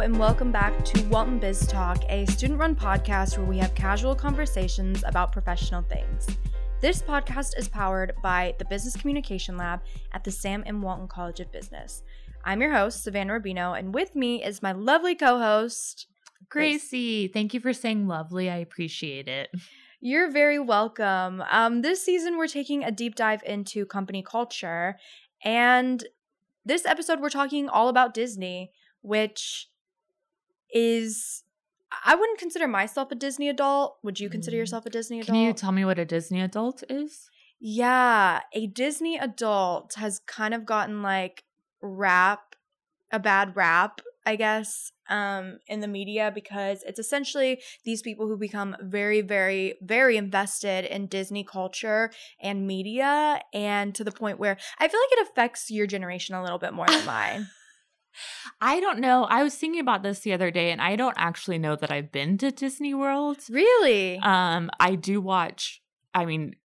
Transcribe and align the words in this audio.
and 0.00 0.16
welcome 0.16 0.52
back 0.52 0.84
to 0.84 1.02
Walton 1.08 1.40
Biz 1.40 1.66
Talk, 1.66 2.04
a 2.08 2.24
student 2.26 2.60
run 2.60 2.76
podcast 2.76 3.36
where 3.36 3.48
we 3.48 3.58
have 3.58 3.74
casual 3.74 4.14
conversations 4.14 5.02
about 5.04 5.32
professional 5.32 5.82
things. 5.82 6.28
This 6.80 7.02
podcast 7.02 7.58
is 7.58 7.68
powered 7.68 8.12
by 8.22 8.54
the 8.60 8.64
Business 8.66 8.96
Communication 8.96 9.56
Lab 9.56 9.80
at 10.12 10.22
the 10.22 10.30
Sam 10.30 10.62
M. 10.66 10.82
Walton 10.82 11.08
College 11.08 11.40
of 11.40 11.50
Business. 11.50 12.04
I'm 12.44 12.60
your 12.60 12.72
host, 12.72 13.02
Savannah 13.02 13.40
Rubino, 13.40 13.76
and 13.76 13.92
with 13.92 14.14
me 14.14 14.44
is 14.44 14.62
my 14.62 14.70
lovely 14.70 15.16
co 15.16 15.40
host, 15.40 16.06
Gracie. 16.48 17.26
Thank 17.26 17.52
you 17.52 17.58
for 17.58 17.72
saying 17.72 18.06
lovely. 18.06 18.48
I 18.48 18.58
appreciate 18.58 19.26
it. 19.26 19.50
You're 20.00 20.30
very 20.30 20.60
welcome. 20.60 21.42
Um, 21.50 21.82
this 21.82 22.04
season, 22.04 22.38
we're 22.38 22.46
taking 22.46 22.84
a 22.84 22.92
deep 22.92 23.16
dive 23.16 23.42
into 23.44 23.84
company 23.84 24.22
culture. 24.22 24.96
And 25.42 26.04
this 26.64 26.86
episode, 26.86 27.20
we're 27.20 27.30
talking 27.30 27.68
all 27.68 27.88
about 27.88 28.14
Disney, 28.14 28.70
which 29.02 29.68
is 30.72 31.44
I 32.04 32.14
wouldn't 32.14 32.38
consider 32.38 32.68
myself 32.68 33.10
a 33.10 33.14
Disney 33.14 33.48
adult. 33.48 33.98
Would 34.02 34.20
you 34.20 34.28
consider 34.28 34.56
Mm. 34.56 34.60
yourself 34.60 34.84
a 34.86 34.90
Disney 34.90 35.20
adult? 35.20 35.34
Can 35.34 35.46
you 35.46 35.52
tell 35.54 35.72
me 35.72 35.84
what 35.84 35.98
a 35.98 36.04
Disney 36.04 36.40
adult 36.40 36.84
is? 36.88 37.28
yeah, 37.60 38.40
a 38.52 38.66
Disney 38.68 39.18
adult 39.18 39.94
has 39.94 40.20
kind 40.26 40.54
of 40.54 40.64
gotten 40.64 41.02
like 41.02 41.42
rap, 41.82 42.54
a 43.10 43.18
bad 43.18 43.56
rap, 43.56 44.00
I 44.24 44.36
guess, 44.36 44.92
um, 45.08 45.58
in 45.66 45.80
the 45.80 45.88
media 45.88 46.30
because 46.32 46.84
it's 46.84 46.98
essentially 47.00 47.60
these 47.84 48.00
people 48.02 48.28
who 48.28 48.36
become 48.36 48.76
very, 48.80 49.22
very, 49.22 49.74
very 49.82 50.16
invested 50.16 50.84
in 50.84 51.06
Disney 51.06 51.42
culture 51.42 52.12
and 52.40 52.66
media, 52.66 53.40
and 53.52 53.92
to 53.96 54.04
the 54.04 54.12
point 54.12 54.38
where 54.38 54.56
I 54.78 54.86
feel 54.86 55.00
like 55.00 55.18
it 55.18 55.28
affects 55.30 55.68
your 55.70 55.86
generation 55.88 56.34
a 56.36 56.42
little 56.42 56.58
bit 56.58 56.74
more 56.74 56.86
than 56.86 57.04
mine. 57.18 57.48
I 58.60 58.80
don't 58.80 59.00
know. 59.00 59.24
I 59.24 59.42
was 59.42 59.54
thinking 59.54 59.80
about 59.80 60.02
this 60.02 60.20
the 60.20 60.32
other 60.32 60.50
day 60.50 60.70
and 60.70 60.80
I 60.80 60.96
don't 60.96 61.16
actually 61.16 61.58
know 61.58 61.76
that 61.76 61.90
I've 61.90 62.12
been 62.12 62.38
to 62.38 62.50
Disney 62.50 62.94
World. 62.94 63.38
Really? 63.50 64.18
Um 64.18 64.70
I 64.80 64.94
do 64.94 65.20
watch 65.20 65.82
I 66.14 66.24
mean 66.24 66.56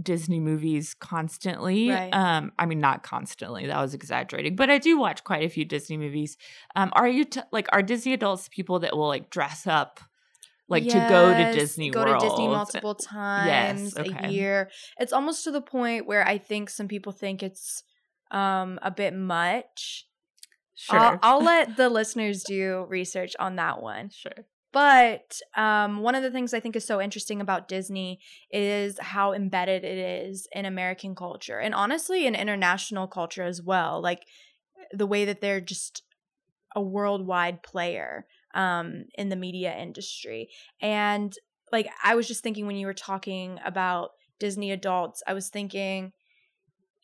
Disney 0.00 0.38
movies 0.38 0.94
constantly. 0.94 1.90
Right. 1.90 2.10
Um 2.10 2.52
I 2.58 2.66
mean 2.66 2.80
not 2.80 3.02
constantly. 3.02 3.66
That 3.66 3.80
was 3.80 3.94
exaggerating, 3.94 4.56
but 4.56 4.70
I 4.70 4.78
do 4.78 4.98
watch 4.98 5.24
quite 5.24 5.44
a 5.44 5.48
few 5.48 5.64
Disney 5.64 5.96
movies. 5.96 6.36
Um 6.74 6.92
are 6.94 7.08
you 7.08 7.24
t- 7.24 7.40
like 7.50 7.68
are 7.72 7.82
Disney 7.82 8.12
adults 8.12 8.48
people 8.48 8.80
that 8.80 8.96
will 8.96 9.08
like 9.08 9.30
dress 9.30 9.66
up 9.66 10.00
like 10.68 10.84
to 10.84 11.06
go 11.08 11.34
to 11.34 11.52
Disney 11.52 11.90
go 11.90 12.04
World? 12.04 12.20
to 12.20 12.28
Disney 12.28 12.48
multiple 12.48 12.94
times 12.94 13.96
a 13.96 14.00
okay. 14.02 14.30
year. 14.30 14.70
It's 14.98 15.12
almost 15.12 15.44
to 15.44 15.50
the 15.50 15.60
point 15.60 16.06
where 16.06 16.26
I 16.26 16.38
think 16.38 16.70
some 16.70 16.88
people 16.88 17.12
think 17.12 17.42
it's 17.42 17.84
um 18.30 18.78
a 18.82 18.90
bit 18.90 19.14
much. 19.14 20.06
Sure. 20.82 20.98
I'll, 20.98 21.18
I'll 21.22 21.44
let 21.44 21.76
the 21.76 21.88
listeners 22.00 22.42
do 22.42 22.86
research 22.88 23.34
on 23.38 23.56
that 23.56 23.80
one. 23.80 24.10
sure. 24.10 24.46
But 24.72 25.38
um, 25.54 26.00
one 26.00 26.16
of 26.16 26.24
the 26.24 26.30
things 26.30 26.52
I 26.52 26.58
think 26.58 26.74
is 26.74 26.84
so 26.84 27.00
interesting 27.00 27.40
about 27.40 27.68
Disney 27.68 28.18
is 28.50 28.98
how 28.98 29.32
embedded 29.32 29.84
it 29.84 29.98
is 30.26 30.48
in 30.50 30.64
American 30.64 31.14
culture 31.14 31.58
and 31.58 31.74
honestly 31.74 32.26
in 32.26 32.34
international 32.34 33.06
culture 33.06 33.44
as 33.44 33.62
well. 33.62 34.02
Like 34.02 34.24
the 34.90 35.06
way 35.06 35.24
that 35.26 35.40
they're 35.40 35.60
just 35.60 36.02
a 36.74 36.82
worldwide 36.82 37.62
player 37.62 38.26
um, 38.54 39.04
in 39.14 39.28
the 39.28 39.36
media 39.36 39.76
industry. 39.76 40.48
And 40.80 41.32
like 41.70 41.88
I 42.02 42.16
was 42.16 42.26
just 42.26 42.42
thinking 42.42 42.66
when 42.66 42.76
you 42.76 42.86
were 42.86 42.94
talking 42.94 43.60
about 43.64 44.10
Disney 44.40 44.72
adults, 44.72 45.22
I 45.28 45.34
was 45.34 45.48
thinking 45.48 46.12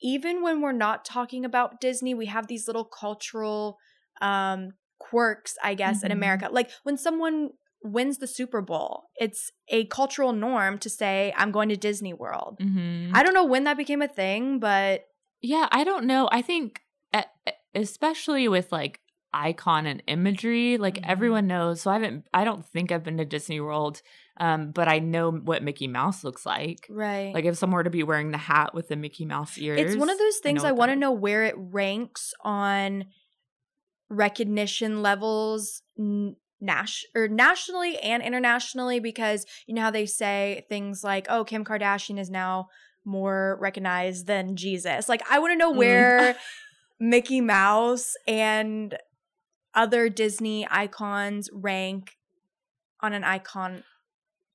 even 0.03 0.43
when 0.43 0.61
we're 0.61 0.73
not 0.73 1.05
talking 1.05 1.45
about 1.45 1.81
Disney, 1.81 2.15
we 2.15 2.27
have 2.27 2.47
these 2.47 2.67
little 2.67 2.85
cultural 2.85 3.79
um 4.21 4.73
quirks, 4.99 5.57
I 5.63 5.75
guess, 5.75 6.03
in 6.03 6.11
Mhm. 6.11 6.15
America. 6.15 6.49
Like 6.51 6.71
when 6.83 6.97
someone 6.97 7.51
wins 7.85 8.19
the 8.19 8.27
Super 8.27 8.61
Bowl, 8.61 9.11
it's 9.17 9.53
a 9.69 9.85
cultural 9.87 10.33
norm 10.33 10.79
to 10.79 10.91
say, 10.91 11.33
I'm 11.37 11.53
going 11.53 11.69
to 11.69 11.77
Disney 11.77 12.13
World. 12.13 12.59
Mhm. 12.61 13.13
I 13.15 13.23
don't 13.23 13.35
know 13.35 13.45
when 13.45 13.65
that 13.65 13.77
became 13.77 14.03
a 14.03 14.09
thing, 14.09 14.59
but 14.59 15.05
Yeah, 15.41 15.69
I 15.71 15.85
don't 15.85 16.07
know. 16.07 16.29
I 16.33 16.43
think 16.43 16.83
especially 17.75 18.49
with 18.49 18.73
like 18.73 19.01
icon 19.33 19.87
and 19.87 20.03
imagery, 20.07 20.79
like 20.79 20.95
Mhm. 20.97 21.05
everyone 21.09 21.47
knows. 21.47 21.83
So 21.83 21.91
I 21.91 21.95
haven't 21.95 22.27
I 22.33 22.45
don't 22.45 22.65
think 22.65 22.91
I've 22.91 23.05
been 23.05 23.19
to 23.19 23.25
Disney 23.25 23.61
World, 23.61 24.01
um, 24.39 24.71
but 24.71 24.89
I 24.89 24.99
know 25.01 25.31
what 25.31 25.63
Mickey 25.63 25.87
Mouse 25.89 26.25
looks 26.25 26.47
like. 26.47 26.87
right. 26.89 27.35
Like 27.35 27.45
if 27.45 27.57
someone 27.59 27.77
were 27.77 27.85
to 27.85 27.91
be 27.91 28.03
wearing 28.03 28.31
the 28.31 28.39
hat 28.39 28.75
with 28.75 28.89
the 28.89 28.97
Mickey 28.97 29.25
Mouse 29.27 29.59
ears. 29.59 29.79
it's 29.81 29.97
one 29.97 30.11
of 30.11 30.19
those 30.19 30.39
things 30.39 30.65
I, 30.65 30.73
what 30.73 30.79
want 30.79 30.93
to 30.93 30.97
know 30.97 31.13
where 31.13 31.45
it 31.45 31.55
ranks 31.59 32.33
on 32.43 33.05
recognition 34.11 35.03
levels 35.03 35.83
n- 35.99 36.37
nas- 36.61 37.05
or 37.15 37.29
nationally 37.29 37.99
and 37.99 38.23
internationally 38.23 39.01
because 39.01 39.45
you 39.67 39.75
know 39.75 39.83
how 39.83 39.91
they 39.91 40.07
say 40.07 40.65
things 40.69 41.05
like 41.05 41.27
oh 41.29 41.45
Kim 41.45 41.65
Kardashian 41.65 42.19
is 42.19 42.31
now 42.31 42.69
more 43.05 43.59
recognized 43.61 44.27
than 44.27 44.57
Jesus 44.57 45.09
like 45.09 45.23
I 45.31 45.39
want 45.39 45.53
to 45.53 45.57
know 45.57 45.73
Mm. 45.73 45.77
where 45.77 46.37
Mickey 47.01 47.41
Mouse 47.41 48.15
and 48.27 48.97
other 49.79 50.09
Disney 50.09 50.67
icons 50.69 51.49
rank 51.53 52.17
on 53.01 53.13
an 53.13 53.23
icon 53.23 53.85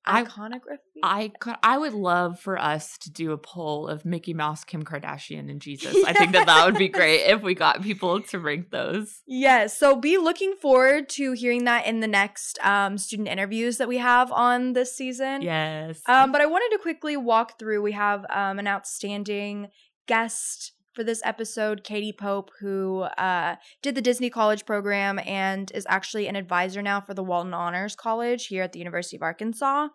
I- 0.06 0.20
iconography 0.20 1.00
I 1.02 1.32
cou- 1.40 1.56
I 1.62 1.78
would 1.78 1.94
love 1.94 2.38
for 2.38 2.58
us 2.58 2.98
to 2.98 3.10
do 3.10 3.32
a 3.32 3.38
poll 3.38 3.88
of 3.88 4.04
Mickey 4.04 4.34
Mouse, 4.34 4.62
Kim 4.62 4.84
Kardashian, 4.84 5.50
and 5.50 5.60
Jesus. 5.68 5.96
I 6.06 6.12
think 6.12 6.32
that 6.32 6.46
that 6.46 6.66
would 6.66 6.76
be 6.76 6.88
great 6.88 7.22
if 7.22 7.40
we 7.42 7.54
got 7.54 7.80
people 7.80 8.20
to 8.20 8.38
rank 8.38 8.70
those. 8.70 9.22
Yes. 9.26 9.78
So 9.78 9.96
be 9.96 10.18
looking 10.18 10.56
forward 10.60 11.08
to 11.10 11.32
hearing 11.32 11.64
that 11.64 11.86
in 11.86 12.00
the 12.00 12.06
next 12.06 12.58
um, 12.62 12.98
student 12.98 13.28
interviews 13.28 13.78
that 13.78 13.88
we 13.88 13.96
have 13.96 14.30
on 14.30 14.74
this 14.74 14.94
season. 14.94 15.40
Yes. 15.40 16.02
Um, 16.06 16.32
but 16.32 16.42
I 16.42 16.46
wanted 16.46 16.76
to 16.76 16.82
quickly 16.82 17.16
walk 17.16 17.58
through. 17.58 17.80
We 17.80 17.92
have 17.92 18.26
um, 18.28 18.58
an 18.58 18.66
outstanding 18.68 19.68
guest 20.06 20.73
for 20.94 21.04
this 21.04 21.20
episode, 21.24 21.84
Katie 21.84 22.12
Pope, 22.12 22.50
who 22.60 23.02
uh, 23.02 23.56
did 23.82 23.94
the 23.94 24.00
Disney 24.00 24.30
College 24.30 24.64
program 24.64 25.18
and 25.18 25.70
is 25.72 25.86
actually 25.88 26.28
an 26.28 26.36
advisor 26.36 26.82
now 26.82 27.00
for 27.00 27.14
the 27.14 27.24
Walton 27.24 27.54
Honors 27.54 27.96
College 27.96 28.46
here 28.46 28.62
at 28.62 28.72
the 28.72 28.78
University 28.78 29.16
of 29.16 29.22
Arkansas. 29.22 29.88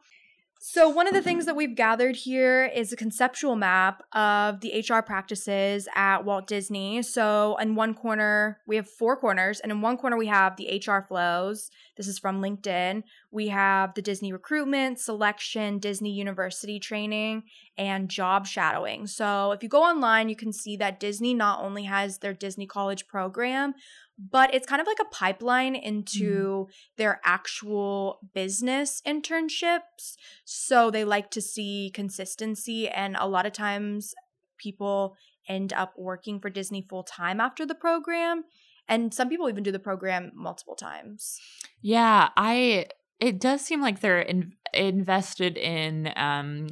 So, 0.62 0.90
one 0.90 1.08
of 1.08 1.14
the 1.14 1.22
things 1.22 1.46
that 1.46 1.56
we've 1.56 1.74
gathered 1.74 2.18
here 2.18 2.66
is 2.66 2.92
a 2.92 2.98
conceptual 2.98 3.56
map 3.56 4.04
of 4.12 4.60
the 4.60 4.86
HR 4.86 5.00
practices 5.00 5.88
at 5.96 6.26
Walt 6.26 6.48
Disney. 6.48 7.02
So, 7.02 7.56
in 7.62 7.76
one 7.76 7.94
corner, 7.94 8.60
we 8.68 8.76
have 8.76 8.90
four 8.90 9.16
corners, 9.16 9.62
and 9.62 9.72
in 9.72 9.80
one 9.80 9.96
corner, 9.96 10.18
we 10.18 10.28
have 10.28 10.58
the 10.58 10.84
HR 10.86 11.00
flows. 11.08 11.72
This 11.96 12.10
is 12.10 12.20
from 12.20 12.42
LinkedIn. 12.42 13.04
We 13.32 13.48
have 13.48 13.94
the 13.94 14.02
Disney 14.02 14.34
recruitment, 14.34 15.00
selection, 15.00 15.80
Disney 15.80 16.12
University 16.12 16.78
training, 16.78 17.44
and 17.78 18.10
job 18.10 18.46
shadowing. 18.46 19.08
So, 19.08 19.54
if 19.54 19.64
you 19.64 19.70
go 19.70 19.84
online, 19.84 20.28
you 20.28 20.36
can 20.36 20.52
see 20.52 20.76
that 20.76 21.00
Disney 21.00 21.34
not 21.34 21.64
only 21.64 21.84
has 21.86 22.18
their 22.18 22.34
Disney 22.34 22.68
College 22.68 23.08
program, 23.08 23.76
but 24.20 24.54
it's 24.54 24.68
kind 24.68 24.82
of 24.82 24.88
like 24.88 25.00
a 25.00 25.16
pipeline 25.16 25.76
into 25.76 26.68
their 26.98 27.22
actual 27.24 28.20
business 28.34 29.02
internships. 29.08 30.18
So 30.44 30.92
they 30.92 31.06
like 31.06 31.32
to 31.32 31.42
see 31.42 31.92
consistency, 31.94 32.90
and 32.90 33.16
a 33.18 33.28
lot 33.28 33.46
of 33.46 33.54
times 33.54 34.14
people 34.58 35.16
end 35.48 35.72
up 35.72 35.94
working 35.98 36.40
for 36.40 36.50
Disney 36.50 36.86
full 36.88 37.04
time 37.04 37.40
after 37.40 37.66
the 37.66 37.76
program. 37.76 38.44
And 38.88 39.14
some 39.14 39.30
people 39.30 39.50
even 39.50 39.64
do 39.64 39.72
the 39.72 39.80
program 39.80 40.32
multiple 40.36 40.76
times. 40.76 41.40
Yeah, 41.82 42.30
I 42.36 42.88
it 43.20 43.40
does 43.40 43.62
seem 43.62 43.82
like 43.82 44.00
they're 44.00 44.20
in, 44.20 44.54
invested 44.74 45.58
in 45.58 46.12
um 46.16 46.68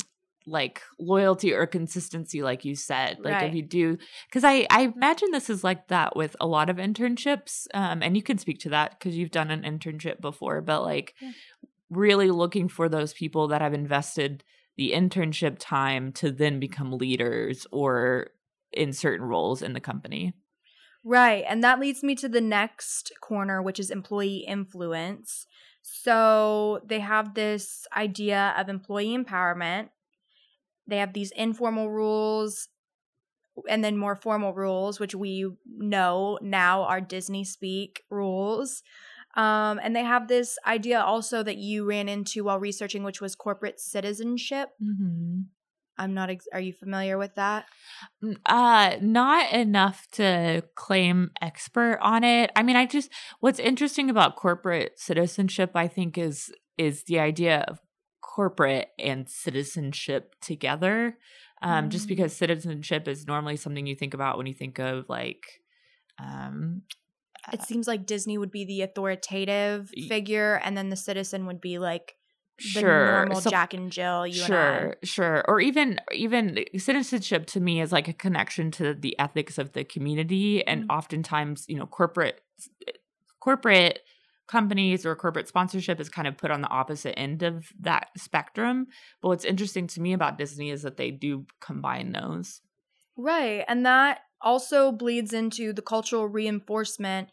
like 0.47 0.81
loyalty 0.97 1.53
or 1.53 1.67
consistency 1.67 2.41
like 2.41 2.63
you 2.65 2.75
said. 2.75 3.19
Like 3.19 3.33
Right. 3.33 3.49
if 3.49 3.55
you 3.55 3.61
do 3.61 3.97
cuz 4.31 4.43
I 4.43 4.65
I 4.69 4.93
imagine 4.95 5.31
this 5.31 5.49
is 5.49 5.63
like 5.63 5.87
that 5.89 6.15
with 6.15 6.35
a 6.39 6.47
lot 6.47 6.69
of 6.69 6.77
internships 6.77 7.67
um 7.73 8.01
and 8.01 8.15
you 8.15 8.23
can 8.23 8.37
speak 8.37 8.59
to 8.59 8.69
that 8.69 8.99
cuz 8.99 9.15
you've 9.17 9.31
done 9.31 9.51
an 9.51 9.63
internship 9.63 10.21
before, 10.21 10.61
but 10.61 10.83
like 10.83 11.13
Yeah. 11.21 11.31
really 11.89 12.31
looking 12.31 12.69
for 12.69 12.89
those 12.89 13.13
people 13.13 13.47
that 13.49 13.61
have 13.61 13.73
invested 13.73 14.43
the 14.77 14.91
internship 14.91 15.57
time 15.59 16.11
to 16.13 16.31
then 16.31 16.59
become 16.59 16.91
leaders 16.91 17.65
or 17.71 18.31
in 18.71 18.93
certain 18.93 19.25
roles 19.25 19.61
in 19.61 19.73
the 19.73 19.79
company. 19.79 20.33
Right. 21.03 21.45
And 21.47 21.63
that 21.63 21.79
leads 21.79 22.03
me 22.03 22.15
to 22.15 22.27
the 22.27 22.41
next 22.41 23.11
corner, 23.21 23.61
which 23.61 23.79
is 23.79 23.89
employee 23.89 24.43
influence. 24.47 25.45
So 25.81 26.81
they 26.85 26.99
have 26.99 27.33
this 27.33 27.87
idea 27.95 28.53
of 28.57 28.67
employee 28.67 29.17
empowerment. 29.17 29.89
They 30.87 30.97
have 30.97 31.13
these 31.13 31.31
informal 31.31 31.89
rules 31.89 32.69
and 33.67 33.83
then 33.83 33.97
more 33.97 34.15
formal 34.15 34.53
rules, 34.53 34.99
which 34.99 35.15
we 35.15 35.49
know 35.65 36.37
now 36.41 36.83
are 36.83 37.01
Disney 37.01 37.43
speak 37.43 38.03
rules. 38.09 38.83
Um, 39.35 39.79
and 39.83 39.95
they 39.95 40.03
have 40.03 40.27
this 40.27 40.57
idea 40.65 41.01
also 41.01 41.43
that 41.43 41.57
you 41.57 41.85
ran 41.85 42.09
into 42.09 42.43
while 42.43 42.59
researching, 42.59 43.03
which 43.03 43.21
was 43.21 43.35
corporate 43.35 43.79
citizenship. 43.79 44.69
Mm-hmm. 44.81 45.41
I'm 45.99 46.13
not. 46.13 46.29
Ex- 46.29 46.47
are 46.53 46.59
you 46.59 46.73
familiar 46.73 47.17
with 47.17 47.35
that? 47.35 47.65
Uh, 48.45 48.97
not 49.01 49.51
enough 49.51 50.07
to 50.13 50.63
claim 50.75 51.31
expert 51.41 51.99
on 52.01 52.23
it. 52.23 52.51
I 52.55 52.63
mean, 52.63 52.75
I 52.75 52.85
just 52.85 53.11
what's 53.39 53.59
interesting 53.59 54.09
about 54.09 54.35
corporate 54.35 54.99
citizenship, 54.99 55.71
I 55.73 55.87
think, 55.87 56.17
is 56.17 56.51
is 56.77 57.03
the 57.05 57.19
idea 57.19 57.65
of 57.67 57.79
corporate 58.37 58.89
and 58.99 59.27
citizenship 59.27 60.35
together. 60.41 61.17
Um, 61.59 61.85
mm. 61.85 61.89
just 61.89 62.07
because 62.07 62.35
citizenship 62.35 63.07
is 63.07 63.25
normally 63.25 63.55
something 63.55 63.87
you 63.87 63.95
think 63.95 64.13
about 64.13 64.37
when 64.37 64.45
you 64.45 64.53
think 64.53 64.77
of 64.77 65.09
like 65.09 65.43
um 66.19 66.83
it 67.51 67.63
seems 67.63 67.87
like 67.87 68.05
Disney 68.05 68.37
would 68.37 68.51
be 68.51 68.65
the 68.65 68.81
authoritative 68.81 69.89
figure, 70.09 70.59
and 70.63 70.77
then 70.77 70.89
the 70.89 70.97
citizen 70.97 71.47
would 71.47 71.61
be 71.61 71.79
like 71.79 72.15
the 72.57 72.81
sure. 72.81 73.05
normal 73.05 73.39
so, 73.39 73.49
Jack 73.49 73.73
and 73.73 73.89
Jill. 73.89 74.27
You 74.27 74.33
sure, 74.33 74.97
sure. 75.03 75.45
Or 75.47 75.59
even 75.61 75.99
even 76.11 76.65
citizenship 76.77 77.45
to 77.47 77.61
me 77.61 77.79
is 77.81 77.91
like 77.91 78.09
a 78.09 78.13
connection 78.13 78.69
to 78.71 78.93
the 78.93 79.17
ethics 79.17 79.57
of 79.57 79.71
the 79.71 79.83
community, 79.83 80.67
and 80.67 80.81
mm-hmm. 80.81 80.91
oftentimes, 80.91 81.65
you 81.69 81.77
know, 81.77 81.87
corporate 81.87 82.41
corporate 83.39 84.01
companies 84.47 85.05
or 85.05 85.15
corporate 85.15 85.47
sponsorship 85.47 85.99
is 85.99 86.09
kind 86.09 86.27
of 86.27 86.37
put 86.37 86.51
on 86.51 86.61
the 86.61 86.69
opposite 86.69 87.17
end 87.19 87.43
of 87.43 87.67
that 87.81 88.09
spectrum. 88.17 88.87
But 89.21 89.29
what's 89.29 89.45
interesting 89.45 89.87
to 89.87 90.01
me 90.01 90.13
about 90.13 90.37
Disney 90.37 90.69
is 90.69 90.83
that 90.83 90.97
they 90.97 91.11
do 91.11 91.45
combine 91.59 92.13
those. 92.13 92.61
Right, 93.17 93.65
and 93.67 93.85
that 93.85 94.21
also 94.41 94.91
bleeds 94.91 95.33
into 95.33 95.73
the 95.73 95.81
cultural 95.81 96.27
reinforcement 96.27 97.29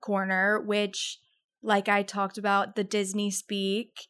corner, 0.00 0.60
which, 0.60 1.18
like 1.62 1.88
I 1.88 2.02
talked 2.02 2.38
about, 2.38 2.74
the 2.74 2.84
Disney 2.84 3.30
speak, 3.30 4.08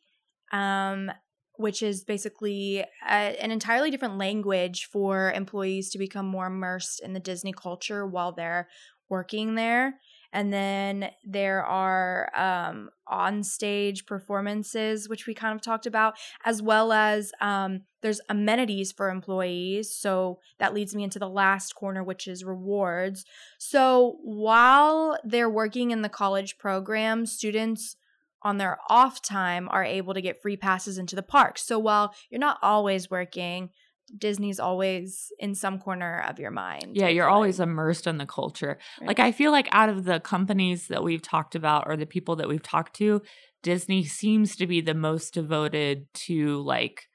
um, 0.53 1.11
which 1.57 1.83
is 1.83 2.05
basically 2.05 2.85
a, 3.07 3.43
an 3.43 3.51
entirely 3.51 3.91
different 3.91 4.19
language 4.19 4.89
for 4.91 5.33
employees 5.33 5.91
to 5.91 5.99
become 5.99 6.27
more 6.27 6.47
immersed 6.47 7.03
in 7.03 7.13
the 7.13 7.21
Disney 7.21 7.53
culture 7.53 8.07
while 8.07 8.33
they're 8.33 8.69
working 9.09 9.57
there. 9.57 9.95
And 10.33 10.53
then 10.53 11.11
there 11.25 11.65
are 11.65 12.31
um, 12.37 12.91
on 13.07 13.43
stage 13.43 14.07
performances, 14.07 15.09
which 15.09 15.27
we 15.27 15.35
kind 15.35 15.55
of 15.55 15.61
talked 15.61 15.87
about, 15.87 16.15
as 16.45 16.63
well 16.63 16.93
as 16.93 17.33
um, 17.41 17.83
there's 18.03 18.21
amenities 18.29 18.93
for 18.93 19.11
employees. 19.11 19.93
So 19.95 20.39
that 20.59 20.75
leads 20.75 20.95
me 20.95 21.03
into 21.03 21.19
the 21.19 21.29
last 21.29 21.75
corner, 21.75 22.05
which 22.05 22.29
is 22.29 22.45
rewards. 22.45 23.25
So 23.59 24.19
while 24.23 25.19
they're 25.25 25.51
working 25.51 25.91
in 25.91 26.03
the 26.03 26.09
college 26.09 26.59
program, 26.59 27.27
students 27.27 27.97
on 28.43 28.59
their 28.59 28.79
off 28.89 29.21
time 29.21 29.69
are 29.71 29.85
able 29.85 30.15
to 30.15 30.23
get 30.23 30.41
free 30.41 30.57
passes 30.57 30.97
into 30.97 31.17
the 31.17 31.23
park. 31.23 31.59
So 31.59 31.79
while 31.79 32.15
you're 32.31 32.39
not 32.39 32.59
always 32.63 33.11
working, 33.11 33.71
Disney's 34.17 34.61
always 34.61 35.33
in 35.39 35.55
some 35.55 35.79
corner 35.79 36.25
of 36.29 36.39
your 36.39 36.51
mind. 36.51 36.97
Yeah, 36.97 37.09
you're 37.09 37.29
always 37.29 37.61
immersed 37.61 38.07
in 38.07 38.19
the 38.19 38.27
culture. 38.27 38.79
Right. 39.01 39.09
Like 39.09 39.21
I 39.21 39.33
feel 39.33 39.53
like 39.53 39.69
out 39.73 39.89
of 39.89 40.05
the 40.05 40.21
companies 40.21 40.89
that 40.89 41.03
we've 41.03 41.23
talked 41.23 41.55
about 41.55 41.85
or 41.87 41.97
the 41.97 42.07
people 42.07 42.37
that 42.37 42.49
we've 42.49 42.63
talked 42.63 42.95
to, 42.97 43.23
Disney 43.63 44.05
seems 44.05 44.57
to 44.57 44.67
be 44.67 44.81
the 44.81 44.95
most 44.95 45.35
devoted 45.35 46.13
to 46.15 46.63
like 46.63 47.09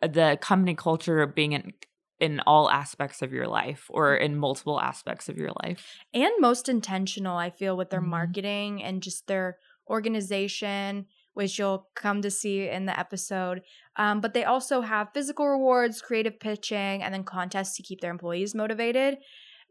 the 0.00 0.38
company 0.40 0.74
culture 0.74 1.26
being 1.26 1.52
in 1.52 1.72
in 2.20 2.38
all 2.46 2.70
aspects 2.70 3.22
of 3.22 3.32
your 3.32 3.48
life 3.48 3.86
or 3.88 4.14
in 4.14 4.36
multiple 4.36 4.78
aspects 4.78 5.30
of 5.30 5.38
your 5.38 5.50
life. 5.64 5.96
And 6.12 6.30
most 6.38 6.68
intentional, 6.68 7.36
I 7.36 7.48
feel, 7.48 7.78
with 7.78 7.88
their 7.88 8.00
mm-hmm. 8.00 8.10
marketing 8.10 8.82
and 8.82 9.02
just 9.02 9.26
their 9.26 9.56
organization 9.88 11.06
which 11.40 11.58
you'll 11.58 11.88
come 11.96 12.20
to 12.20 12.30
see 12.30 12.68
in 12.68 12.84
the 12.84 12.98
episode. 12.98 13.62
Um, 13.96 14.20
but 14.20 14.34
they 14.34 14.44
also 14.44 14.82
have 14.82 15.08
physical 15.14 15.48
rewards, 15.48 16.02
creative 16.02 16.38
pitching, 16.38 17.02
and 17.02 17.14
then 17.14 17.24
contests 17.24 17.78
to 17.78 17.82
keep 17.82 18.02
their 18.02 18.10
employees 18.10 18.54
motivated. 18.54 19.16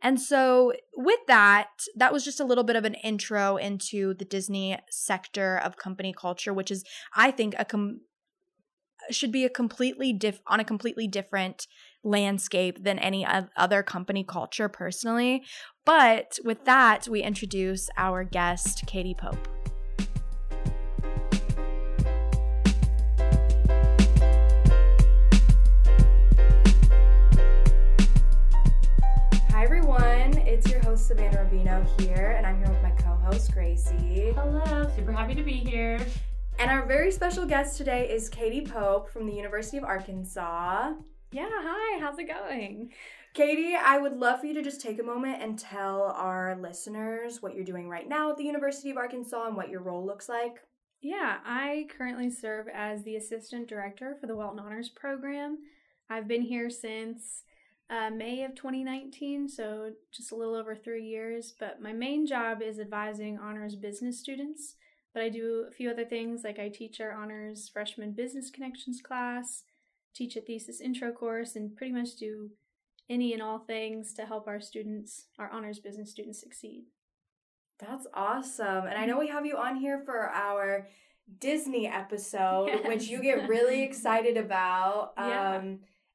And 0.02 0.20
so, 0.20 0.74
with 0.96 1.20
that, 1.28 1.68
that 1.96 2.12
was 2.12 2.26
just 2.26 2.40
a 2.40 2.44
little 2.44 2.64
bit 2.64 2.76
of 2.76 2.86
an 2.86 2.96
intro 2.96 3.58
into 3.58 4.16
the 4.16 4.26
Disney 4.26 4.80
sector 4.90 5.60
of 5.60 5.78
company 5.78 6.12
culture, 6.12 6.56
which 6.56 6.72
is, 6.72 6.84
I 7.16 7.30
think, 7.30 7.54
a 7.60 7.66
com- 7.66 8.00
should 9.12 9.32
be 9.32 9.46
a 9.46 9.50
completely 9.50 10.12
diff 10.12 10.42
on 10.48 10.60
a 10.60 10.66
completely 10.66 11.08
different 11.08 11.68
landscape 12.04 12.84
than 12.84 12.98
any 12.98 13.28
other 13.56 13.84
company 13.84 14.24
culture 14.24 14.70
personally. 14.70 15.44
But 15.86 16.40
with 16.44 16.66
that, 16.66 17.08
we 17.08 17.22
introduce 17.22 17.90
our 17.96 18.24
guest, 18.24 18.88
Katie 18.88 19.14
Pope. 19.16 19.59
Savannah 31.10 31.38
Rubino 31.38 32.00
here, 32.00 32.36
and 32.38 32.46
I'm 32.46 32.60
here 32.60 32.70
with 32.70 32.84
my 32.84 32.92
co 32.92 33.16
host, 33.16 33.52
Gracie. 33.52 34.32
Hello, 34.36 34.88
super 34.96 35.12
happy 35.12 35.34
to 35.34 35.42
be 35.42 35.54
here. 35.54 36.00
And 36.60 36.70
our 36.70 36.86
very 36.86 37.10
special 37.10 37.48
guest 37.48 37.80
today 37.80 38.08
is 38.08 38.30
Katie 38.30 38.62
Pope 38.62 39.10
from 39.10 39.26
the 39.26 39.34
University 39.34 39.78
of 39.80 39.86
Arkansas. 39.86 40.94
Yeah, 41.32 41.50
hi, 41.50 42.00
how's 42.00 42.20
it 42.20 42.28
going? 42.28 42.92
Katie, 43.34 43.76
I 43.76 43.98
would 43.98 44.18
love 44.18 44.42
for 44.42 44.46
you 44.46 44.54
to 44.54 44.62
just 44.62 44.82
take 44.82 45.00
a 45.00 45.04
moment 45.04 45.42
and 45.42 45.58
tell 45.58 46.14
our 46.16 46.56
listeners 46.62 47.42
what 47.42 47.56
you're 47.56 47.66
doing 47.66 47.90
right 47.90 48.08
now 48.08 48.30
at 48.30 48.38
the 48.38 48.44
University 48.44 48.92
of 48.92 48.98
Arkansas 48.98 49.48
and 49.48 49.58
what 49.58 49.70
your 49.70 49.82
role 49.82 50.06
looks 50.06 50.30
like. 50.30 50.58
Yeah, 51.02 51.38
I 51.44 51.88
currently 51.98 52.30
serve 52.30 52.68
as 52.72 53.04
the 53.04 53.16
Assistant 53.16 53.68
Director 53.68 54.16
for 54.22 54.28
the 54.28 54.36
Walton 54.36 54.60
Honors 54.60 54.90
Program. 54.90 55.58
I've 56.08 56.28
been 56.28 56.44
here 56.44 56.70
since 56.70 57.46
uh, 57.90 58.10
May 58.12 58.44
of 58.44 58.56
2019, 58.56 59.50
so 59.50 59.92
just 60.12 60.32
a 60.32 60.36
little 60.36 60.56
over 60.56 60.76
three 60.76 61.06
years. 61.06 61.54
But 61.60 61.82
my 61.82 61.94
main 61.94 62.26
job 62.28 62.62
is 62.62 62.80
advising 62.80 63.40
honors 63.40 63.76
business 63.76 64.20
students. 64.20 64.76
But 65.14 65.24
I 65.24 65.30
do 65.30 65.66
a 65.68 65.72
few 65.72 65.90
other 65.90 66.06
things, 66.06 66.44
like 66.44 66.60
I 66.60 66.70
teach 66.70 67.02
our 67.02 67.12
honors 67.12 67.68
freshman 67.68 68.12
business 68.12 68.52
connections 68.52 69.02
class, 69.02 69.64
teach 70.14 70.36
a 70.36 70.42
thesis 70.42 70.80
intro 70.80 71.12
course, 71.12 71.56
and 71.56 71.76
pretty 71.76 71.92
much 71.92 72.16
do 72.16 72.52
any 73.10 73.34
and 73.34 73.42
all 73.42 73.58
things 73.58 74.14
to 74.14 74.26
help 74.26 74.48
our 74.48 74.62
students, 74.62 75.26
our 75.40 75.50
honors 75.50 75.80
business 75.80 76.12
students, 76.12 76.40
succeed. 76.40 76.84
That's 77.80 78.06
awesome. 78.14 78.86
And 78.86 79.00
I 79.00 79.06
know 79.06 79.18
we 79.18 79.30
have 79.30 79.48
you 79.48 79.58
on 79.58 79.78
here 79.78 80.04
for 80.06 80.30
our 80.30 80.88
Disney 81.40 81.88
episode, 81.88 82.68
yes. 82.68 82.88
which 82.88 83.08
you 83.08 83.22
get 83.22 83.48
really 83.50 83.82
excited 83.82 84.38
about. 84.38 85.14
Yeah. 85.18 85.62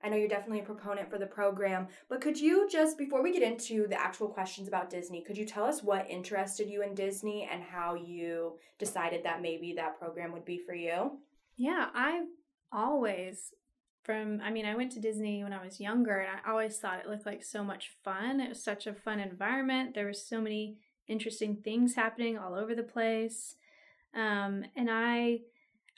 I 0.04 0.08
know 0.08 0.16
you're 0.16 0.28
definitely 0.28 0.60
a 0.60 0.64
proponent 0.64 1.10
for 1.10 1.18
the 1.18 1.26
program, 1.26 1.88
but 2.10 2.20
could 2.20 2.38
you 2.38 2.68
just, 2.70 2.98
before 2.98 3.22
we 3.22 3.32
get 3.32 3.42
into 3.42 3.86
the 3.88 3.98
actual 3.98 4.28
questions 4.28 4.68
about 4.68 4.90
Disney, 4.90 5.22
could 5.22 5.38
you 5.38 5.46
tell 5.46 5.64
us 5.64 5.82
what 5.82 6.10
interested 6.10 6.68
you 6.68 6.82
in 6.82 6.94
Disney 6.94 7.48
and 7.50 7.62
how 7.62 7.94
you 7.94 8.58
decided 8.78 9.24
that 9.24 9.40
maybe 9.40 9.72
that 9.72 9.98
program 9.98 10.32
would 10.32 10.44
be 10.44 10.58
for 10.58 10.74
you? 10.74 11.18
Yeah, 11.56 11.88
I've 11.94 12.26
always, 12.70 13.54
from, 14.02 14.42
I 14.42 14.50
mean, 14.50 14.66
I 14.66 14.76
went 14.76 14.92
to 14.92 15.00
Disney 15.00 15.42
when 15.42 15.54
I 15.54 15.64
was 15.64 15.80
younger 15.80 16.18
and 16.18 16.28
I 16.44 16.50
always 16.50 16.76
thought 16.78 17.00
it 17.00 17.08
looked 17.08 17.24
like 17.24 17.42
so 17.42 17.64
much 17.64 17.92
fun. 18.04 18.40
It 18.40 18.50
was 18.50 18.62
such 18.62 18.86
a 18.86 18.92
fun 18.92 19.20
environment. 19.20 19.94
There 19.94 20.04
were 20.04 20.12
so 20.12 20.38
many 20.38 20.76
interesting 21.08 21.56
things 21.56 21.94
happening 21.94 22.36
all 22.36 22.54
over 22.54 22.74
the 22.74 22.82
place. 22.82 23.56
Um, 24.14 24.64
and 24.76 24.90
I 24.90 25.40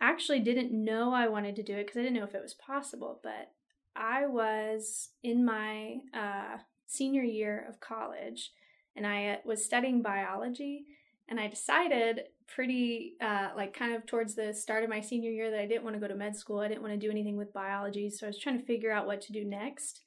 actually 0.00 0.40
didn't 0.40 0.72
know 0.72 1.12
I 1.12 1.26
wanted 1.26 1.56
to 1.56 1.62
do 1.62 1.74
it 1.74 1.86
because 1.86 1.98
I 1.98 2.02
didn't 2.02 2.18
know 2.18 2.24
if 2.24 2.34
it 2.34 2.42
was 2.42 2.54
possible, 2.54 3.20
but 3.22 3.50
I 3.96 4.26
was 4.26 5.10
in 5.22 5.44
my 5.44 5.96
uh, 6.14 6.58
senior 6.86 7.22
year 7.22 7.66
of 7.68 7.80
college 7.80 8.52
and 8.96 9.06
I 9.06 9.28
uh, 9.28 9.36
was 9.44 9.64
studying 9.64 10.02
biology. 10.02 10.86
And 11.28 11.40
I 11.40 11.48
decided 11.48 12.20
pretty, 12.46 13.14
uh, 13.20 13.48
like, 13.56 13.76
kind 13.76 13.94
of 13.94 14.06
towards 14.06 14.36
the 14.36 14.54
start 14.54 14.84
of 14.84 14.90
my 14.90 15.00
senior 15.00 15.30
year 15.30 15.50
that 15.50 15.60
I 15.60 15.66
didn't 15.66 15.82
want 15.82 15.96
to 15.96 16.00
go 16.00 16.06
to 16.06 16.14
med 16.14 16.36
school. 16.36 16.60
I 16.60 16.68
didn't 16.68 16.82
want 16.82 16.94
to 16.94 17.04
do 17.04 17.10
anything 17.10 17.36
with 17.36 17.52
biology. 17.52 18.10
So 18.10 18.26
I 18.26 18.30
was 18.30 18.38
trying 18.38 18.58
to 18.58 18.64
figure 18.64 18.92
out 18.92 19.06
what 19.06 19.20
to 19.22 19.32
do 19.32 19.44
next. 19.44 20.02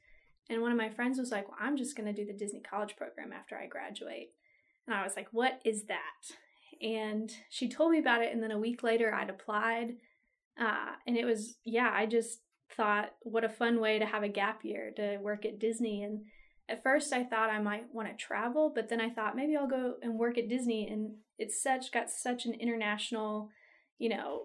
And 0.50 0.62
one 0.62 0.72
of 0.72 0.78
my 0.78 0.90
friends 0.90 1.20
was 1.20 1.32
like, 1.32 1.48
Well, 1.48 1.58
I'm 1.60 1.78
just 1.78 1.96
going 1.96 2.08
to 2.08 2.14
do 2.14 2.26
the 2.26 2.38
Disney 2.38 2.62
College 2.62 2.96
program 2.96 3.34
after 3.34 3.58
I 3.58 3.68
graduate. 3.68 4.32
And 4.88 4.96
I 4.96 5.04
was 5.04 5.16
like, 5.16 5.28
What 5.32 5.60
is 5.66 5.84
that? 5.86 6.36
And 6.82 7.32
she 7.50 7.68
told 7.68 7.92
me 7.92 8.00
about 8.00 8.24
it. 8.24 8.34
And 8.34 8.42
then 8.42 8.52
a 8.52 8.58
week 8.58 8.82
later, 8.82 9.14
I'd 9.14 9.30
applied. 9.30 9.98
Uh, 10.60 10.94
and 11.06 11.18
it 11.18 11.26
was, 11.26 11.58
yeah, 11.66 11.92
I 11.94 12.06
just 12.06 12.40
thought, 12.76 13.12
what 13.22 13.44
a 13.44 13.50
fun 13.50 13.80
way 13.80 14.00
to 14.00 14.06
have 14.06 14.24
a 14.24 14.30
gap 14.30 14.64
year 14.64 14.92
to 14.96 15.18
work 15.18 15.46
at 15.46 15.60
Disney. 15.60 16.04
And 16.04 16.22
at 16.70 16.84
first, 16.84 17.14
I 17.14 17.24
thought 17.24 17.50
I 17.50 17.60
might 17.60 17.94
want 17.94 18.08
to 18.10 18.16
travel, 18.16 18.72
but 18.74 18.90
then 18.90 19.02
I 19.02 19.10
thought 19.10 19.36
maybe 19.36 19.56
I'll 19.56 19.68
go 19.68 19.96
and 20.02 20.20
work 20.20 20.38
at 20.38 20.50
Disney. 20.50 20.88
And 20.88 21.16
it's 21.38 21.62
such 21.62 21.92
got 21.92 22.10
such 22.10 22.46
an 22.46 22.54
international, 22.54 23.50
you 23.98 24.10
know, 24.10 24.44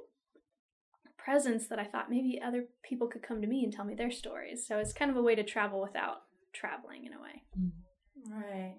presence 1.16 1.68
that 1.68 1.78
I 1.78 1.84
thought 1.84 2.10
maybe 2.10 2.40
other 2.44 2.66
people 2.82 3.08
could 3.08 3.22
come 3.22 3.40
to 3.40 3.46
me 3.46 3.64
and 3.64 3.72
tell 3.72 3.84
me 3.84 3.94
their 3.94 4.10
stories. 4.10 4.66
So 4.66 4.78
it's 4.78 4.92
kind 4.92 5.10
of 5.10 5.16
a 5.16 5.22
way 5.22 5.34
to 5.34 5.42
travel 5.42 5.80
without 5.80 6.22
traveling 6.52 7.06
in 7.06 7.12
a 7.14 7.20
way. 7.20 7.42
Right. 8.30 8.76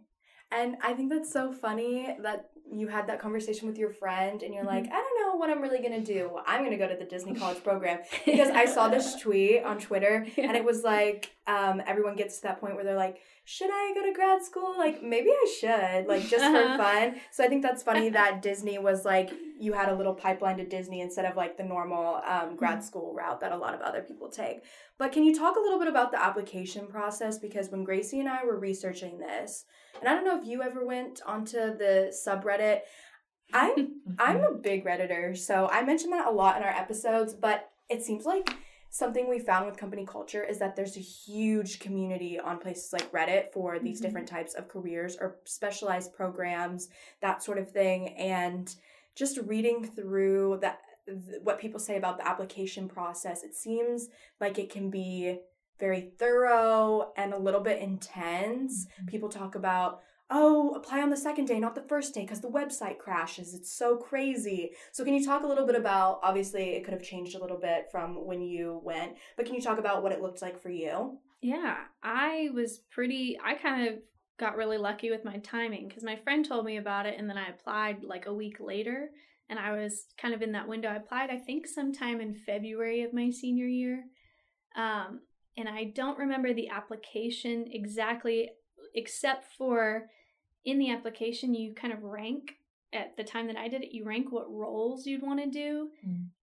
And 0.52 0.76
I 0.84 0.94
think 0.94 1.12
that's 1.12 1.34
so 1.34 1.52
funny 1.52 2.16
that 2.22 2.50
you 2.72 2.88
had 2.88 3.08
that 3.08 3.20
conversation 3.20 3.68
with 3.68 3.78
your 3.78 3.92
friend 3.92 4.42
and 4.42 4.54
you're 4.54 4.64
mm-hmm. 4.64 4.76
like, 4.76 4.86
I 4.86 4.90
don't 4.90 5.15
know 5.36 5.40
what 5.40 5.50
I'm 5.50 5.62
really 5.62 5.82
gonna 5.82 6.02
do. 6.02 6.32
I'm 6.46 6.64
gonna 6.64 6.78
go 6.78 6.88
to 6.88 6.96
the 6.96 7.06
Disney 7.06 7.36
College 7.36 7.64
program 7.64 8.00
because 8.26 8.50
I 8.50 8.66
saw 8.66 8.88
this 8.88 9.16
tweet 9.16 9.64
on 9.64 9.80
Twitter 9.80 10.26
Yeah. 10.38 10.48
and 10.48 10.56
it 10.58 10.64
was 10.64 10.84
like 10.84 11.32
um, 11.48 11.82
everyone 11.86 12.16
gets 12.16 12.38
to 12.38 12.44
that 12.44 12.60
point 12.60 12.76
where 12.76 12.84
they're 12.84 12.96
like, 12.96 13.20
should 13.44 13.70
I 13.72 13.92
go 13.94 14.04
to 14.04 14.14
grad 14.14 14.44
school? 14.44 14.74
Like 14.78 15.04
maybe 15.04 15.30
I 15.30 15.56
should, 15.60 16.08
like 16.08 16.24
just 16.24 16.44
for 16.44 16.58
Uh-huh. 16.58 16.78
fun. 16.78 17.16
So 17.32 17.44
I 17.44 17.48
think 17.48 17.62
that's 17.62 17.84
funny 17.84 18.10
that 18.20 18.42
Disney 18.42 18.78
was 18.80 19.06
like 19.06 19.32
you 19.60 19.74
had 19.74 19.90
a 19.90 19.96
little 19.96 20.14
pipeline 20.14 20.58
to 20.58 20.66
Disney 20.66 21.02
instead 21.02 21.26
of 21.26 21.36
like 21.38 21.58
the 21.58 21.64
normal 21.64 22.22
um, 22.26 22.56
grad 22.56 22.84
school 22.84 23.14
route 23.14 23.40
that 23.42 23.52
a 23.52 23.58
lot 23.58 23.74
of 23.74 23.82
other 23.82 24.02
people 24.02 24.30
take. 24.30 24.64
But 24.98 25.12
can 25.12 25.24
you 25.24 25.36
talk 25.38 25.56
a 25.56 25.60
little 25.60 25.80
bit 25.80 25.88
about 25.88 26.12
the 26.12 26.22
application 26.24 26.88
process? 26.88 27.38
Because 27.38 27.70
when 27.70 27.84
Gracie 27.84 28.20
and 28.20 28.30
I 28.30 28.44
were 28.46 28.58
researching 28.58 29.18
this, 29.20 29.66
and 30.00 30.10
I 30.10 30.14
don't 30.14 30.26
know 30.26 30.40
if 30.40 30.46
you 30.48 30.62
ever 30.62 30.86
went 30.86 31.22
onto 31.26 31.58
the 31.78 32.14
subreddit. 32.26 32.80
I'm 33.54 34.02
I'm 34.20 34.42
a 34.44 34.54
big 34.54 34.86
redditor, 34.86 35.38
so 35.38 35.68
I 35.68 35.84
mention 35.84 36.10
that 36.12 36.28
a 36.28 36.32
lot 36.32 36.58
in 36.58 36.64
our 36.64 36.70
episodes. 36.70 37.34
But 37.34 37.70
it 37.90 38.04
seems 38.04 38.26
like 38.26 38.54
something 38.90 39.30
we 39.30 39.40
found 39.40 39.66
with 39.66 39.76
company 39.78 40.06
culture 40.06 40.42
is 40.44 40.58
that 40.60 40.76
there's 40.76 40.96
a 40.96 41.02
huge 41.02 41.80
community 41.80 42.40
on 42.40 42.60
places 42.60 42.94
like 42.94 43.12
Reddit 43.12 43.52
for 43.52 43.78
these 43.78 44.00
Mhm. 44.00 44.04
different 44.04 44.28
types 44.28 44.54
of 44.54 44.70
careers 44.70 45.18
or 45.18 45.38
specialized 45.44 46.14
programs, 46.14 46.88
that 47.20 47.44
sort 47.44 47.58
of 47.58 47.70
thing. 47.72 48.10
And 48.16 48.74
just 49.14 49.38
reading 49.40 49.84
through 49.86 50.60
that 50.62 50.80
th- 51.06 51.42
what 51.44 51.60
people 51.60 51.80
say 51.80 51.98
about 51.98 52.18
the 52.18 52.26
application 52.28 52.88
process, 52.88 53.44
it 53.44 53.54
seems 53.54 54.08
like 54.40 54.58
it 54.58 54.70
can 54.72 54.90
be 54.90 55.40
very 55.78 56.10
thorough 56.18 57.12
and 57.18 57.34
a 57.34 57.38
little 57.38 57.60
bit 57.62 57.80
intense. 57.82 58.88
People 59.08 59.28
talk 59.30 59.56
about, 59.56 60.02
oh, 60.30 60.72
apply 60.76 61.02
on 61.02 61.10
the 61.10 61.18
second 61.18 61.46
day, 61.46 61.60
not 61.60 61.76
the 61.76 61.82
first 61.82 62.14
day, 62.14 62.22
because 62.22 62.42
the 62.42 62.50
website 62.50 62.98
crashes. 62.98 63.54
It's 63.54 63.72
so 63.72 63.98
crazy. 63.98 64.72
So, 64.92 65.04
can 65.04 65.14
you 65.14 65.26
talk 65.26 65.44
a 65.44 65.48
little 65.48 65.68
bit 65.68 65.76
about, 65.76 66.20
obviously, 66.24 66.72
it 66.72 66.84
could 66.84 66.94
have 66.94 67.04
changed 67.04 67.36
a 67.36 67.42
little 67.42 67.60
bit 67.60 67.88
from 67.92 68.26
when 68.26 68.42
you 68.42 68.82
went, 68.84 69.14
but 69.38 69.46
can 69.46 69.56
you 69.56 69.62
talk 69.62 69.78
about 69.78 70.04
what 70.04 70.12
it 70.12 70.22
looked 70.22 70.42
like 70.42 70.62
for 70.62 70.70
you? 70.70 71.20
Yeah, 71.42 71.78
I 72.02 72.50
was 72.54 72.80
pretty, 72.90 73.38
I 73.44 73.54
kind 73.54 73.88
of 73.88 73.96
got 74.40 74.58
really 74.58 74.78
lucky 74.78 75.12
with 75.12 75.24
my 75.24 75.38
timing 75.38 75.88
because 75.88 76.04
my 76.04 76.16
friend 76.16 76.46
told 76.46 76.66
me 76.66 76.78
about 76.78 77.06
it 77.06 77.16
and 77.18 77.30
then 77.30 77.38
I 77.38 77.50
applied 77.50 78.04
like 78.04 78.26
a 78.26 78.34
week 78.34 78.58
later. 78.60 79.10
And 79.48 79.60
I 79.60 79.74
was 79.74 80.08
kind 80.20 80.34
of 80.34 80.42
in 80.42 80.54
that 80.54 80.68
window. 80.68 80.90
I 80.90 80.96
applied, 80.96 81.30
I 81.30 81.38
think, 81.38 81.68
sometime 81.68 82.20
in 82.20 82.34
February 82.34 83.04
of 83.04 83.14
my 83.14 83.30
senior 83.30 83.68
year. 83.68 84.06
Um, 84.76 85.22
and 85.56 85.70
I 85.70 85.86
don't 85.96 86.18
remember 86.18 86.54
the 86.54 86.70
application 86.70 87.66
exactly, 87.70 88.50
except 88.96 89.46
for 89.58 90.10
in 90.64 90.80
the 90.80 90.90
application, 90.92 91.54
you 91.54 91.74
kind 91.74 91.94
of 91.94 92.02
rank 92.04 92.54
at 92.94 93.16
the 93.18 93.24
time 93.24 93.46
that 93.48 93.58
I 93.58 93.68
did 93.68 93.84
it, 93.84 93.94
you 93.94 94.04
rank 94.06 94.32
what 94.32 94.50
roles 94.52 95.06
you'd 95.06 95.22
want 95.22 95.40
to 95.44 95.50
do. 95.50 95.92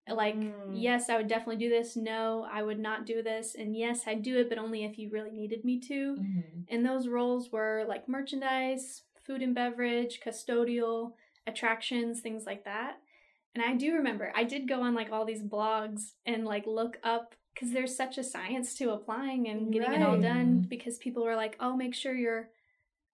Like, 0.09 0.35
Mm. 0.37 0.73
yes, 0.75 1.09
I 1.09 1.16
would 1.16 1.28
definitely 1.28 1.56
do 1.56 1.71
this. 1.71 1.97
No, 1.97 2.47
I 2.50 2.62
would 2.62 2.78
not 2.78 3.06
do 3.06 3.23
this. 3.23 3.54
And 3.54 3.76
yes, 3.76 4.06
I'd 4.06 4.23
do 4.23 4.38
it, 4.38 4.49
but 4.49 4.59
only 4.59 4.85
if 4.85 4.99
you 4.99 5.09
really 5.11 5.30
needed 5.30 5.64
me 5.64 5.80
to. 5.80 6.16
Mhm. 6.16 6.64
And 6.68 6.85
those 6.85 7.09
roles 7.09 7.50
were 7.50 7.85
like 7.88 8.09
merchandise, 8.09 9.02
food 9.25 9.42
and 9.42 9.54
beverage, 9.54 10.21
custodial, 10.21 11.14
attractions, 11.47 12.21
things 12.21 12.44
like 12.47 12.64
that. 12.64 13.00
And 13.54 13.64
I 13.64 13.75
do 13.75 13.94
remember 13.94 14.32
I 14.35 14.44
did 14.44 14.68
go 14.68 14.82
on 14.82 14.94
like 14.94 15.11
all 15.12 15.25
these 15.25 15.42
blogs 15.42 16.14
and 16.26 16.44
like 16.44 16.66
look 16.66 16.99
up 17.02 17.35
because 17.54 17.73
there's 17.73 17.97
such 17.97 18.18
a 18.18 18.25
science 18.25 18.75
to 18.76 18.90
applying 18.90 19.49
and 19.49 19.73
getting 19.73 19.92
it 19.92 20.02
all 20.02 20.18
done 20.18 20.66
because 20.68 20.99
people 20.99 21.25
were 21.25 21.37
like, 21.37 21.56
oh, 21.61 21.76
make 21.76 21.94
sure 21.94 22.14
you're 22.14 22.49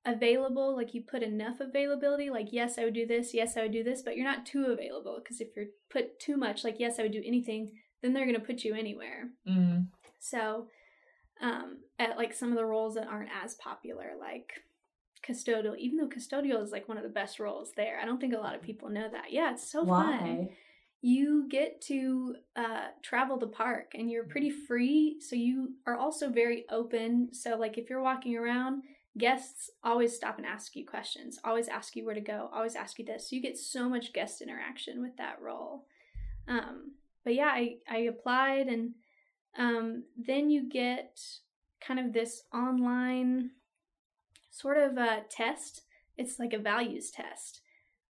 available. 0.04 0.76
Like 0.76 0.94
you 0.94 1.02
put 1.02 1.22
enough 1.22 1.60
availability. 1.60 2.30
Like, 2.30 2.48
yes, 2.52 2.78
I 2.78 2.84
would 2.84 2.94
do 2.94 3.06
this. 3.06 3.34
Yes, 3.34 3.56
I 3.56 3.62
would 3.62 3.72
do 3.72 3.82
this. 3.82 4.02
But 4.02 4.16
you're 4.16 4.24
not 4.24 4.46
too 4.46 4.66
available 4.66 5.20
because 5.22 5.40
if 5.40 5.48
you're 5.56 5.66
put 5.90 6.20
too 6.20 6.36
much, 6.36 6.64
like, 6.64 6.76
yes, 6.78 6.98
I 6.98 7.02
would 7.02 7.12
do 7.12 7.22
anything, 7.24 7.72
then 8.02 8.12
they're 8.12 8.26
going 8.26 8.38
to 8.38 8.46
put 8.46 8.64
you 8.64 8.74
anywhere. 8.74 9.30
Mm. 9.48 9.88
So, 10.20 10.68
um, 11.40 11.78
at 11.98 12.16
like 12.16 12.34
some 12.34 12.50
of 12.50 12.56
the 12.56 12.64
roles 12.64 12.94
that 12.94 13.06
aren't 13.06 13.30
as 13.44 13.54
popular, 13.54 14.12
like 14.18 14.52
custodial, 15.26 15.76
even 15.76 15.98
though 15.98 16.08
custodial 16.08 16.62
is 16.62 16.70
like 16.70 16.88
one 16.88 16.96
of 16.96 17.02
the 17.02 17.08
best 17.08 17.38
roles 17.38 17.72
there, 17.76 17.98
I 18.00 18.04
don't 18.04 18.20
think 18.20 18.34
a 18.34 18.38
lot 18.38 18.54
of 18.54 18.62
people 18.62 18.88
know 18.88 19.08
that. 19.10 19.30
Yeah, 19.30 19.52
it's 19.52 19.70
so 19.70 19.84
fun. 19.84 20.48
You 21.00 21.46
get 21.48 21.80
to 21.82 22.34
uh, 22.56 22.88
travel 23.02 23.38
the 23.38 23.46
park 23.46 23.92
and 23.94 24.10
you're 24.10 24.24
pretty 24.24 24.50
free, 24.50 25.18
so 25.20 25.36
you 25.36 25.74
are 25.86 25.96
also 25.96 26.28
very 26.28 26.64
open. 26.70 27.32
So, 27.32 27.56
like, 27.56 27.78
if 27.78 27.88
you're 27.88 28.02
walking 28.02 28.36
around, 28.36 28.82
guests 29.16 29.70
always 29.84 30.14
stop 30.14 30.38
and 30.38 30.46
ask 30.46 30.74
you 30.74 30.84
questions, 30.84 31.38
always 31.44 31.68
ask 31.68 31.94
you 31.94 32.04
where 32.04 32.14
to 32.14 32.20
go, 32.20 32.50
always 32.52 32.74
ask 32.74 32.98
you 32.98 33.04
this. 33.04 33.30
So, 33.30 33.36
you 33.36 33.42
get 33.42 33.56
so 33.56 33.88
much 33.88 34.12
guest 34.12 34.42
interaction 34.42 35.00
with 35.00 35.16
that 35.18 35.40
role. 35.40 35.86
Um, 36.48 36.92
but 37.24 37.34
yeah, 37.34 37.50
I, 37.52 37.76
I 37.88 37.98
applied 37.98 38.66
and 38.66 38.94
um, 39.56 40.04
then 40.16 40.50
you 40.50 40.68
get 40.68 41.20
kind 41.80 42.00
of 42.00 42.12
this 42.12 42.42
online 42.52 43.50
sort 44.50 44.78
of 44.78 44.96
a 44.96 45.22
test. 45.30 45.82
It's 46.16 46.38
like 46.38 46.52
a 46.52 46.58
values 46.58 47.10
test 47.10 47.60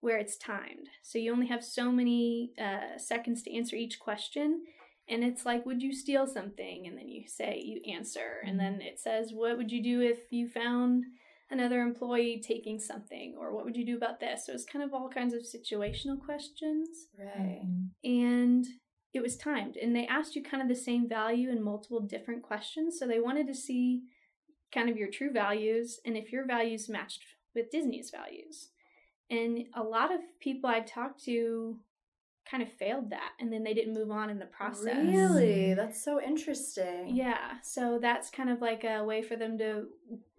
where 0.00 0.18
it's 0.18 0.36
timed. 0.36 0.88
So 1.02 1.18
you 1.18 1.32
only 1.32 1.46
have 1.48 1.64
so 1.64 1.90
many 1.90 2.52
uh, 2.60 2.98
seconds 2.98 3.42
to 3.42 3.54
answer 3.54 3.76
each 3.76 3.98
question. 3.98 4.62
And 5.08 5.24
it's 5.24 5.46
like, 5.46 5.64
would 5.66 5.82
you 5.82 5.92
steal 5.92 6.26
something? 6.26 6.86
And 6.86 6.96
then 6.96 7.08
you 7.08 7.26
say, 7.26 7.60
you 7.64 7.80
answer. 7.92 8.40
And 8.46 8.60
then 8.60 8.80
it 8.82 9.00
says, 9.00 9.30
what 9.32 9.56
would 9.56 9.72
you 9.72 9.82
do 9.82 10.00
if 10.02 10.18
you 10.30 10.48
found 10.48 11.04
another 11.50 11.80
employee 11.80 12.42
taking 12.46 12.78
something? 12.78 13.34
Or 13.38 13.54
what 13.54 13.64
would 13.64 13.76
you 13.76 13.86
do 13.86 13.96
about 13.96 14.20
this? 14.20 14.44
So 14.46 14.52
it's 14.52 14.66
kind 14.66 14.84
of 14.84 14.92
all 14.92 15.08
kinds 15.08 15.32
of 15.34 15.40
situational 15.42 16.20
questions 16.22 16.88
Right. 17.18 17.62
Mhm. 17.64 17.88
and 18.04 18.66
it 19.14 19.22
was 19.22 19.38
timed 19.38 19.76
and 19.78 19.96
they 19.96 20.06
asked 20.06 20.36
you 20.36 20.42
kind 20.42 20.62
of 20.62 20.68
the 20.68 20.74
same 20.76 21.08
value 21.08 21.48
in 21.50 21.62
multiple 21.62 21.98
different 22.00 22.42
questions 22.42 22.98
so 22.98 23.06
they 23.06 23.18
wanted 23.18 23.46
to 23.46 23.54
see 23.54 24.02
kind 24.72 24.90
of 24.90 24.98
your 24.98 25.08
true 25.10 25.32
values 25.32 25.98
and 26.04 26.14
if 26.16 26.30
your 26.30 26.44
values 26.46 26.90
matched 26.90 27.22
with 27.54 27.70
disney's 27.70 28.10
values 28.10 28.68
and 29.30 29.66
a 29.74 29.82
lot 29.82 30.12
of 30.12 30.20
people 30.40 30.68
i 30.70 30.80
talked 30.80 31.24
to 31.24 31.78
kind 32.50 32.62
of 32.62 32.72
failed 32.72 33.10
that 33.10 33.32
and 33.40 33.52
then 33.52 33.62
they 33.62 33.74
didn't 33.74 33.92
move 33.92 34.10
on 34.10 34.30
in 34.30 34.38
the 34.38 34.46
process 34.46 34.96
Really? 34.96 35.74
That's 35.74 36.02
so 36.02 36.20
interesting. 36.20 37.14
yeah 37.14 37.58
so 37.62 37.98
that's 38.00 38.30
kind 38.30 38.48
of 38.50 38.60
like 38.62 38.84
a 38.84 39.04
way 39.04 39.20
for 39.22 39.36
them 39.36 39.58
to 39.58 39.86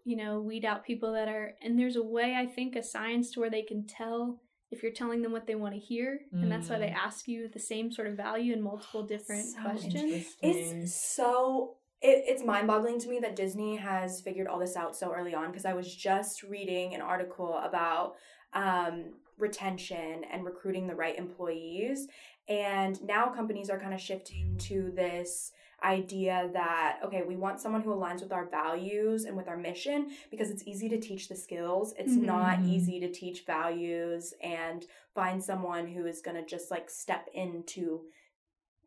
you 0.06 0.16
know 0.18 0.40
weed 0.40 0.66
out 0.66 0.84
people 0.86 1.14
that 1.14 1.28
are 1.28 1.54
and 1.62 1.78
there's 1.78 1.96
a 1.98 2.02
way 2.04 2.36
i 2.36 2.46
think 2.48 2.76
a 2.76 2.82
science 2.82 3.32
to 3.32 3.40
where 3.40 3.50
they 3.50 3.62
can 3.62 3.86
tell 3.86 4.40
if 4.72 4.82
you're 4.84 4.92
telling 4.92 5.22
them 5.22 5.32
what 5.32 5.46
they 5.48 5.56
want 5.56 5.74
to 5.74 5.80
hear 5.80 6.20
and 6.32 6.52
that's 6.52 6.70
why 6.70 6.78
they 6.80 6.88
Mm. 6.88 6.96
ask 6.96 7.28
you 7.28 7.48
the 7.48 7.60
same 7.60 7.92
sort 7.92 8.08
of 8.08 8.16
value 8.16 8.54
in 8.54 8.62
multiple 8.62 9.04
different 9.04 9.46
So 9.48 9.62
questions 9.62 10.36
It's 10.42 10.94
so 10.96 11.76
it, 12.02 12.24
it's 12.28 12.44
mind-boggling 12.44 13.00
to 13.02 13.10
me 13.10 13.20
that 13.20 13.36
Disney 13.36 13.76
has 13.78 14.22
figured 14.22 14.48
all 14.48 14.60
this 14.60 14.76
out 14.76 14.96
so 14.96 15.14
early 15.14 15.34
on 15.34 15.48
because 15.52 15.66
I 15.66 15.74
was 15.74 15.94
just 15.94 16.44
reading 16.44 16.96
an 16.96 17.02
article 17.02 17.58
about 17.58 18.16
um, 18.54 19.14
retention 19.38 20.24
and 20.32 20.44
recruiting 20.46 20.88
the 20.88 20.96
right 20.96 21.18
employees, 21.18 22.08
and 22.48 23.02
now 23.04 23.28
companies 23.30 23.70
are 23.70 23.80
kind 23.80 23.94
of 23.94 24.02
shifting 24.02 24.56
to 24.60 24.92
this 24.96 25.52
idea 25.82 26.50
that 26.52 27.00
okay 27.06 27.24
we 27.26 27.38
want 27.38 27.58
someone 27.62 27.82
who 27.82 27.92
aligns 27.96 28.22
with 28.22 28.34
our 28.34 28.50
values 28.50 29.24
and 29.24 29.38
with 29.38 29.48
our 29.48 29.56
mission 29.56 30.10
because 30.30 30.50
it's 30.50 30.68
easy 30.68 30.90
to 30.90 31.00
teach 31.00 31.30
the 31.30 31.36
skills 31.38 31.94
it's 31.98 32.16
Mhm. 32.18 32.24
not 32.24 32.60
easy 32.66 33.00
to 33.00 33.10
teach 33.10 33.46
values 33.46 34.34
and 34.44 34.86
find 35.16 35.42
someone 35.42 35.88
who 35.88 36.06
is 36.06 36.20
going 36.22 36.36
to 36.36 36.44
just 36.46 36.70
like 36.70 36.90
step 36.90 37.30
into 37.34 38.02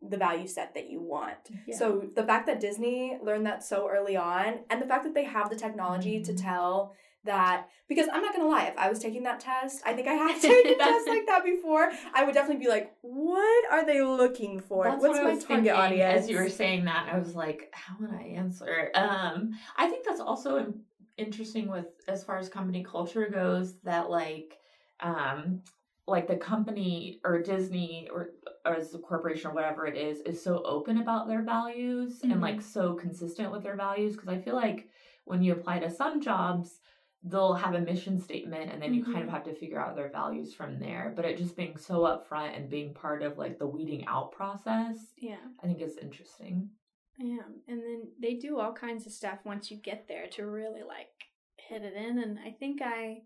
the 0.09 0.17
value 0.17 0.47
set 0.49 0.75
that 0.75 0.91
you 0.91 1.01
want 1.01 1.51
Yeah. 1.67 1.77
so 1.77 2.01
the 2.15 2.25
fact 2.25 2.47
that 2.47 2.61
Disney 2.61 3.19
learned 3.23 3.47
that 3.47 3.63
so 3.63 3.89
early 3.89 4.17
on, 4.17 4.61
and 4.69 4.83
the 4.83 4.87
fact 4.87 5.05
that 5.05 5.15
they 5.15 5.25
have 5.25 5.49
the 5.51 5.57
technology 5.57 6.21
to 6.23 6.33
Mhm. 6.33 6.43
tell 6.43 6.95
that, 7.25 7.69
because 7.87 8.09
I'm 8.13 8.21
not 8.21 8.35
gonna 8.35 8.49
lie, 8.49 8.65
if 8.65 8.77
I 8.77 8.89
was 8.89 8.99
taking 8.99 9.23
that 9.23 9.39
test, 9.39 9.81
I 9.87 9.93
think 9.95 10.09
I 10.09 10.15
have 10.15 10.41
taken 10.43 10.73
a 10.73 10.77
test 10.77 11.09
like 11.09 11.27
that 11.27 11.45
before. 11.45 11.93
I 12.13 12.25
would 12.25 12.35
definitely 12.35 12.65
be 12.65 12.69
like, 12.69 12.93
what 13.03 13.71
are 13.71 13.87
they 13.87 14.03
looking 14.03 14.59
for? 14.61 14.85
That's 14.85 15.01
What's 15.01 15.19
what 15.19 15.25
my 15.25 15.39
target 15.39 15.73
audience? 15.73 16.25
As 16.25 16.29
you 16.31 16.37
were 16.37 16.49
saying 16.49 16.85
that, 16.87 17.09
I 17.13 17.19
was 17.19 17.35
like, 17.37 17.71
how 17.73 17.95
would 18.01 18.11
I 18.11 18.23
answer? 18.37 18.91
Um, 18.95 19.55
I 19.77 19.87
think 19.89 20.05
that's 20.05 20.21
also 20.21 20.75
interesting 21.17 21.71
with 21.71 21.87
as 22.09 22.25
far 22.25 22.39
as 22.39 22.49
company 22.49 22.83
culture 22.83 23.29
goes. 23.29 23.79
That 23.85 24.11
like, 24.11 24.59
um, 24.99 25.63
like 26.07 26.27
the 26.27 26.37
company 26.37 27.21
or 27.25 27.41
Disney 27.43 28.09
or 28.13 28.31
or 28.67 28.75
as 28.77 28.95
a 28.95 28.99
corporation 28.99 29.51
or 29.51 29.55
whatever 29.55 29.87
it 29.87 29.97
is 29.97 30.21
is 30.21 30.43
so 30.43 30.63
open 30.65 30.99
about 30.99 31.29
their 31.29 31.43
values 31.43 32.21
and 32.23 32.41
like 32.41 32.61
so 32.61 32.95
consistent 32.95 33.51
with 33.53 33.63
their 33.63 33.77
values. 33.77 34.15
Because 34.15 34.29
I 34.29 34.39
feel 34.41 34.55
like 34.55 34.89
when 35.25 35.43
you 35.43 35.53
apply 35.53 35.79
to 35.81 35.91
some 35.91 36.21
jobs. 36.21 36.81
They'll 37.25 37.55
have 37.55 37.75
a 37.77 37.81
mission 37.81 38.19
statement 38.19 38.73
and 38.73 38.83
then 38.83 38.93
you 38.93 39.05
kind 39.05 39.19
of 39.19 39.29
Mhm. 39.29 39.31
have 39.31 39.45
to 39.45 39.55
figure 39.55 39.79
out 39.81 39.95
their 39.95 40.09
values 40.09 40.53
from 40.55 40.81
there. 40.81 41.13
But 41.15 41.25
it 41.25 41.39
just 41.39 41.55
being 41.57 41.77
so 41.77 42.01
upfront 42.01 42.57
and 42.57 42.69
being 42.69 42.95
part 42.95 43.23
of 43.23 43.39
like 43.39 43.61
the 43.61 43.67
weeding 43.69 44.05
out 44.07 44.33
process 44.33 45.15
yeah 45.17 45.37
I 45.63 45.67
think 45.69 45.81
it's 45.81 45.99
interesting. 45.99 46.69
yeah 47.17 47.45
and 47.69 47.79
then 47.81 48.11
they 48.21 48.35
do 48.35 48.59
all 48.59 48.73
kinds 48.73 49.07
of 49.07 49.13
stuff 49.13 49.39
once 49.45 49.71
you 49.71 49.77
get 49.77 50.09
there 50.09 50.27
to 50.31 50.47
really 50.49 50.83
like 50.83 51.11
hit 51.59 51.83
it 51.83 51.95
in 51.95 52.19
and 52.19 52.41
i 52.41 52.51
think 52.51 52.81
i 52.83 53.23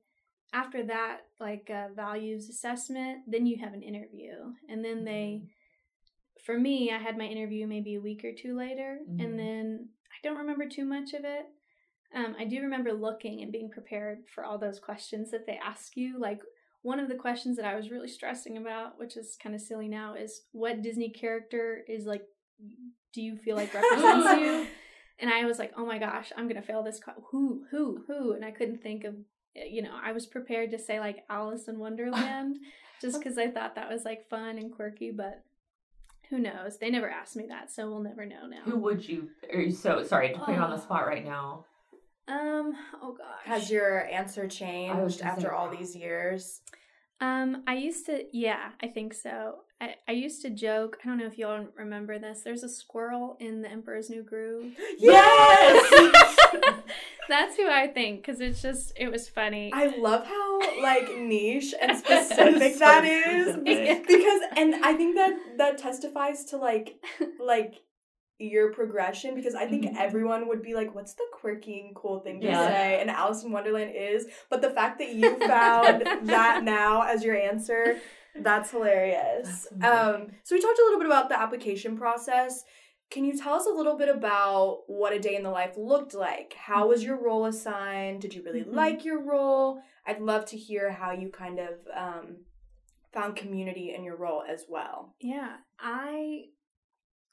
after 0.60 0.80
that, 0.86 1.18
like 1.38 1.68
a 1.70 1.88
values 1.94 2.48
assessment, 2.48 3.18
then 3.26 3.44
you 3.46 3.56
have 3.64 3.74
an 3.74 3.82
interview. 3.82 4.32
And 4.70 4.84
then 4.84 5.04
they, 5.04 5.42
for 6.44 6.58
me, 6.58 6.90
I 6.92 6.98
had 6.98 7.18
my 7.18 7.24
interview 7.26 7.66
maybe 7.66 7.94
a 7.96 8.00
week 8.00 8.24
or 8.24 8.32
two 8.32 8.56
later. 8.56 8.98
Mhm. 9.08 9.22
And 9.22 9.38
then 9.38 9.88
I 10.14 10.16
don't 10.26 10.38
remember 10.38 10.66
too 10.68 10.84
much 10.84 11.12
of 11.12 11.24
it. 11.24 11.46
Um, 12.14 12.34
I 12.38 12.44
do 12.44 12.62
remember 12.62 12.92
looking 12.92 13.42
and 13.42 13.52
being 13.52 13.70
prepared 13.70 14.18
for 14.34 14.44
all 14.44 14.58
those 14.58 14.78
questions 14.80 15.30
that 15.32 15.44
they 15.46 15.58
ask 15.72 15.96
you. 15.96 16.18
Like, 16.18 16.40
one 16.82 17.00
of 17.00 17.08
the 17.08 17.16
questions 17.26 17.56
that 17.56 17.66
I 17.66 17.74
was 17.74 17.90
really 17.90 18.08
stressing 18.08 18.56
about, 18.56 18.98
which 18.98 19.16
is 19.16 19.36
kind 19.42 19.54
of 19.54 19.60
silly 19.60 19.88
now, 19.88 20.14
is 20.14 20.42
what 20.52 20.82
Disney 20.82 21.10
character 21.10 21.84
is 21.88 22.06
like, 22.06 22.22
do 23.12 23.20
you 23.20 23.36
feel 23.36 23.56
like 23.56 23.74
represents 23.74 24.40
you? 24.40 24.66
And 25.18 25.30
I 25.30 25.44
was 25.46 25.58
like, 25.58 25.72
oh 25.76 25.84
my 25.84 25.98
gosh, 25.98 26.32
I'm 26.36 26.46
gonna 26.48 26.62
fail 26.62 26.82
this. 26.84 27.00
que- 27.00 27.22
Who, 27.30 27.64
who, 27.70 28.04
who? 28.06 28.32
And 28.34 28.44
I 28.44 28.52
couldn't 28.52 28.82
think 28.82 29.04
of, 29.04 29.14
you 29.68 29.82
know, 29.82 29.94
I 30.02 30.12
was 30.12 30.26
prepared 30.26 30.70
to 30.72 30.78
say 30.78 31.00
like 31.00 31.24
Alice 31.30 31.68
in 31.68 31.78
Wonderland, 31.78 32.58
just 33.00 33.18
because 33.18 33.38
I 33.38 33.48
thought 33.48 33.74
that 33.76 33.90
was 33.90 34.04
like 34.04 34.28
fun 34.28 34.58
and 34.58 34.72
quirky. 34.74 35.10
But 35.10 35.42
who 36.30 36.38
knows? 36.38 36.78
They 36.78 36.90
never 36.90 37.08
asked 37.08 37.36
me 37.36 37.46
that, 37.48 37.70
so 37.70 37.88
we'll 37.88 38.02
never 38.02 38.26
know 38.26 38.46
now. 38.46 38.62
Who 38.64 38.78
would 38.78 39.06
you? 39.08 39.28
Or 39.52 39.70
so 39.70 40.02
sorry 40.02 40.32
to 40.32 40.38
put 40.38 40.54
you 40.54 40.60
on 40.60 40.70
the 40.70 40.76
Oh. 40.76 40.80
spot 40.80 41.06
right 41.06 41.24
now. 41.24 41.64
Um. 42.28 42.72
Oh 43.02 43.12
gosh. 43.16 43.44
Has 43.44 43.70
your 43.70 44.06
answer 44.06 44.48
changed 44.48 45.22
after 45.22 45.42
say- 45.42 45.48
all 45.48 45.70
these 45.70 45.94
years? 45.94 46.60
Um, 47.20 47.62
I 47.66 47.76
used 47.76 48.04
to, 48.06 48.24
yeah, 48.32 48.72
I 48.82 48.88
think 48.88 49.14
so. 49.14 49.60
I, 49.80 49.94
I 50.08 50.12
used 50.12 50.40
to 50.42 50.50
joke. 50.50 50.96
I 51.04 51.08
don't 51.08 51.18
know 51.18 51.26
if 51.26 51.36
y'all 51.36 51.66
remember 51.76 52.18
this. 52.18 52.40
There's 52.42 52.62
a 52.62 52.68
squirrel 52.68 53.36
in 53.40 53.60
the 53.62 53.70
Emperor's 53.70 54.08
New 54.08 54.22
Groove. 54.22 54.72
Yes! 54.98 56.40
That's 57.28 57.56
who 57.56 57.68
I 57.68 57.88
think 57.88 58.20
because 58.24 58.40
it's 58.40 58.62
just 58.62 58.92
it 58.96 59.10
was 59.10 59.28
funny. 59.28 59.72
I 59.74 59.86
love 59.96 60.24
how 60.26 60.60
like 60.80 61.08
niche 61.18 61.74
and 61.80 61.96
So 61.98 62.04
specific 62.04 62.78
that 62.78 63.04
is 63.04 63.48
specific. 63.54 64.06
because 64.06 64.40
and 64.56 64.76
I 64.84 64.92
think 64.94 65.16
that 65.16 65.34
that 65.58 65.78
testifies 65.78 66.44
to 66.46 66.56
like 66.56 66.94
like 67.44 67.74
your 68.38 68.72
progression 68.72 69.34
because 69.34 69.54
I 69.56 69.66
think 69.66 69.86
Mhm. 69.86 69.96
everyone 69.98 70.46
would 70.48 70.62
be 70.62 70.74
like 70.74 70.94
what's 70.94 71.14
the 71.14 71.24
quirky 71.32 71.80
and 71.80 71.96
cool 71.96 72.20
thing 72.20 72.40
to 72.42 72.46
Yeah. 72.46 72.66
say 72.68 73.00
and 73.00 73.10
Alice 73.10 73.42
in 73.42 73.50
Wonderland 73.50 73.92
is 73.96 74.26
but 74.48 74.62
the 74.62 74.70
fact 74.70 74.98
that 75.00 75.12
you 75.14 75.36
found 75.48 76.04
that 76.28 76.62
now 76.62 77.02
as 77.02 77.24
your 77.24 77.34
answer 77.36 77.96
that's 78.42 78.70
hilarious. 78.70 79.66
That's 79.72 80.16
Um 80.16 80.28
so 80.42 80.54
we 80.56 80.60
talked 80.62 80.78
a 80.78 80.82
little 80.84 80.98
bit 80.98 81.06
about 81.06 81.28
the 81.28 81.38
application 81.38 81.96
process. 81.96 82.64
Can 83.10 83.24
you 83.24 83.38
tell 83.38 83.54
us 83.54 83.66
a 83.66 83.70
little 83.70 83.96
bit 83.96 84.08
about 84.08 84.82
what 84.88 85.12
a 85.12 85.20
day 85.20 85.36
in 85.36 85.44
the 85.44 85.50
life 85.50 85.74
looked 85.76 86.12
like? 86.14 86.54
How 86.54 86.88
was 86.88 87.04
your 87.04 87.16
role 87.22 87.44
assigned? 87.44 88.20
Did 88.20 88.34
you 88.34 88.42
really 88.42 88.62
Mhm. 88.64 88.74
like 88.74 89.04
your 89.04 89.20
role? 89.22 89.80
I'd 90.06 90.20
love 90.20 90.44
to 90.46 90.56
hear 90.56 90.90
how 90.90 91.12
you 91.12 91.28
kind 91.30 91.60
of 91.60 91.86
um, 91.94 92.44
found 93.12 93.36
community 93.36 93.94
in 93.94 94.02
your 94.04 94.16
role 94.16 94.42
as 94.42 94.66
well. 94.68 95.14
yeah, 95.20 95.58
I 95.78 96.46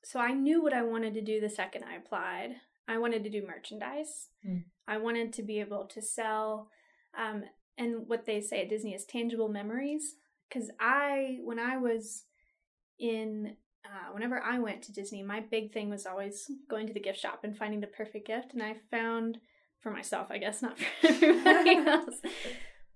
so 0.03 0.19
I 0.19 0.33
knew 0.33 0.61
what 0.61 0.73
I 0.73 0.81
wanted 0.83 1.13
to 1.15 1.21
do 1.21 1.39
the 1.39 1.49
second 1.49 1.85
I 1.85 1.95
applied. 1.95 2.57
I 2.87 2.97
wanted 2.97 3.23
to 3.23 3.29
do 3.29 3.45
merchandise. 3.47 4.29
Hmm. 4.43 4.57
I 4.87 4.97
wanted 4.97 5.31
to 5.33 5.43
be 5.43 5.59
able 5.61 5.85
to 5.85 6.01
sell, 6.01 6.69
um, 7.17 7.45
and 7.77 8.07
what 8.09 8.25
they 8.25 8.41
say 8.41 8.61
at 8.61 8.69
Disney 8.69 8.93
is 8.93 9.05
tangible 9.05 9.47
memories. 9.49 10.17
Because 10.53 10.69
I, 10.79 11.39
when 11.43 11.59
I 11.59 11.77
was 11.77 12.23
in, 12.99 13.55
uh, 13.85 14.13
whenever 14.13 14.41
I 14.41 14.59
went 14.59 14.83
to 14.83 14.93
Disney, 14.93 15.23
my 15.23 15.39
big 15.39 15.73
thing 15.73 15.89
was 15.89 16.05
always 16.05 16.51
going 16.69 16.87
to 16.87 16.93
the 16.93 16.99
gift 16.99 17.19
shop 17.19 17.39
and 17.43 17.57
finding 17.57 17.79
the 17.81 17.87
perfect 17.87 18.27
gift. 18.27 18.53
And 18.53 18.61
I 18.61 18.75
found 18.91 19.39
for 19.81 19.91
myself, 19.91 20.27
I 20.29 20.37
guess, 20.37 20.61
not 20.61 20.77
for 21.01 21.07
everybody 21.07 21.75
else. 21.87 22.15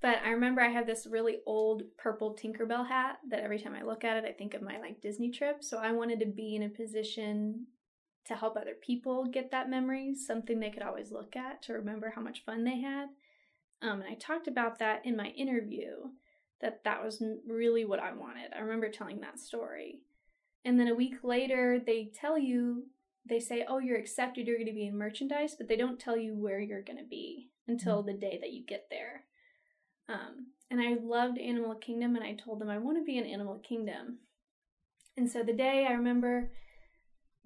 But 0.01 0.19
I 0.23 0.29
remember 0.29 0.61
I 0.61 0.69
have 0.69 0.85
this 0.85 1.07
really 1.09 1.37
old 1.45 1.83
purple 1.97 2.35
Tinkerbell 2.35 2.87
hat 2.87 3.17
that 3.29 3.41
every 3.41 3.59
time 3.59 3.73
I 3.73 3.83
look 3.83 4.03
at 4.03 4.17
it, 4.17 4.25
I 4.25 4.31
think 4.31 4.53
of 4.53 4.61
my 4.61 4.79
like 4.79 5.01
Disney 5.01 5.31
trip. 5.31 5.63
So 5.63 5.77
I 5.77 5.91
wanted 5.91 6.19
to 6.19 6.27
be 6.27 6.55
in 6.55 6.63
a 6.63 6.69
position 6.69 7.65
to 8.27 8.35
help 8.35 8.55
other 8.55 8.75
people 8.79 9.25
get 9.25 9.51
that 9.51 9.69
memory, 9.69 10.13
something 10.13 10.59
they 10.59 10.69
could 10.69 10.83
always 10.83 11.11
look 11.11 11.35
at 11.35 11.61
to 11.63 11.73
remember 11.73 12.11
how 12.13 12.21
much 12.21 12.45
fun 12.45 12.63
they 12.63 12.81
had. 12.81 13.07
Um, 13.81 14.01
and 14.01 14.09
I 14.09 14.15
talked 14.15 14.47
about 14.47 14.79
that 14.79 15.05
in 15.05 15.15
my 15.15 15.27
interview, 15.27 16.09
that 16.61 16.83
that 16.83 17.03
was 17.03 17.21
really 17.47 17.85
what 17.85 17.99
I 17.99 18.13
wanted. 18.13 18.51
I 18.55 18.61
remember 18.61 18.89
telling 18.89 19.21
that 19.21 19.39
story. 19.39 20.01
And 20.65 20.79
then 20.79 20.87
a 20.87 20.95
week 20.95 21.15
later, 21.23 21.79
they 21.85 22.11
tell 22.13 22.37
you, 22.37 22.85
they 23.25 23.39
say, 23.39 23.65
oh, 23.67 23.79
you're 23.79 23.99
accepted, 23.99 24.47
you're 24.47 24.57
going 24.57 24.67
to 24.67 24.73
be 24.73 24.87
in 24.87 24.97
merchandise, 24.97 25.55
but 25.57 25.67
they 25.67 25.75
don't 25.75 25.99
tell 25.99 26.17
you 26.17 26.35
where 26.35 26.59
you're 26.59 26.81
going 26.81 26.97
to 26.97 27.09
be 27.09 27.49
until 27.67 28.01
the 28.01 28.13
day 28.13 28.37
that 28.41 28.53
you 28.53 28.65
get 28.65 28.87
there. 28.89 29.25
Um, 30.09 30.47
and 30.71 30.81
I 30.81 30.95
loved 31.01 31.37
Animal 31.37 31.75
Kingdom, 31.75 32.15
and 32.15 32.23
I 32.23 32.33
told 32.33 32.59
them 32.59 32.69
I 32.69 32.77
want 32.77 32.97
to 32.97 33.03
be 33.03 33.17
in 33.17 33.25
Animal 33.25 33.59
Kingdom. 33.59 34.19
And 35.15 35.29
so 35.29 35.43
the 35.43 35.53
day 35.53 35.85
I 35.87 35.93
remember 35.93 36.51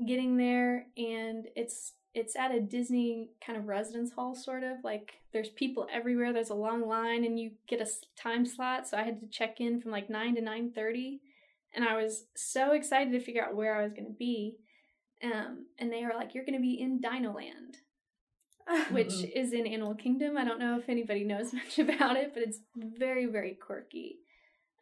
getting 0.05 0.37
there, 0.37 0.87
and 0.97 1.47
it's 1.55 1.93
it's 2.13 2.35
at 2.35 2.53
a 2.53 2.59
Disney 2.59 3.29
kind 3.45 3.57
of 3.57 3.67
residence 3.67 4.11
hall, 4.11 4.35
sort 4.35 4.63
of 4.63 4.77
like 4.83 5.13
there's 5.31 5.49
people 5.49 5.87
everywhere. 5.91 6.33
There's 6.33 6.49
a 6.49 6.55
long 6.55 6.87
line, 6.87 7.23
and 7.23 7.39
you 7.39 7.51
get 7.67 7.81
a 7.81 7.87
time 8.21 8.45
slot. 8.45 8.87
So 8.87 8.97
I 8.97 9.03
had 9.03 9.19
to 9.21 9.27
check 9.27 9.61
in 9.61 9.81
from 9.81 9.91
like 9.91 10.09
nine 10.09 10.35
to 10.35 10.41
nine 10.41 10.71
thirty, 10.73 11.21
and 11.73 11.85
I 11.85 12.01
was 12.01 12.25
so 12.35 12.73
excited 12.73 13.11
to 13.13 13.19
figure 13.19 13.43
out 13.43 13.55
where 13.55 13.75
I 13.75 13.83
was 13.83 13.93
going 13.93 14.07
to 14.07 14.17
be. 14.17 14.57
Um, 15.23 15.67
and 15.77 15.91
they 15.91 16.03
were 16.03 16.13
like, 16.15 16.33
"You're 16.33 16.45
going 16.45 16.57
to 16.57 16.61
be 16.61 16.79
in 16.81 16.99
Dino 16.99 17.33
Land." 17.33 17.77
which 18.91 19.13
is 19.35 19.53
in 19.53 19.67
Animal 19.67 19.95
Kingdom. 19.95 20.37
I 20.37 20.45
don't 20.45 20.59
know 20.59 20.77
if 20.77 20.89
anybody 20.89 21.23
knows 21.23 21.53
much 21.53 21.79
about 21.79 22.15
it, 22.15 22.33
but 22.33 22.43
it's 22.43 22.59
very, 22.75 23.25
very 23.25 23.53
quirky. 23.53 24.17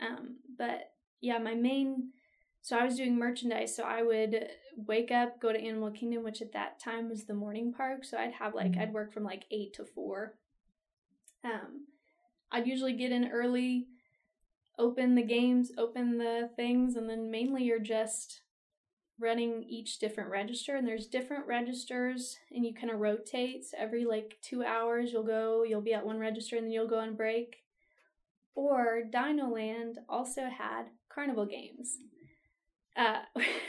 Um, 0.01 0.37
but 0.57 0.91
yeah, 1.21 1.37
my 1.37 1.55
main. 1.55 2.11
So 2.61 2.77
I 2.77 2.85
was 2.85 2.97
doing 2.97 3.17
merchandise, 3.17 3.75
so 3.75 3.83
I 3.83 4.03
would 4.03 4.49
wake 4.75 5.11
up, 5.11 5.39
go 5.41 5.51
to 5.51 5.59
Animal 5.59 5.91
Kingdom, 5.91 6.23
which 6.23 6.41
at 6.41 6.53
that 6.53 6.79
time 6.79 7.09
was 7.09 7.25
the 7.25 7.33
morning 7.33 7.73
park. 7.73 8.03
So 8.05 8.17
I'd 8.17 8.33
have 8.33 8.53
like 8.53 8.73
Mhm. 8.73 8.81
I'd 8.81 8.93
work 8.93 9.13
from 9.13 9.23
like 9.23 9.45
eight 9.51 9.73
to 9.73 9.85
four. 9.85 10.37
Um, 11.43 11.87
I'd 12.51 12.67
usually 12.67 12.93
get 12.93 13.11
in 13.11 13.31
early, 13.31 13.87
open 14.77 15.15
the 15.15 15.23
games, 15.23 15.71
open 15.77 16.17
the 16.17 16.49
things, 16.55 16.95
and 16.95 17.09
then 17.09 17.31
mainly 17.31 17.63
you're 17.63 17.79
just 17.79 18.41
running 19.19 19.63
each 19.65 19.99
different 19.99 20.29
register 20.31 20.75
and 20.75 20.87
there's 20.87 21.07
different 21.07 21.45
registers 21.47 22.37
and 22.51 22.65
you 22.65 22.73
kind 22.73 22.91
of 22.91 22.99
rotate 22.99 23.65
so 23.65 23.77
every 23.77 24.05
like 24.05 24.37
two 24.41 24.63
hours 24.63 25.11
you'll 25.11 25.23
go 25.23 25.63
you'll 25.63 25.81
be 25.81 25.93
at 25.93 26.05
one 26.05 26.19
register 26.19 26.55
and 26.55 26.65
then 26.65 26.71
you'll 26.71 26.87
go 26.87 26.99
on 26.99 27.15
break 27.15 27.63
or 28.55 29.03
dino 29.03 29.47
land 29.49 29.99
also 30.09 30.43
had 30.49 30.85
carnival 31.13 31.45
games 31.45 31.97
uh, 32.99 33.19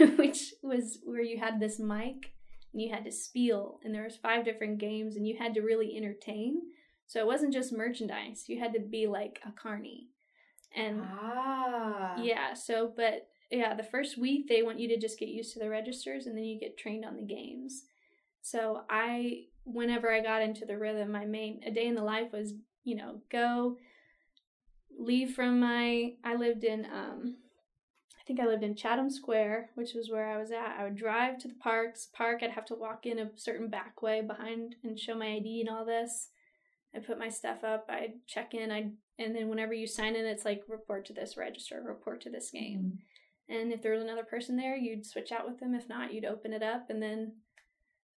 which 0.16 0.53
was 0.62 0.99
where 1.05 1.23
you 1.23 1.38
had 1.38 1.61
this 1.61 1.79
mic 1.79 2.33
and 2.73 2.83
you 2.83 2.90
had 2.90 3.05
to 3.05 3.12
spiel 3.12 3.81
and 3.85 3.95
there 3.95 4.05
was 4.05 4.16
five 4.16 4.45
different 4.45 4.79
games 4.79 5.16
and 5.16 5.27
you 5.27 5.37
had 5.38 5.55
to 5.55 5.61
really 5.61 5.97
entertain 5.97 6.61
so 7.07 7.21
it 7.21 7.27
wasn't 7.27 7.53
just 7.53 7.73
merchandise 7.73 8.45
you 8.49 8.59
had 8.59 8.73
to 8.73 8.81
be 8.81 9.07
like 9.07 9.40
a 9.47 9.53
carny 9.53 10.09
and 10.75 11.03
ah. 11.03 12.14
yeah, 12.23 12.55
so 12.55 12.93
but 12.95 13.29
yeah, 13.51 13.75
the 13.75 13.83
first 13.83 14.19
week 14.19 14.49
they 14.49 14.62
want 14.62 14.79
you 14.79 14.88
to 14.88 14.99
just 14.99 15.19
get 15.19 15.29
used 15.29 15.53
to 15.55 15.59
the 15.59 15.69
registers 15.69 16.27
and 16.27 16.37
then 16.37 16.45
you 16.45 16.61
get 16.61 16.79
trained 16.79 17.05
on 17.05 17.16
the 17.16 17.23
games. 17.23 17.85
So 18.43 18.83
I 18.88 19.45
whenever 19.64 20.12
I 20.12 20.21
got 20.21 20.43
into 20.43 20.64
the 20.64 20.79
rhythm, 20.79 21.11
my 21.11 21.25
main 21.25 21.61
a 21.66 21.71
day 21.71 21.87
in 21.87 21.95
the 21.95 22.05
life 22.05 22.33
was, 22.33 22.55
you 22.85 22.97
know, 22.97 23.21
go 23.31 23.77
leave 24.99 25.35
from 25.35 25.61
my 25.61 26.12
I 26.25 26.37
lived 26.37 26.64
in 26.64 26.87
um 26.87 27.37
think 28.31 28.38
I 28.38 28.47
lived 28.47 28.62
in 28.62 28.77
Chatham 28.77 29.11
Square, 29.11 29.71
which 29.75 29.93
was 29.93 30.09
where 30.09 30.29
I 30.29 30.38
was 30.38 30.53
at. 30.53 30.77
I 30.79 30.85
would 30.85 30.95
drive 30.95 31.38
to 31.38 31.49
the 31.49 31.55
parks. 31.55 32.07
Park, 32.14 32.45
I'd 32.45 32.53
have 32.53 32.64
to 32.66 32.77
walk 32.77 33.05
in 33.05 33.19
a 33.19 33.31
certain 33.35 33.69
back 33.69 34.03
way 34.03 34.21
behind 34.21 34.77
and 34.85 34.97
show 34.97 35.16
my 35.16 35.35
ID 35.35 35.62
and 35.62 35.69
all 35.69 35.85
this. 35.85 36.29
I 36.95 37.01
put 37.01 37.19
my 37.19 37.29
stuff 37.29 37.64
up. 37.64 37.87
I'd 37.88 38.25
check 38.29 38.55
in. 38.55 38.71
I 38.71 38.90
and 39.19 39.35
then 39.35 39.49
whenever 39.49 39.75
you 39.75 39.88
sign 39.88 40.14
in, 40.14 40.27
it's 40.27 40.45
like 40.45 40.62
report 40.69 41.07
to 41.07 41.12
this 41.12 41.37
register, 41.37 41.83
report 41.85 42.21
to 42.21 42.31
this 42.31 42.53
game. 42.53 43.01
And 43.49 43.73
if 43.73 43.83
there 43.83 43.95
was 43.95 44.03
another 44.03 44.23
person 44.23 44.57
there, 44.57 44.77
you'd 44.77 45.05
switch 45.05 45.33
out 45.33 45.45
with 45.45 45.59
them. 45.59 45.75
If 45.75 45.88
not, 45.88 46.14
you'd 46.14 46.25
open 46.25 46.53
it 46.53 46.62
up 46.62 46.88
and 46.88 47.03
then, 47.03 47.33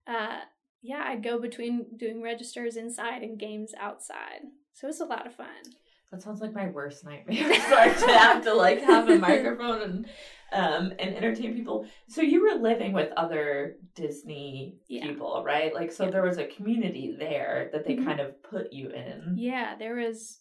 uh, 0.06 0.40
yeah, 0.82 1.04
I'd 1.06 1.22
go 1.22 1.40
between 1.40 1.86
doing 1.96 2.20
registers 2.20 2.76
inside 2.76 3.22
and 3.22 3.38
games 3.38 3.72
outside. 3.80 4.42
So 4.74 4.88
it's 4.88 5.00
a 5.00 5.06
lot 5.06 5.26
of 5.26 5.34
fun. 5.34 5.72
That 6.12 6.22
sounds 6.22 6.40
like 6.42 6.52
my 6.54 6.68
worst 6.68 7.04
nightmare. 7.06 7.54
Sorry 7.68 7.90
to 7.90 8.18
have 8.18 8.44
to 8.44 8.52
like 8.54 8.82
have 8.82 9.08
a 9.08 9.16
microphone 9.18 9.80
and 9.82 10.06
um 10.52 10.92
and 10.98 11.16
entertain 11.16 11.54
people. 11.54 11.86
So 12.06 12.20
you 12.20 12.42
were 12.42 12.60
living 12.60 12.92
with 12.92 13.10
other 13.16 13.76
Disney 13.94 14.76
Yeah. 14.88 15.06
people, 15.06 15.42
right? 15.44 15.74
Like 15.74 15.90
so 15.90 16.04
Yeah. 16.04 16.10
there 16.10 16.22
was 16.22 16.36
a 16.36 16.46
community 16.46 17.16
there 17.18 17.70
that 17.72 17.86
they 17.86 17.96
Mhm. 17.96 18.04
kind 18.04 18.20
of 18.20 18.42
put 18.42 18.72
you 18.74 18.90
in. 18.90 19.34
Yeah, 19.38 19.74
there 19.78 19.94
was 19.94 20.40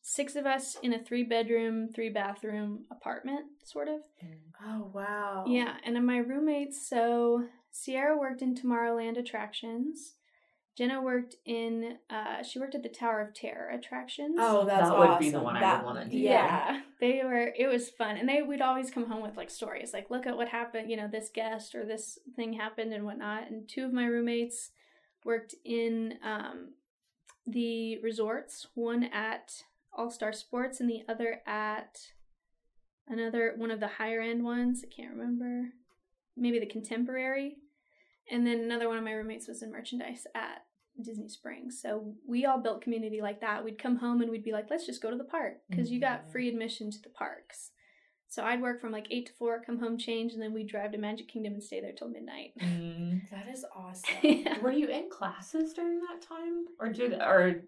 six 0.00 0.34
of 0.36 0.46
us 0.46 0.76
in 0.82 0.94
a 0.94 0.98
three 1.04 1.24
bedroom, 1.24 1.88
three 1.88 2.08
bathroom 2.08 2.86
apartment, 2.90 3.44
sort 3.62 3.88
of. 3.88 4.00
Oh 4.64 4.90
wow. 4.94 5.44
Yeah, 5.46 5.76
and 5.84 5.94
then 5.94 6.06
my 6.06 6.16
roommates, 6.18 6.88
so 6.88 7.44
Sierra 7.70 8.18
worked 8.18 8.40
in 8.40 8.54
Tomorrowland 8.54 9.18
Attractions, 9.18 10.14
Jenna 10.76 11.02
worked 11.02 11.34
in. 11.44 11.98
Uh, 12.08 12.42
she 12.42 12.58
worked 12.58 12.74
at 12.74 12.82
the 12.82 12.88
Tower 12.88 13.20
of 13.20 13.34
Terror 13.34 13.68
attractions. 13.70 14.36
Oh, 14.38 14.64
that's 14.64 14.88
That 14.88 14.98
would 14.98 15.08
awesome. 15.10 15.20
be 15.24 15.30
the 15.30 15.40
one 15.40 15.56
I 15.56 15.60
That- 15.60 15.84
would 15.84 15.94
wanna 15.94 16.08
do. 16.08 16.16
yeah. 16.16 16.82
they 17.00 17.20
were. 17.24 17.52
It 17.56 17.66
was 17.66 17.90
fun, 17.90 18.16
and 18.16 18.28
they 18.28 18.42
we'd 18.42 18.60
always 18.62 18.90
come 18.90 19.06
home 19.10 19.20
with 19.22 19.36
like 19.36 19.50
stories, 19.50 19.92
like 19.92 20.10
look 20.10 20.26
at 20.26 20.36
what 20.36 20.48
happened. 20.48 20.90
You 20.90 20.96
know, 20.96 21.08
this 21.08 21.28
guest 21.28 21.74
or 21.74 21.84
this 21.84 22.18
thing 22.36 22.54
happened 22.54 22.92
and 22.94 23.04
whatnot. 23.04 23.50
And 23.50 23.68
two 23.68 23.84
of 23.84 23.92
my 23.92 24.06
roommates 24.06 24.70
worked 25.24 25.54
in 25.64 26.18
um, 26.22 26.74
the 27.46 27.98
resorts. 27.98 28.68
One 28.74 29.04
at 29.04 29.64
All 29.92 30.10
Star 30.10 30.32
Sports, 30.32 30.80
and 30.80 30.88
the 30.88 31.02
other 31.08 31.42
at 31.46 31.98
another 33.08 33.54
one 33.56 33.70
of 33.70 33.80
the 33.80 33.88
higher 33.88 34.20
end 34.20 34.44
ones. 34.44 34.84
I 34.84 34.94
can't 34.94 35.14
remember. 35.14 35.70
Maybe 36.36 36.58
the 36.60 36.66
Contemporary. 36.66 37.56
And 38.30 38.46
then 38.46 38.60
another 38.60 38.88
one 38.88 38.98
of 38.98 39.04
my 39.04 39.12
roommates 39.12 39.48
was 39.48 39.62
in 39.62 39.72
merchandise 39.72 40.26
at 40.34 40.64
Disney 41.02 41.28
Springs. 41.28 41.80
So 41.80 42.14
we 42.26 42.44
all 42.46 42.58
built 42.60 42.82
community 42.82 43.20
like 43.20 43.40
that. 43.40 43.64
We'd 43.64 43.78
come 43.78 43.96
home 43.96 44.22
and 44.22 44.30
we'd 44.30 44.44
be 44.44 44.52
like, 44.52 44.66
let's 44.70 44.86
just 44.86 45.02
go 45.02 45.10
to 45.10 45.16
the 45.16 45.24
park 45.24 45.54
because 45.68 45.90
you 45.90 46.00
got 46.00 46.26
Mhm. 46.28 46.32
free 46.32 46.48
admission 46.48 46.90
to 46.90 47.02
the 47.02 47.08
parks. 47.10 47.72
So 48.28 48.44
I'd 48.44 48.62
work 48.62 48.80
from 48.80 48.92
like 48.92 49.08
8 49.10 49.26
to 49.26 49.32
4, 49.32 49.62
come 49.64 49.78
home, 49.80 49.98
change, 49.98 50.34
and 50.34 50.40
then 50.42 50.52
we'd 50.52 50.68
drive 50.68 50.92
to 50.92 50.98
Magic 50.98 51.26
Kingdom 51.26 51.54
and 51.54 51.62
stay 51.62 51.80
there 51.80 51.92
till 51.92 52.08
midnight. 52.08 52.52
Mm. 52.60 53.22
That 53.30 53.48
is 53.48 53.64
awesome. 53.74 54.14
Yeah. 54.22 54.58
Were 54.60 54.70
you 54.72 54.88
in 54.88 55.08
classes 55.10 55.72
during 55.72 56.00
that 56.00 56.20
time, 56.22 56.66
or 56.78 56.88
did 56.92 57.14
or 57.14 57.62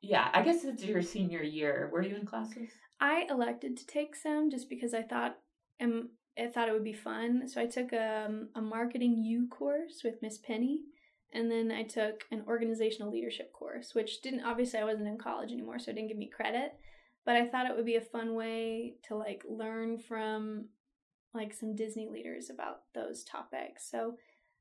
yeah? 0.00 0.28
I 0.32 0.42
guess 0.42 0.64
it's 0.64 0.84
your 0.84 1.02
senior 1.02 1.42
year. 1.42 1.88
Were 1.92 2.02
you 2.02 2.14
in 2.16 2.26
classes? 2.26 2.68
I 3.00 3.26
elected 3.30 3.76
to 3.78 3.86
take 3.86 4.14
some 4.14 4.50
just 4.50 4.68
because 4.68 4.94
I 4.94 5.02
thought 5.02 5.38
um, 5.80 6.10
I 6.38 6.48
thought 6.48 6.68
it 6.68 6.72
would 6.72 6.84
be 6.84 6.92
fun. 6.92 7.48
So 7.48 7.60
I 7.60 7.66
took 7.66 7.92
um, 7.92 8.48
a 8.54 8.60
marketing 8.60 9.22
U 9.22 9.48
course 9.48 10.02
with 10.04 10.22
Miss 10.22 10.38
Penny, 10.38 10.80
and 11.32 11.50
then 11.50 11.70
I 11.70 11.82
took 11.82 12.24
an 12.30 12.44
organizational 12.46 13.12
leadership 13.12 13.52
course, 13.52 13.94
which 13.94 14.20
didn't 14.20 14.44
obviously 14.44 14.80
I 14.80 14.84
wasn't 14.84 15.08
in 15.08 15.18
college 15.18 15.52
anymore, 15.52 15.78
so 15.78 15.90
it 15.90 15.94
didn't 15.94 16.08
give 16.08 16.18
me 16.18 16.30
credit. 16.34 16.74
But 17.24 17.36
I 17.36 17.46
thought 17.46 17.66
it 17.66 17.76
would 17.76 17.86
be 17.86 17.96
a 17.96 18.00
fun 18.00 18.34
way 18.34 18.94
to 19.08 19.16
like 19.16 19.42
learn 19.48 19.98
from 19.98 20.66
like 21.32 21.54
some 21.54 21.74
Disney 21.74 22.08
leaders 22.08 22.50
about 22.50 22.82
those 22.94 23.24
topics. 23.24 23.90
So 23.90 24.16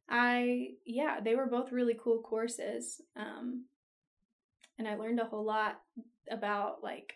I 0.09 0.69
yeah, 0.85 1.19
they 1.19 1.35
were 1.35 1.47
both 1.47 1.71
really 1.71 1.97
cool 2.01 2.21
courses. 2.21 3.01
Um, 3.15 3.65
and 4.77 4.87
I 4.87 4.95
learned 4.95 5.19
a 5.19 5.25
whole 5.25 5.45
lot 5.45 5.81
about 6.29 6.83
like 6.83 7.15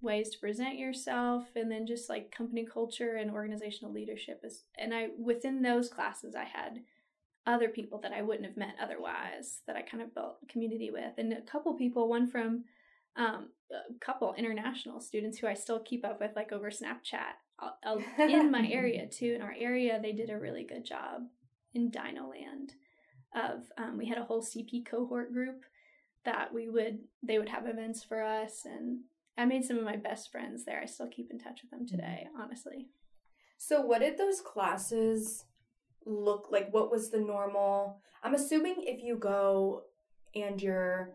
ways 0.00 0.30
to 0.30 0.38
present 0.38 0.78
yourself 0.78 1.44
and 1.56 1.70
then 1.70 1.86
just 1.86 2.08
like 2.08 2.30
company 2.30 2.64
culture 2.64 3.16
and 3.16 3.30
organizational 3.30 3.92
leadership 3.92 4.40
is 4.44 4.64
and 4.76 4.94
I 4.94 5.08
within 5.18 5.62
those 5.62 5.88
classes 5.88 6.34
I 6.36 6.44
had 6.44 6.80
other 7.46 7.68
people 7.68 7.98
that 8.02 8.12
I 8.12 8.22
wouldn't 8.22 8.46
have 8.46 8.56
met 8.56 8.76
otherwise 8.80 9.62
that 9.66 9.74
I 9.74 9.82
kind 9.82 10.02
of 10.02 10.14
built 10.14 10.36
community 10.48 10.90
with 10.92 11.14
and 11.18 11.32
a 11.32 11.40
couple 11.40 11.74
people 11.74 12.08
one 12.08 12.30
from 12.30 12.64
um, 13.16 13.48
a 13.72 13.98
couple 13.98 14.34
international 14.34 15.00
students 15.00 15.38
who 15.38 15.48
I 15.48 15.54
still 15.54 15.80
keep 15.80 16.04
up 16.04 16.20
with 16.20 16.30
like 16.36 16.52
over 16.52 16.70
Snapchat 16.70 17.34
uh, 17.58 17.70
uh, 17.84 17.98
in 18.22 18.52
my 18.52 18.68
area 18.70 19.06
too 19.10 19.34
in 19.34 19.42
our 19.42 19.54
area 19.58 19.98
they 20.00 20.12
did 20.12 20.30
a 20.30 20.38
really 20.38 20.64
good 20.64 20.84
job 20.84 21.22
in 21.74 21.90
Dino 21.90 22.30
Land 22.30 22.74
of 23.34 23.64
um, 23.76 23.98
we 23.98 24.06
had 24.06 24.18
a 24.18 24.24
whole 24.24 24.42
CP 24.42 24.86
cohort 24.86 25.32
group 25.32 25.64
that 26.24 26.54
we 26.54 26.68
would 26.68 27.00
they 27.22 27.38
would 27.38 27.48
have 27.48 27.66
events 27.66 28.04
for 28.04 28.22
us 28.22 28.62
and 28.64 29.00
I 29.38 29.44
made 29.44 29.64
some 29.64 29.78
of 29.78 29.84
my 29.84 29.96
best 29.96 30.30
friends 30.32 30.64
there. 30.64 30.80
I 30.82 30.86
still 30.86 31.08
keep 31.08 31.30
in 31.30 31.38
touch 31.38 31.60
with 31.62 31.70
them 31.70 31.86
today, 31.86 32.26
honestly. 32.38 32.88
So, 33.56 33.80
what 33.80 34.00
did 34.00 34.18
those 34.18 34.40
classes 34.40 35.44
look 36.04 36.48
like? 36.50 36.72
What 36.74 36.90
was 36.90 37.10
the 37.10 37.20
normal? 37.20 38.00
I'm 38.22 38.34
assuming 38.34 38.76
if 38.80 39.02
you 39.02 39.16
go 39.16 39.84
and 40.34 40.60
you're 40.60 41.10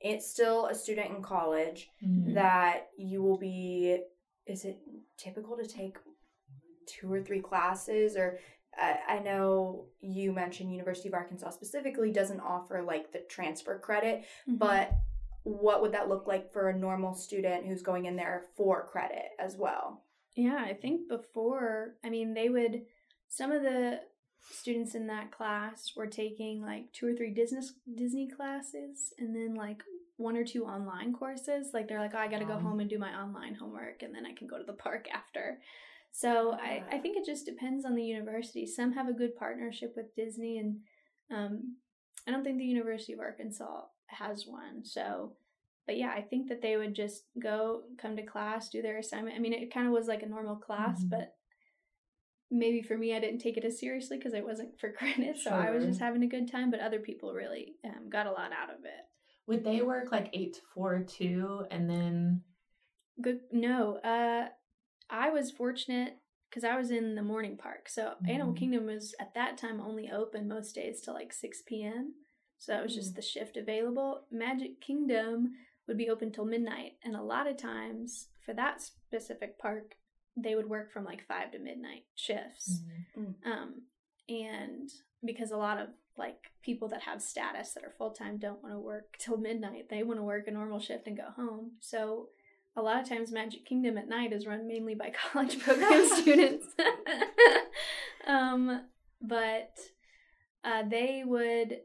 it's 0.00 0.30
still 0.30 0.66
a 0.66 0.74
student 0.74 1.10
in 1.16 1.22
college, 1.22 1.88
Mm-hmm. 2.04 2.34
that 2.34 2.88
you 2.98 3.22
will 3.22 3.38
be. 3.38 3.98
Is 4.46 4.64
it 4.64 4.78
typical 5.18 5.56
to 5.58 5.66
take 5.66 5.96
two 6.86 7.12
or 7.12 7.20
three 7.22 7.40
classes? 7.40 8.16
Or 8.16 8.38
uh, 8.80 8.94
I 9.08 9.18
know 9.18 9.86
you 10.00 10.32
mentioned 10.32 10.70
University 10.72 11.08
of 11.08 11.14
Arkansas 11.14 11.50
specifically 11.50 12.12
doesn't 12.12 12.40
offer 12.40 12.82
like 12.82 13.12
the 13.12 13.20
transfer 13.28 13.78
credit, 13.78 14.24
Mm-hmm. 14.48 14.56
but 14.56 14.92
what 15.48 15.80
would 15.82 15.92
that 15.92 16.08
look 16.08 16.26
like 16.26 16.52
for 16.52 16.68
a 16.68 16.78
normal 16.78 17.14
student 17.14 17.66
who's 17.66 17.82
going 17.82 18.04
in 18.06 18.16
there 18.16 18.44
for 18.56 18.86
credit 18.86 19.30
as 19.38 19.56
well? 19.56 20.02
yeah, 20.36 20.64
I 20.64 20.72
think 20.74 21.08
before, 21.08 21.94
I 22.04 22.10
mean, 22.10 22.32
they 22.32 22.48
would, 22.48 22.82
some 23.28 23.50
of 23.50 23.62
the 23.62 24.00
students 24.52 24.94
in 24.94 25.08
that 25.08 25.32
class 25.32 25.92
were 25.96 26.06
taking 26.06 26.62
like 26.62 26.92
two 26.92 27.08
or 27.08 27.14
three 27.14 27.32
Disney, 27.34 27.60
Disney 27.96 28.28
classes 28.28 29.12
and 29.18 29.34
then 29.34 29.54
like 29.56 29.82
one 30.16 30.36
or 30.36 30.44
two 30.44 30.64
online 30.64 31.12
courses. 31.12 31.70
Like 31.74 31.88
they're 31.88 31.98
like, 31.98 32.12
oh, 32.14 32.18
I 32.18 32.28
got 32.28 32.38
to 32.38 32.44
go 32.44 32.52
Um. 32.54 32.62
home 32.62 32.80
and 32.80 32.88
do 32.88 32.98
my 32.98 33.12
online 33.20 33.54
homework 33.56 34.02
and 34.02 34.14
then 34.14 34.24
I 34.26 34.32
can 34.32 34.46
go 34.46 34.58
to 34.58 34.64
the 34.64 34.74
park 34.74 35.08
after. 35.12 35.58
So 36.12 36.52
I, 36.52 36.82
I 36.90 36.98
think 36.98 37.16
it 37.16 37.26
just 37.26 37.44
depends 37.44 37.84
on 37.84 37.94
the 37.96 38.04
university. 38.04 38.64
Some 38.64 38.92
have 38.92 39.08
a 39.08 39.12
good 39.12 39.34
partnership 39.36 39.92
with 39.96 40.14
Disney, 40.16 40.58
and 40.58 40.78
um, 41.30 41.76
I 42.26 42.30
don't 42.30 42.42
think 42.44 42.58
the 42.58 42.64
University 42.64 43.12
of 43.12 43.20
Arkansas 43.20 43.82
has 44.08 44.46
one. 44.46 44.84
So, 44.84 45.32
but 45.86 45.96
yeah, 45.96 46.10
I 46.14 46.20
think 46.20 46.48
that 46.48 46.60
they 46.60 46.76
would 46.76 46.94
just 46.94 47.24
go, 47.40 47.82
come 47.96 48.16
to 48.16 48.22
class, 48.22 48.68
do 48.68 48.82
their 48.82 48.98
assignment. 48.98 49.36
I 49.36 49.38
mean, 49.38 49.52
it 49.52 49.72
kind 49.72 49.86
of 49.86 49.92
was 49.92 50.06
like 50.08 50.22
a 50.22 50.26
normal 50.28 50.56
class, 50.56 51.02
Mhm. 51.04 51.10
but 51.10 51.34
maybe 52.50 52.82
for 52.82 52.96
me, 52.96 53.14
I 53.14 53.20
didn't 53.20 53.40
take 53.40 53.56
it 53.56 53.64
as 53.64 53.78
seriously 53.78 54.16
because 54.16 54.34
it 54.34 54.44
wasn't 54.44 54.78
for 54.80 54.92
credit. 54.98 55.38
So 55.38 55.50
I 55.50 55.70
was 55.70 55.84
just 55.84 56.00
having 56.00 56.22
a 56.22 56.26
good 56.28 56.50
time, 56.50 56.70
but 56.70 56.80
other 56.80 56.98
people 57.00 57.32
really 57.32 57.76
um, 57.84 58.08
got 58.10 58.26
a 58.26 58.32
lot 58.32 58.52
out 58.52 58.70
of 58.70 58.84
it. 58.84 59.06
Would 59.46 59.64
they 59.64 59.80
work 59.80 60.12
like 60.12 60.28
eight 60.34 60.54
to 60.54 60.60
four 60.74 61.00
too, 61.00 61.64
and 61.70 61.88
then 61.88 62.42
Good. 63.20 63.40
No, 63.50 63.96
uh, 63.96 64.48
I 65.10 65.30
was 65.30 65.50
fortunate 65.50 66.18
because 66.48 66.64
I 66.64 66.76
was 66.76 66.90
in 66.90 67.14
the 67.14 67.22
morning 67.22 67.56
park. 67.56 67.88
So 67.88 68.14
Animal 68.26 68.52
Mhm. 68.52 68.56
Kingdom 68.58 68.86
was 68.86 69.14
at 69.18 69.34
that 69.34 69.56
time 69.58 69.80
only 69.80 70.10
open 70.10 70.46
most 70.48 70.74
days 70.74 71.00
till 71.00 71.14
like 71.14 71.32
six 71.32 71.62
p.m. 71.62 72.14
So 72.58 72.72
that 72.72 72.82
was 72.82 72.94
just 72.94 73.14
the 73.14 73.22
shift 73.22 73.56
available. 73.56 74.22
Magic 74.30 74.80
Kingdom 74.80 75.52
would 75.86 75.96
be 75.96 76.10
open 76.10 76.32
till 76.32 76.44
midnight, 76.44 76.92
and 77.04 77.16
a 77.16 77.22
lot 77.22 77.46
of 77.46 77.56
times 77.56 78.28
for 78.44 78.52
that 78.54 78.82
specific 78.82 79.58
park, 79.58 79.94
they 80.36 80.54
would 80.54 80.68
work 80.68 80.92
from 80.92 81.04
like 81.04 81.26
five 81.26 81.52
to 81.52 81.58
midnight 81.58 82.04
shifts. 82.14 82.82
Um, 83.44 83.82
and 84.28 84.90
because 85.24 85.50
a 85.50 85.56
lot 85.56 85.78
of 85.78 85.88
like 86.16 86.50
people 86.62 86.88
that 86.88 87.02
have 87.02 87.22
status 87.22 87.72
that 87.72 87.84
are 87.84 87.94
full 87.96 88.10
time 88.10 88.38
don't 88.38 88.62
want 88.62 88.74
to 88.74 88.78
work 88.80 89.16
till 89.18 89.36
midnight, 89.36 89.88
they 89.88 90.02
want 90.02 90.18
to 90.18 90.24
work 90.24 90.46
a 90.46 90.50
normal 90.50 90.80
shift 90.80 91.06
and 91.06 91.16
go 91.16 91.30
home. 91.36 91.72
So 91.80 92.28
a 92.76 92.82
lot 92.82 93.00
of 93.00 93.08
times 93.08 93.32
Magic 93.32 93.64
Kingdom 93.64 93.98
at 93.98 94.08
night 94.08 94.32
is 94.32 94.46
run 94.46 94.66
mainly 94.66 94.94
by 94.94 95.12
college 95.32 95.58
program 95.60 96.08
students. 96.14 96.66
um, 98.26 98.84
but 99.20 99.78
uh, 100.64 100.82
they 100.88 101.22
would 101.24 101.78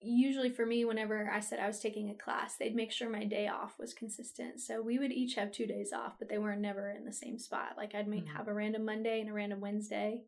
usually 0.00 0.50
for 0.50 0.64
me 0.64 0.84
whenever 0.84 1.28
i 1.30 1.40
said 1.40 1.58
i 1.58 1.66
was 1.66 1.80
taking 1.80 2.08
a 2.08 2.14
class 2.14 2.56
they'd 2.56 2.76
make 2.76 2.92
sure 2.92 3.10
my 3.10 3.24
day 3.24 3.48
off 3.48 3.78
was 3.78 3.92
consistent. 3.92 4.60
So 4.60 4.80
we 4.80 4.98
would 4.98 5.10
each 5.12 5.34
have 5.34 5.50
two 5.50 5.66
days 5.66 5.92
off 5.92 6.14
but 6.18 6.28
they 6.28 6.38
were 6.38 6.54
never 6.54 6.90
in 6.90 7.04
the 7.04 7.12
same 7.12 7.38
spot. 7.38 7.74
Like 7.76 7.94
i'd 7.94 8.06
Mhm. 8.06 8.26
have 8.28 8.46
a 8.48 8.54
random 8.54 8.84
monday 8.84 9.20
and 9.20 9.28
a 9.28 9.32
random 9.32 9.60
wednesday 9.60 10.22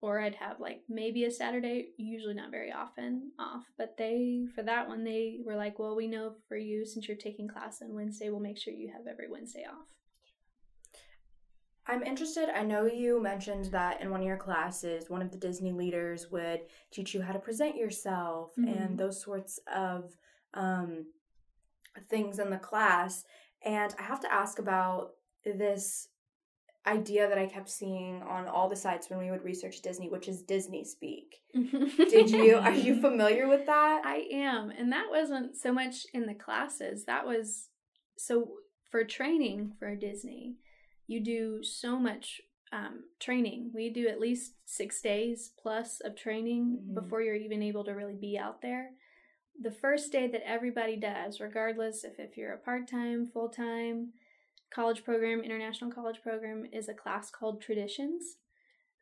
or 0.00 0.18
i'd 0.20 0.34
have 0.36 0.58
like 0.60 0.82
maybe 0.88 1.24
a 1.24 1.30
saturday 1.30 1.90
usually 1.98 2.34
not 2.34 2.50
very 2.50 2.72
often 2.72 3.32
off. 3.38 3.64
But 3.76 3.96
they 3.98 4.46
for 4.54 4.62
that 4.62 4.88
one 4.88 5.04
they 5.04 5.40
were 5.44 5.56
like 5.56 5.78
well 5.78 5.94
we 5.94 6.06
know 6.08 6.36
for 6.48 6.56
you 6.56 6.86
since 6.86 7.06
you're 7.06 7.16
taking 7.16 7.48
class 7.48 7.82
on 7.82 7.94
wednesday 7.94 8.30
we'll 8.30 8.40
make 8.40 8.58
sure 8.58 8.72
you 8.72 8.90
have 8.92 9.06
every 9.06 9.28
wednesday 9.30 9.64
off 9.64 9.86
I'm 11.86 12.02
interested. 12.02 12.48
I 12.48 12.62
know 12.62 12.86
you 12.86 13.20
mentioned 13.20 13.66
that 13.66 14.00
in 14.00 14.10
one 14.10 14.20
of 14.20 14.26
your 14.26 14.36
classes, 14.36 15.10
one 15.10 15.20
of 15.22 15.32
the 15.32 15.38
Disney 15.38 15.72
leaders 15.72 16.30
would 16.30 16.60
teach 16.92 17.12
you 17.14 17.22
how 17.22 17.32
to 17.32 17.38
present 17.40 17.76
yourself 17.76 18.54
Mhm. 18.56 18.76
and 18.84 18.98
those 18.98 19.20
sorts 19.20 19.58
of 19.74 20.16
um, 20.54 21.06
things 22.08 22.38
in 22.38 22.50
the 22.50 22.58
class. 22.58 23.24
And 23.64 23.94
I 23.98 24.02
have 24.02 24.20
to 24.20 24.32
ask 24.32 24.58
about 24.58 25.12
this 25.44 26.08
idea 26.86 27.28
that 27.28 27.38
I 27.38 27.46
kept 27.46 27.68
seeing 27.70 28.22
on 28.22 28.46
all 28.48 28.68
the 28.68 28.76
sites 28.76 29.08
when 29.08 29.18
we 29.18 29.30
would 29.30 29.44
research 29.44 29.80
Disney, 29.82 30.08
which 30.08 30.28
is 30.28 30.42
Disney 30.42 30.84
speak. 30.84 31.40
Did 31.54 32.30
you 32.30 32.56
are 32.56 32.72
you 32.72 33.00
familiar 33.00 33.48
with 33.48 33.66
that? 33.66 34.02
I 34.04 34.26
am. 34.32 34.70
And 34.70 34.92
that 34.92 35.06
wasn't 35.10 35.56
so 35.56 35.72
much 35.72 36.06
in 36.12 36.26
the 36.26 36.34
classes. 36.34 37.04
That 37.04 37.26
was 37.26 37.68
so 38.18 38.52
for 38.90 39.04
training 39.04 39.72
for 39.78 39.94
Disney, 39.94 40.56
you 41.06 41.20
do 41.20 41.62
so 41.62 41.98
much 41.98 42.40
um, 42.72 43.04
training. 43.20 43.70
We 43.74 43.90
do 43.90 44.08
at 44.08 44.18
least 44.18 44.54
six 44.64 45.02
days 45.02 45.52
plus 45.62 46.00
of 46.00 46.16
training 46.16 46.78
Mhm. 46.88 46.94
before 46.94 47.20
you're 47.20 47.34
even 47.34 47.62
able 47.62 47.84
to 47.84 47.92
really 47.92 48.14
be 48.14 48.38
out 48.38 48.62
there. 48.62 48.92
The 49.60 49.70
first 49.70 50.10
day 50.10 50.26
that 50.28 50.48
everybody 50.48 50.96
does, 50.96 51.38
regardless 51.38 52.02
if, 52.02 52.18
if 52.18 52.38
you're 52.38 52.54
a 52.54 52.58
part 52.58 52.88
time, 52.88 53.26
full 53.26 53.50
time, 53.50 54.14
college 54.70 55.04
program, 55.04 55.40
international 55.42 55.92
college 55.92 56.22
program, 56.22 56.64
is 56.72 56.88
a 56.88 56.94
class 56.94 57.30
called 57.30 57.60
Traditions, 57.60 58.38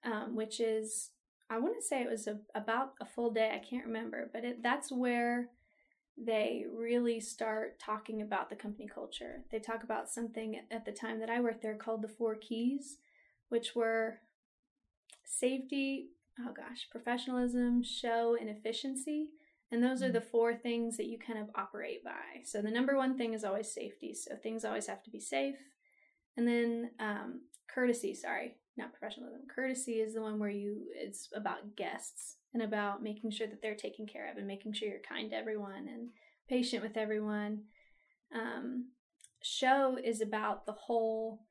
um, 0.03 0.35
which 0.35 0.59
is 0.59 1.11
I 1.49 1.59
want 1.59 1.75
to 1.77 1.83
say 1.83 2.01
it 2.03 2.11
was 2.11 2.27
a, 2.29 2.41
about 2.55 2.95
a 3.01 3.05
full 3.07 3.31
day. 3.33 3.53
I 3.55 3.59
can't 3.65 3.87
remember, 3.87 4.31
but 4.33 4.45
it, 4.45 4.63
that's 4.63 4.91
where 4.91 5.51
they 6.25 6.67
really 6.77 7.19
start 7.19 7.79
talking 7.79 8.21
about 8.21 8.51
the 8.51 8.57
company 8.57 8.87
culture. 8.93 9.43
They 9.51 9.59
talk 9.59 9.83
about 9.83 10.11
something 10.11 10.61
at 10.71 10.85
the 10.85 10.93
time 10.93 11.19
that 11.21 11.31
I 11.31 11.41
worked 11.41 11.63
there 11.63 11.77
called 11.77 12.03
the 12.03 12.09
four 12.09 12.35
keys, 12.35 12.99
which 13.49 13.75
were 13.75 14.19
safety, 15.25 16.09
oh 16.39 16.53
gosh, 16.53 16.89
professionalism, 16.91 17.83
show, 17.83 18.37
and 18.39 18.51
efficiency. 18.51 19.29
And 19.73 19.83
those 19.83 20.03
are 20.03 20.13
the 20.13 20.21
four 20.21 20.55
things 20.55 20.97
that 20.97 21.07
you 21.07 21.19
kind 21.19 21.39
of 21.39 21.49
operate 21.55 22.05
by. 22.05 22.43
So 22.45 22.61
the 22.61 22.71
number 22.71 22.97
one 22.97 23.17
thing 23.17 23.33
is 23.35 23.45
always 23.45 23.73
safety. 23.73 24.15
So 24.15 24.35
things 24.37 24.65
always 24.65 24.89
have 24.89 25.03
to 25.05 25.11
be 25.11 25.21
safe. 25.21 25.57
And 26.37 26.47
then 26.47 26.91
um, 26.99 27.43
courtesy, 27.73 28.15
sorry, 28.15 28.57
not 28.77 28.93
professionalism. 28.93 29.43
Courtesy 29.55 30.01
is 30.01 30.15
the 30.15 30.23
one 30.23 30.39
where 30.39 30.51
you, 30.51 30.83
it's 30.95 31.29
about 31.35 31.77
guests 31.77 32.37
and 32.53 32.63
about 32.63 33.03
making 33.03 33.31
sure 33.31 33.47
that 33.47 33.63
they're 33.63 33.75
taken 33.75 34.07
care 34.07 34.31
of 34.31 34.37
and 34.37 34.47
making 34.47 34.73
sure 34.73 34.89
you're 34.89 34.99
kind 35.01 35.31
to 35.31 35.37
everyone 35.37 35.87
and 35.89 36.09
patient 36.49 36.83
with 36.83 36.97
everyone. 36.97 37.63
Um, 38.35 38.89
show 39.43 39.97
is 40.03 40.21
about 40.21 40.67
the 40.67 40.73
whole 40.73 41.43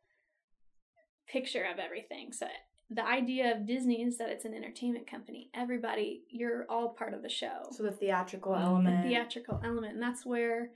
picture 1.28 1.64
of 1.72 1.80
everything. 1.80 2.32
So 2.34 2.48
the 2.90 3.06
idea 3.06 3.56
of 3.56 3.66
Disney 3.68 4.02
is 4.02 4.18
that 4.18 4.30
it's 4.30 4.46
an 4.46 4.54
entertainment 4.54 5.10
company. 5.10 5.50
Everybody, 5.54 6.24
you're 6.30 6.66
all 6.70 6.90
part 6.90 7.14
of 7.14 7.22
the 7.22 7.30
show. 7.30 7.68
So 7.72 7.84
the 7.84 7.92
theatrical 7.92 8.54
The 8.54 8.60
element. 8.60 9.08
theatrical 9.08 9.62
element, 9.64 9.94
and 9.94 10.02
that's 10.02 10.26
where 10.26 10.72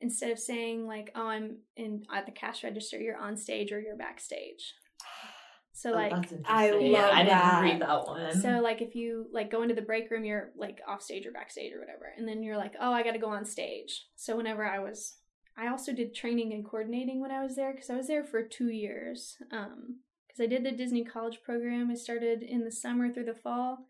instead 0.00 0.30
of 0.30 0.38
saying 0.38 0.86
like, 0.86 1.10
"Oh, 1.14 1.26
I'm 1.26 1.58
in 1.76 2.04
at 2.12 2.26
the 2.26 2.32
cash 2.32 2.62
register," 2.62 2.98
you're 3.00 3.16
on 3.16 3.36
stage 3.36 3.72
or 3.72 3.80
you're 3.80 3.96
backstage. 3.96 4.74
So 5.76 5.90
Oh, 5.90 5.94
like, 5.94 6.10
that's 6.10 6.32
interesting. 6.32 6.46
I 6.56 6.70
yeah, 6.78 7.02
love 7.02 7.10
I 7.14 7.24
that. 7.24 7.60
didn't 7.60 7.72
read 7.72 7.82
that 7.82 8.06
one. 8.06 8.40
so 8.40 8.60
like 8.62 8.80
if 8.80 8.94
you 8.94 9.26
like 9.30 9.50
go 9.50 9.60
into 9.62 9.74
the 9.74 9.82
break 9.82 10.10
room, 10.10 10.24
you're 10.24 10.50
like 10.56 10.80
off 10.88 11.02
stage 11.02 11.26
or 11.26 11.32
backstage 11.32 11.74
or 11.74 11.78
whatever, 11.80 12.06
and 12.16 12.26
then 12.26 12.42
you're 12.42 12.56
like, 12.56 12.72
"Oh, 12.80 12.92
I 12.92 13.02
got 13.02 13.12
to 13.12 13.18
go 13.18 13.28
on 13.28 13.44
stage." 13.44 14.06
So 14.16 14.36
whenever 14.38 14.64
I 14.66 14.78
was, 14.78 15.16
I 15.54 15.68
also 15.68 15.92
did 15.92 16.14
training 16.14 16.54
and 16.54 16.64
coordinating 16.64 17.20
when 17.20 17.30
I 17.30 17.42
was 17.42 17.56
there 17.56 17.72
because 17.72 17.90
I 17.90 17.96
was 17.96 18.06
there 18.06 18.24
for 18.24 18.42
two 18.42 18.70
years. 18.70 19.36
Um, 19.52 20.00
because 20.26 20.40
I 20.42 20.46
did 20.46 20.64
the 20.64 20.72
Disney 20.72 21.04
College 21.04 21.40
program. 21.44 21.90
I 21.90 21.94
started 21.94 22.42
in 22.42 22.64
the 22.64 22.70
summer 22.72 23.12
through 23.12 23.24
the 23.26 23.34
fall. 23.34 23.88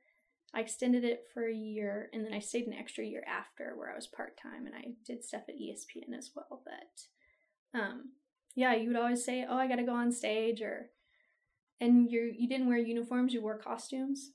I 0.55 0.61
extended 0.61 1.05
it 1.05 1.25
for 1.33 1.47
a 1.47 1.55
year, 1.55 2.09
and 2.13 2.25
then 2.25 2.33
I 2.33 2.41
stayed 2.41 2.67
an 2.67 2.73
extra 2.73 3.05
year 3.05 3.23
after 3.29 3.75
where 3.77 3.93
I 3.93 3.97
was 3.97 4.07
part 4.09 4.37
time, 4.41 4.67
and 4.67 4.75
I 4.75 4.95
did 5.05 5.25
stuff 5.25 5.43
at 5.49 5.57
ESPN 5.57 6.17
as 6.19 6.31
well. 6.35 6.63
But, 6.65 7.79
um, 7.81 8.11
yeah, 8.57 8.75
you 8.75 8.89
would 8.89 8.97
always 8.97 9.25
say, 9.25 9.45
"Oh, 9.49 9.57
I 9.57 9.69
got 9.69 9.77
to 9.77 9.83
go 9.85 9.93
on 9.95 10.11
stage," 10.13 10.63
or, 10.63 10.91
and 11.81 12.11
you 12.11 12.33
you 12.37 12.49
didn't 12.49 12.69
wear 12.69 12.79
uniforms; 12.79 13.33
you 13.35 13.43
wore 13.43 13.59
costumes. 13.59 14.33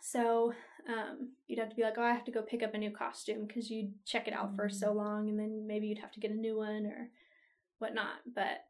So 0.00 0.52
um, 0.88 1.30
you'd 1.46 1.58
have 1.58 1.70
to 1.70 1.76
be 1.76 1.82
like, 1.82 1.94
"Oh, 1.96 2.02
I 2.02 2.12
have 2.12 2.24
to 2.26 2.30
go 2.30 2.42
pick 2.42 2.62
up 2.62 2.74
a 2.74 2.78
new 2.78 2.90
costume," 2.90 3.46
because 3.46 3.70
you'd 3.70 3.92
check 4.04 4.28
it 4.28 4.34
out 4.34 4.54
for 4.54 4.68
so 4.68 4.92
long, 4.92 5.28
and 5.30 5.38
then 5.38 5.66
maybe 5.66 5.86
you'd 5.86 5.98
have 5.98 6.12
to 6.12 6.20
get 6.20 6.30
a 6.30 6.34
new 6.34 6.56
one 6.58 6.86
or 6.86 7.10
whatnot. 7.78 8.16
But 8.34 8.66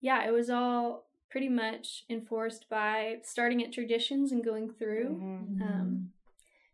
yeah, 0.00 0.26
it 0.26 0.32
was 0.32 0.50
all 0.50 1.06
pretty 1.30 1.48
much 1.48 2.04
enforced 2.10 2.68
by 2.68 3.18
starting 3.22 3.62
at 3.62 3.72
traditions 3.72 4.32
and 4.32 4.44
going 4.44 4.70
through. 4.72 5.16
Mhm. 5.20 5.60
Um, 5.62 6.12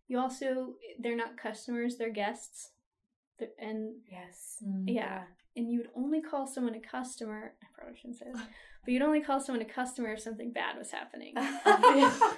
you 0.09 0.19
also, 0.19 0.75
they're 0.99 1.17
not 1.17 1.37
customers, 1.37 1.97
they're 1.97 2.11
guests. 2.11 2.73
They're- 3.39 3.53
And 3.59 4.03
Yes. 4.11 4.63
Mm. 4.67 4.93
yeah, 4.93 5.25
and 5.57 5.71
you 5.71 5.79
would 5.79 5.91
only 5.95 6.21
call 6.21 6.47
someone 6.47 6.75
a 6.75 6.81
customer. 6.81 7.55
I 7.63 7.67
probably 7.73 7.97
shouldn't 7.97 8.19
say 8.19 8.27
this, 8.33 8.43
but 8.85 8.93
you'd 8.93 9.03
only 9.03 9.21
call 9.21 9.41
someone 9.41 9.63
a 9.63 9.69
customer 9.69 10.13
if 10.13 10.21
something 10.21 10.53
bad 10.53 10.77
was 10.79 10.91
happening. 10.91 11.35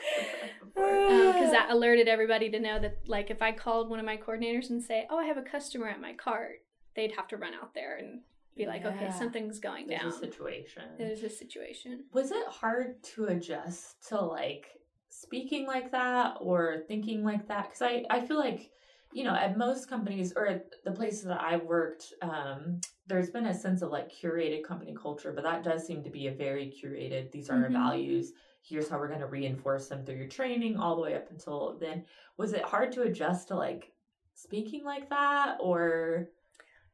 Because 0.75 1.51
that 1.51 1.69
alerted 1.71 2.09
everybody 2.09 2.51
to 2.51 2.59
know 2.59 2.79
that, 2.81 2.99
like, 3.07 3.31
if 3.31 3.43
I 3.43 3.53
called 3.53 3.91
one 3.91 3.99
of 3.99 4.07
my 4.07 4.17
coordinators 4.17 4.71
and 4.71 4.83
say, 4.83 5.07
"Oh, 5.11 5.19
I 5.19 5.25
have 5.27 5.37
a 5.37 5.43
customer 5.43 5.89
at 5.89 6.01
my 6.01 6.13
cart," 6.15 6.63
they'd 6.97 7.13
have 7.13 7.29
to 7.29 7.37
run 7.37 7.55
out 7.55 7.75
there 7.75 7.97
and 7.97 8.21
be 8.57 8.67
like, 8.67 8.85
"Okay, 8.85 9.11
something's 9.11 9.59
going 9.59 9.87
There's 9.87 10.01
down. 10.01 10.11
a 10.11 10.13
situation. 10.13 10.83
There's 10.99 11.23
a 11.23 11.29
situation." 11.29 12.05
Was 12.13 12.31
it 12.31 12.47
hard 12.49 13.03
to 13.15 13.27
adjust 13.27 14.09
to 14.09 14.21
like 14.21 14.67
speaking 15.09 15.67
like 15.67 15.93
that 15.93 16.37
or 16.41 16.85
thinking 16.89 17.25
like 17.25 17.47
that? 17.49 17.65
Because 17.69 17.83
I, 17.83 18.05
I 18.11 18.21
feel 18.21 18.39
like, 18.39 18.71
you 19.13 19.25
know, 19.25 19.35
at 19.35 19.59
most 19.59 19.89
companies 19.89 20.33
or 20.35 20.47
at 20.47 20.71
the 20.85 20.93
places 20.93 21.25
that 21.25 21.41
I've 21.41 21.65
worked, 21.65 22.13
um, 22.23 22.81
there's 23.07 23.31
been 23.31 23.47
a 23.47 23.55
sense 23.55 23.83
of 23.83 23.91
like 23.91 24.11
curated 24.13 24.65
company 24.65 24.95
culture, 25.01 25.33
but 25.33 25.45
that 25.45 25.63
does 25.65 25.87
seem 25.87 26.03
to 26.05 26.11
be 26.11 26.29
a 26.29 26.33
very 26.33 26.67
curated, 26.73 27.31
these 27.33 27.51
are 27.51 27.55
Mhm. 27.57 27.65
our 27.65 27.71
values. 27.71 28.33
Here's 28.63 28.89
how 28.89 28.99
we're 28.99 29.09
going 29.09 29.21
to 29.21 29.27
reinforce 29.27 29.89
them 29.89 30.05
through 30.05 30.17
your 30.17 30.29
training 30.29 30.77
all 30.77 30.95
the 30.95 31.03
way 31.03 31.15
up 31.15 31.31
until 31.31 31.77
then. 31.81 32.05
Was 32.37 32.53
it 32.53 32.63
hard 32.63 32.93
to 32.93 33.03
adjust 33.03 33.49
to 33.49 33.57
like 33.57 33.93
speaking 34.35 34.85
like 34.85 35.09
that 35.11 35.59
or? 35.61 36.31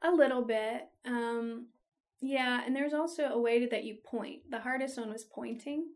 A 0.02 0.10
little 0.10 0.42
bit. 0.42 0.88
Um, 1.04 1.68
yeah, 2.20 2.62
and 2.64 2.74
there's 2.74 2.94
also 2.94 3.24
a 3.24 3.38
way 3.38 3.58
to, 3.60 3.68
that 3.68 3.84
you 3.84 3.96
point. 4.02 4.50
The 4.50 4.60
hardest 4.60 4.98
one 4.98 5.10
was 5.10 5.24
pointing. 5.24 5.88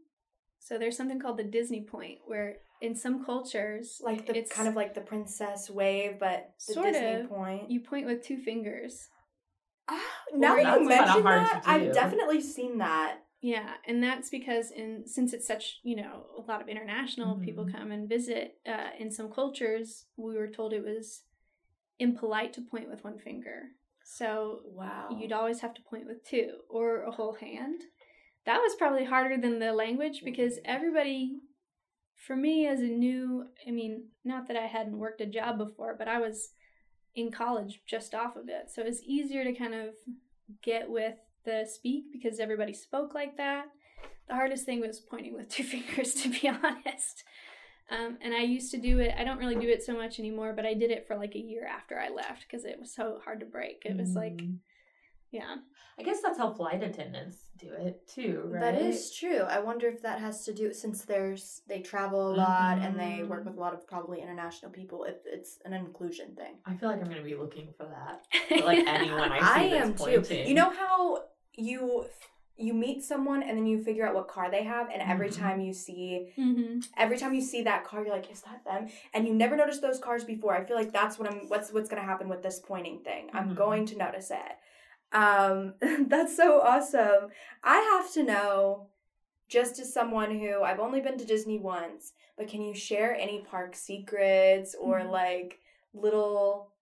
So 0.59 0.77
there's 0.79 0.96
something 0.96 1.18
called 1.18 1.38
the 1.38 1.44
Disney 1.44 1.83
point, 1.85 2.18
where 2.27 2.59
in 2.81 2.94
some 2.94 3.25
cultures, 3.25 4.01
like 4.03 4.27
the 4.27 4.37
it's 4.37 4.53
kind 4.53 4.68
of 4.68 4.77
like 4.77 4.94
the 4.94 5.01
princess 5.01 5.68
wave, 5.70 6.18
but 6.20 6.53
the 6.68 6.75
Sort 6.75 6.92
Disney 6.92 7.14
of. 7.22 7.29
point. 7.29 7.70
you 7.70 7.81
point 7.81 8.07
with 8.07 8.22
two 8.22 8.37
fingers. 8.38 9.09
Ah, 9.88 10.01
now 10.35 10.55
that 10.55 10.64
you 10.64 10.73
kinda 10.73 10.88
mention 10.88 11.25
that, 11.25 11.62
I've 11.66 11.92
definitely 11.92 12.40
seen 12.40 12.79
that. 12.79 13.18
Yeah, 13.40 13.75
and 13.87 14.03
that's 14.03 14.31
because 14.31 14.71
in 14.71 15.07
since 15.07 15.33
it's 15.33 15.47
such 15.47 15.81
you 15.83 15.97
know 15.97 16.27
a 16.38 16.42
lot 16.42 16.62
of 16.62 16.68
international 16.68 17.37
people 17.37 17.64
Mhm. 17.64 17.73
come 17.73 17.90
and 17.92 18.09
visit. 18.09 18.59
Uh, 18.66 18.90
in 18.99 19.11
some 19.11 19.31
cultures, 19.33 20.07
we 20.16 20.35
were 20.37 20.49
told 20.49 20.73
it 20.73 20.85
was 20.85 21.25
impolite 21.99 22.53
to 22.55 22.62
point 22.62 22.88
with 22.88 23.05
one 23.05 23.18
finger. 23.18 23.71
So 24.05 24.61
Wow. 24.64 25.09
you'd 25.11 25.33
always 25.33 25.61
have 25.61 25.75
to 25.75 25.83
point 25.83 26.07
with 26.07 26.25
two 26.25 26.62
or 26.68 27.03
a 27.03 27.11
whole 27.11 27.35
hand. 27.35 27.83
That 28.47 28.61
was 28.61 28.75
probably 28.77 29.05
harder 29.05 29.37
than 29.37 29.59
the 29.59 29.73
language 29.73 30.23
because 30.25 30.59
everybody, 30.64 31.40
for 32.16 32.37
me 32.37 32.66
as 32.66 32.81
a 32.81 32.85
new, 32.88 33.49
I 33.66 33.71
mean, 33.71 34.09
not 34.25 34.49
that 34.49 34.57
I 34.57 34.66
hadn't 34.66 34.99
worked 34.99 35.21
a 35.21 35.27
job 35.27 35.59
before, 35.59 35.95
but 35.99 36.09
I 36.09 36.18
was 36.21 36.51
in 37.14 37.31
college 37.31 37.81
just 37.87 38.14
off 38.14 38.37
of 38.37 38.48
it. 38.48 38.70
So 38.70 38.83
it 38.83 38.87
was 38.88 39.03
easier 39.03 39.44
to 39.44 39.53
kind 39.53 39.75
of 39.75 39.90
get 40.62 40.90
with 40.90 41.14
the 41.44 41.66
speak 41.66 42.05
because 42.12 42.38
everybody 42.40 42.72
spoke 42.72 43.14
like 43.14 43.37
that. 43.37 43.66
The 44.29 44.35
hardest 44.35 44.64
thing 44.64 44.81
was 44.81 45.01
pointing 45.01 45.35
with 45.35 45.48
two 45.51 45.64
fingers, 45.64 46.14
to 46.14 46.29
be 46.31 46.48
honest. 46.62 47.25
Um, 47.90 48.16
and 48.22 48.33
I 48.33 48.42
used 48.42 48.70
to 48.70 48.79
do 48.79 49.01
it. 49.01 49.14
I 49.18 49.25
don't 49.25 49.38
really 49.38 49.57
do 49.57 49.68
it 49.68 49.83
so 49.83 49.94
much 49.94 50.18
anymore, 50.18 50.55
but 50.55 50.64
I 50.64 50.72
did 50.72 50.90
it 50.90 51.07
for 51.07 51.16
like 51.16 51.35
a 51.35 51.38
year 51.40 51.66
after 51.66 51.98
I 51.98 52.09
left 52.09 52.46
because 52.48 52.64
it 52.64 52.79
was 52.81 52.94
so 52.94 53.20
hard 53.25 53.40
to 53.40 53.46
break. 53.46 53.83
It 53.85 53.96
was 53.96 54.14
like, 54.14 54.37
Mm. 54.37 54.57
Yeah. 55.33 55.57
I 55.99 56.03
guess 56.03 56.21
that's 56.23 56.38
how 56.38 56.53
flight 56.53 56.83
attendants 56.83 57.38
do 57.59 57.68
it 57.73 58.07
too, 58.09 58.42
right? 58.51 58.61
That 58.61 58.75
is 58.81 59.14
true. 59.14 59.40
I 59.40 59.61
wonder 59.61 59.88
if 59.88 60.03
that 60.03 60.21
has 60.21 60.45
to 60.45 60.53
do 60.55 60.73
since 60.73 61.05
there's 61.05 61.62
they 61.68 61.81
travel 61.81 62.31
a 62.31 62.35
lot 62.35 62.79
and 62.79 62.99
they 62.99 63.25
work 63.25 63.45
with 63.45 63.57
a 63.57 63.61
lot 63.61 63.75
of 63.75 63.87
probably 63.87 64.21
international 64.21 64.71
people. 64.71 65.05
If 65.05 65.16
it's 65.27 65.59
an 65.64 65.73
inclusion 65.73 66.35
thing. 66.37 66.55
I 66.66 66.75
feel 66.75 66.88
like 66.88 67.01
I'm 67.01 67.09
gonna 67.09 67.23
be 67.23 67.35
looking 67.35 67.68
for 67.77 67.87
that. 67.87 68.25
For, 68.59 68.64
like 68.73 68.87
anyone 68.87 69.33
I 69.33 69.38
see 69.40 69.77
I 69.77 69.83
am 69.83 69.95
too. 69.95 70.25
You 70.47 70.55
know 70.55 70.71
how 70.71 71.25
you 71.55 72.07
you 72.57 72.75
meet 72.75 73.03
someone 73.03 73.42
and 73.42 73.57
then 73.57 73.66
you 73.66 73.83
figure 73.83 74.07
out 74.07 74.14
what 74.14 74.29
car 74.29 74.51
they 74.51 74.62
have, 74.62 74.88
and 74.92 75.03
every 75.03 75.29
Mhm. 75.31 75.38
time 75.38 75.61
you 75.61 75.73
see 75.73 76.33
hmm 76.37 76.81
every 76.97 77.16
time 77.16 77.33
you 77.33 77.40
see 77.40 77.62
that 77.62 77.85
car, 77.85 78.05
you're 78.05 78.14
like, 78.14 78.31
is 78.31 78.42
that 78.42 78.64
them? 78.64 78.88
And 79.14 79.27
you 79.27 79.33
never 79.35 79.57
noticed 79.57 79.81
those 79.83 79.99
cars 79.99 80.25
before. 80.25 80.55
I 80.55 80.64
feel 80.64 80.77
like 80.77 80.92
that's 80.92 81.18
what 81.18 81.31
I'm. 81.31 81.49
What's 81.49 81.73
what's 81.73 81.88
gonna 81.88 82.03
happen 82.03 82.29
with 82.29 82.42
this 82.42 82.59
pointing 82.61 83.01
thing? 83.01 83.31
I'm 83.33 83.51
Mhm. 83.51 83.57
going 83.57 83.87
to 83.87 83.97
notice 83.97 84.31
it. 84.31 84.53
Um, 85.12 85.75
that's 86.09 86.37
so 86.37 86.61
awesome. 86.61 87.29
I 87.62 87.77
have 88.01 88.12
to 88.14 88.22
know, 88.22 88.87
just 89.48 89.79
as 89.79 89.92
someone 89.92 90.38
who 90.38 90.62
I've 90.62 90.81
only 90.81 91.01
been 91.01 91.18
to 91.18 91.25
Disney 91.27 91.59
once, 91.59 92.12
but 92.37 92.48
can 92.48 92.62
you 92.62 92.75
share 92.75 93.14
any 93.14 93.40
park 93.40 93.75
secrets 93.77 94.75
or 94.75 95.01
Mhm. 95.01 95.11
like 95.11 95.61
little 95.94 96.72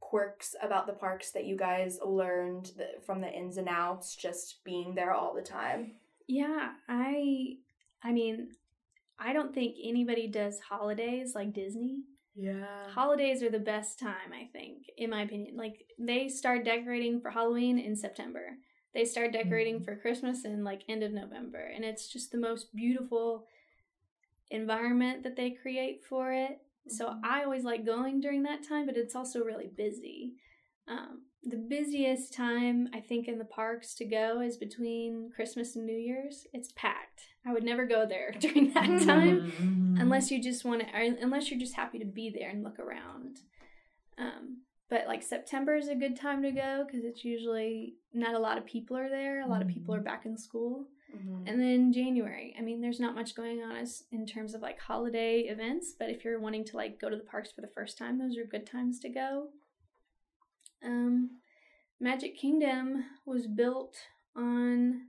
quirks 0.00 0.54
about 0.62 0.86
the 0.86 0.92
parks 0.92 1.30
that 1.32 1.44
you 1.44 1.56
guys 1.56 1.98
learned 2.04 2.72
from 3.04 3.20
the 3.20 3.32
ins 3.32 3.56
and 3.56 3.68
outs 3.68 4.14
just 4.16 4.62
being 4.64 4.94
there 4.94 5.12
all 5.12 5.34
the 5.34 5.42
time? 5.42 5.96
Yeah, 6.26 6.74
I 6.88 7.58
I 8.02 8.12
mean, 8.12 8.56
I 9.18 9.32
don't 9.32 9.52
think 9.54 9.76
anybody 9.82 10.26
does 10.28 10.60
holidays 10.60 11.34
like 11.34 11.52
Disney. 11.52 12.04
Yeah. 12.40 12.88
Holidays 12.94 13.42
are 13.42 13.50
the 13.50 13.58
best 13.58 13.98
time, 13.98 14.32
I 14.32 14.48
think, 14.52 14.86
in 14.96 15.10
my 15.10 15.22
opinion. 15.22 15.56
Like 15.56 15.84
they 15.98 16.28
start 16.28 16.64
decorating 16.64 17.20
for 17.20 17.30
Halloween 17.30 17.78
in 17.78 17.94
September. 17.94 18.56
They 18.94 19.04
start 19.04 19.32
decorating 19.32 19.80
Mhm. 19.80 19.84
for 19.84 19.96
Christmas 19.96 20.44
in 20.44 20.64
like 20.64 20.82
end 20.88 21.02
of 21.02 21.12
November, 21.12 21.58
and 21.60 21.84
it's 21.84 22.08
just 22.08 22.32
the 22.32 22.38
most 22.38 22.74
beautiful 22.74 23.46
environment 24.50 25.22
that 25.22 25.36
they 25.36 25.50
create 25.52 26.04
for 26.04 26.32
it. 26.32 26.60
So 26.88 27.08
Mhm. 27.08 27.20
I 27.24 27.44
always 27.44 27.64
like 27.64 27.84
going 27.84 28.20
during 28.20 28.42
that 28.44 28.62
time, 28.62 28.86
but 28.86 28.96
it's 28.96 29.14
also 29.14 29.44
really 29.44 29.68
busy. 29.68 30.34
Um, 30.88 31.29
the 31.42 31.56
busiest 31.56 32.34
time 32.34 32.88
I 32.92 33.00
think 33.00 33.26
in 33.28 33.38
the 33.38 33.44
parks 33.44 33.94
to 33.94 34.04
go 34.04 34.40
is 34.40 34.56
between 34.58 35.30
Christmas 35.34 35.74
and 35.76 35.86
New 35.86 35.96
Year's. 35.96 36.46
It's 36.52 36.72
packed. 36.76 37.22
I 37.46 37.52
would 37.52 37.64
never 37.64 37.86
go 37.86 38.04
there 38.06 38.32
during 38.38 38.72
that 38.74 38.84
Mhm. 38.84 39.06
time 39.06 39.50
Mhm. 39.52 40.00
unless 40.00 40.30
you 40.30 40.40
just 40.42 40.64
want 40.64 40.82
to, 40.82 40.88
unless 40.94 41.50
you're 41.50 41.58
just 41.60 41.76
happy 41.76 41.98
to 41.98 42.04
be 42.04 42.28
there 42.30 42.50
and 42.50 42.62
look 42.62 42.78
around. 42.78 43.38
Um, 44.18 44.62
but 44.90 45.06
like 45.06 45.22
September 45.22 45.76
is 45.76 45.88
a 45.88 45.94
good 45.94 46.16
time 46.16 46.42
to 46.42 46.50
go 46.50 46.84
because 46.84 47.04
it's 47.04 47.24
usually 47.24 47.94
not 48.12 48.34
a 48.34 48.38
lot 48.38 48.58
of 48.58 48.66
people 48.66 48.96
are 48.96 49.08
there. 49.08 49.40
A 49.40 49.46
lot 49.48 49.62
of 49.62 49.68
people 49.68 49.94
are 49.94 50.00
back 50.02 50.26
in 50.26 50.36
school. 50.36 50.88
Mhm. 51.14 51.48
And 51.48 51.60
then 51.60 51.92
January, 51.92 52.54
I 52.58 52.60
mean, 52.60 52.80
there's 52.80 53.00
not 53.00 53.14
much 53.14 53.34
going 53.34 53.62
on 53.62 53.76
as 53.76 54.04
in 54.12 54.26
terms 54.26 54.52
of 54.54 54.60
like 54.62 54.78
holiday 54.78 55.40
events, 55.42 55.94
but 55.98 56.10
if 56.10 56.24
you're 56.24 56.38
wanting 56.40 56.64
to 56.66 56.76
like 56.76 57.00
go 57.00 57.08
to 57.08 57.16
the 57.16 57.24
parks 57.24 57.50
for 57.50 57.62
the 57.62 57.68
first 57.68 57.96
time, 57.96 58.18
those 58.18 58.36
are 58.36 58.44
good 58.44 58.66
times 58.66 59.00
to 59.00 59.08
go. 59.08 59.52
Um, 60.84 61.30
Magic 62.00 62.38
Kingdom 62.38 63.04
was 63.26 63.46
built 63.46 63.94
on, 64.36 65.02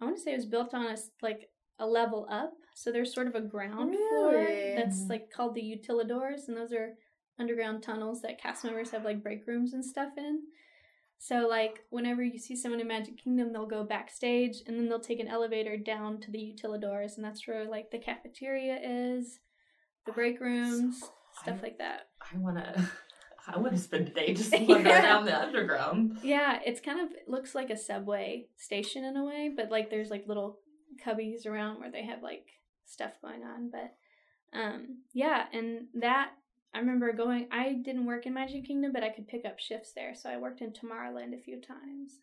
I 0.00 0.04
want 0.04 0.16
to 0.16 0.22
say 0.22 0.32
it 0.32 0.36
was 0.36 0.46
built 0.46 0.72
on 0.74 0.86
a, 0.86 0.96
like 1.22 1.48
a 1.78 1.86
level 1.86 2.26
up. 2.30 2.52
So 2.74 2.92
there's 2.92 3.14
sort 3.14 3.26
of 3.26 3.34
a 3.34 3.40
ground 3.40 3.96
floor 4.10 4.46
that's 4.76 5.08
like 5.08 5.30
called 5.30 5.54
the 5.54 5.62
utilidors, 5.62 6.46
and 6.46 6.56
those 6.56 6.72
are 6.72 6.94
underground 7.38 7.82
tunnels 7.82 8.20
that 8.22 8.40
cast 8.40 8.64
members 8.64 8.90
have 8.90 9.04
like 9.04 9.22
break 9.22 9.46
rooms 9.46 9.72
and 9.72 9.84
stuff 9.84 10.10
in. 10.16 10.40
So 11.18 11.48
like 11.48 11.80
whenever 11.88 12.22
you 12.22 12.38
see 12.38 12.54
someone 12.54 12.80
in 12.80 12.86
Magic 12.88 13.16
Kingdom, 13.16 13.52
they'll 13.52 13.66
go 13.66 13.82
backstage 13.82 14.56
and 14.66 14.78
then 14.78 14.88
they'll 14.88 15.00
take 15.00 15.20
an 15.20 15.28
elevator 15.28 15.78
down 15.78 16.20
to 16.20 16.30
the 16.30 16.38
utilidors, 16.38 17.16
and 17.16 17.24
that's 17.24 17.46
where 17.48 17.64
like 17.64 17.90
the 17.90 17.98
cafeteria 17.98 18.78
is, 18.82 19.40
the 20.04 20.12
break 20.12 20.38
rooms, 20.40 20.98
stuff 21.40 21.58
I- 21.60 21.62
like 21.62 21.78
that. 21.78 22.08
I 22.20 22.36
want 22.38 22.58
to. 22.58 22.88
I 23.46 23.58
want 23.58 23.72
to 23.74 23.78
spend 23.88 24.08
a 24.08 24.10
day 24.12 24.34
just 24.34 24.52
wandering 24.52 24.86
Yeah. 24.86 25.02
down 25.02 25.24
the 25.24 25.40
underground. 25.40 26.18
Yeah, 26.22 26.58
it's 26.64 26.80
kind 26.80 27.00
of 27.00 27.12
it 27.12 27.28
looks 27.28 27.54
like 27.54 27.70
a 27.70 27.76
subway 27.76 28.46
station 28.56 29.04
in 29.04 29.16
a 29.16 29.24
way, 29.24 29.52
but 29.54 29.70
like 29.70 29.90
there's 29.90 30.10
like 30.10 30.26
little 30.26 30.58
cubbies 31.04 31.46
around 31.46 31.80
where 31.80 31.90
they 31.90 32.04
have 32.04 32.22
like 32.22 32.46
stuff 32.84 33.12
going 33.22 33.42
on. 33.44 33.70
But 33.70 33.94
um 34.58 34.98
yeah, 35.12 35.44
and 35.52 35.86
that 35.94 36.30
I 36.74 36.78
remember 36.80 37.12
going 37.12 37.48
I 37.52 37.72
didn't 37.74 38.06
work 38.06 38.26
in 38.26 38.34
Magic 38.34 38.66
Kingdom, 38.66 38.92
but 38.92 39.02
I 39.02 39.10
could 39.10 39.28
pick 39.28 39.44
up 39.44 39.58
shifts 39.58 39.92
there. 39.94 40.14
So 40.14 40.28
I 40.30 40.36
worked 40.38 40.60
in 40.60 40.72
Tomorrowland 40.72 41.34
a 41.34 41.42
few 41.42 41.60
times. 41.60 42.20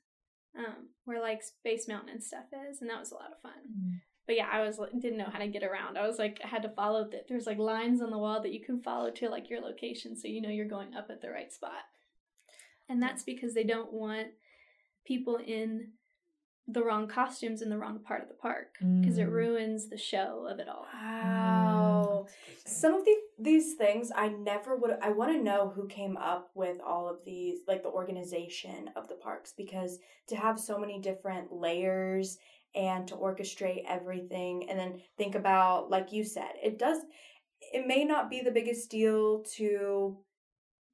Um, 0.56 0.90
where 1.06 1.20
like 1.20 1.42
Space 1.42 1.88
Mountain 1.88 2.10
and 2.10 2.24
stuff 2.24 2.46
is, 2.70 2.80
and 2.80 2.88
that 2.92 3.00
was 3.00 3.10
a 3.12 3.16
lot 3.16 3.32
of 3.32 3.42
fun. 3.42 4.02
But 4.26 4.36
yeah, 4.38 4.48
I 4.52 4.62
was 4.62 4.80
didn't 5.00 5.18
know 5.18 5.30
how 5.32 5.40
to 5.40 5.48
get 5.48 5.64
around. 5.64 5.98
I 5.98 6.08
was 6.08 6.18
like, 6.18 6.40
I 6.44 6.48
had 6.48 6.62
to 6.64 6.70
follow 6.70 7.08
that. 7.12 7.28
There's 7.28 7.46
like 7.46 7.58
lines 7.58 8.02
on 8.02 8.10
the 8.10 8.18
wall 8.18 8.42
that 8.42 8.54
you 8.54 8.62
can 8.64 8.82
follow 8.82 9.12
to 9.12 9.30
like 9.30 9.50
your 9.50 9.60
location, 9.62 10.16
so 10.16 10.28
you 10.28 10.42
know 10.42 10.50
you're 10.50 10.66
going 10.66 10.96
up 10.96 11.08
at 11.10 11.22
the 11.22 11.30
right 11.30 11.52
spot. 11.52 11.84
And 12.90 13.02
that's 13.02 13.24
because 13.24 13.54
they 13.54 13.64
don't 13.64 13.92
want 13.94 14.28
people 15.06 15.38
in 15.38 15.90
the 16.66 16.82
wrong 16.82 17.10
costumes 17.10 17.62
in 17.62 17.70
the 17.70 17.78
wrong 17.78 18.00
part 18.00 18.22
of 18.22 18.30
the 18.30 18.34
park 18.36 18.78
because 18.80 19.18
it 19.18 19.28
Mm. 19.28 19.32
ruins 19.34 19.90
the 19.90 19.98
show 19.98 20.48
of 20.50 20.60
it 20.60 20.70
all. 20.70 20.86
Wow. 20.94 22.28
Some 22.66 22.94
of 22.94 23.04
the, 23.04 23.16
these 23.38 23.74
things 23.76 24.12
I 24.16 24.30
never 24.30 24.78
would. 24.78 24.98
I 25.02 25.10
want 25.12 25.34
to 25.34 25.44
know 25.44 25.70
who 25.76 25.88
came 25.88 26.16
up 26.16 26.52
with 26.56 26.80
all 26.80 27.10
of 27.10 27.18
these, 27.26 27.60
like 27.68 27.84
the 27.84 27.90
organization 27.90 28.90
of 28.96 29.10
the 29.10 29.16
parks, 29.16 29.54
because 29.58 30.00
to 30.28 30.38
have 30.38 30.58
so 30.58 30.78
many 30.78 31.00
different 31.02 31.52
layers 31.52 32.38
and 32.76 33.08
to 33.08 33.16
orchestrate 33.16 33.84
everything, 33.88 34.70
and 34.70 34.78
then 34.80 35.02
think 35.18 35.36
about, 35.36 35.90
like 35.90 36.12
you 36.12 36.24
said, 36.24 36.52
it 36.62 36.80
does. 36.80 37.00
It 37.72 37.88
may 37.88 38.04
not 38.04 38.30
be 38.30 38.42
the 38.42 38.52
biggest 38.52 38.90
deal 38.90 39.44
to 39.56 40.18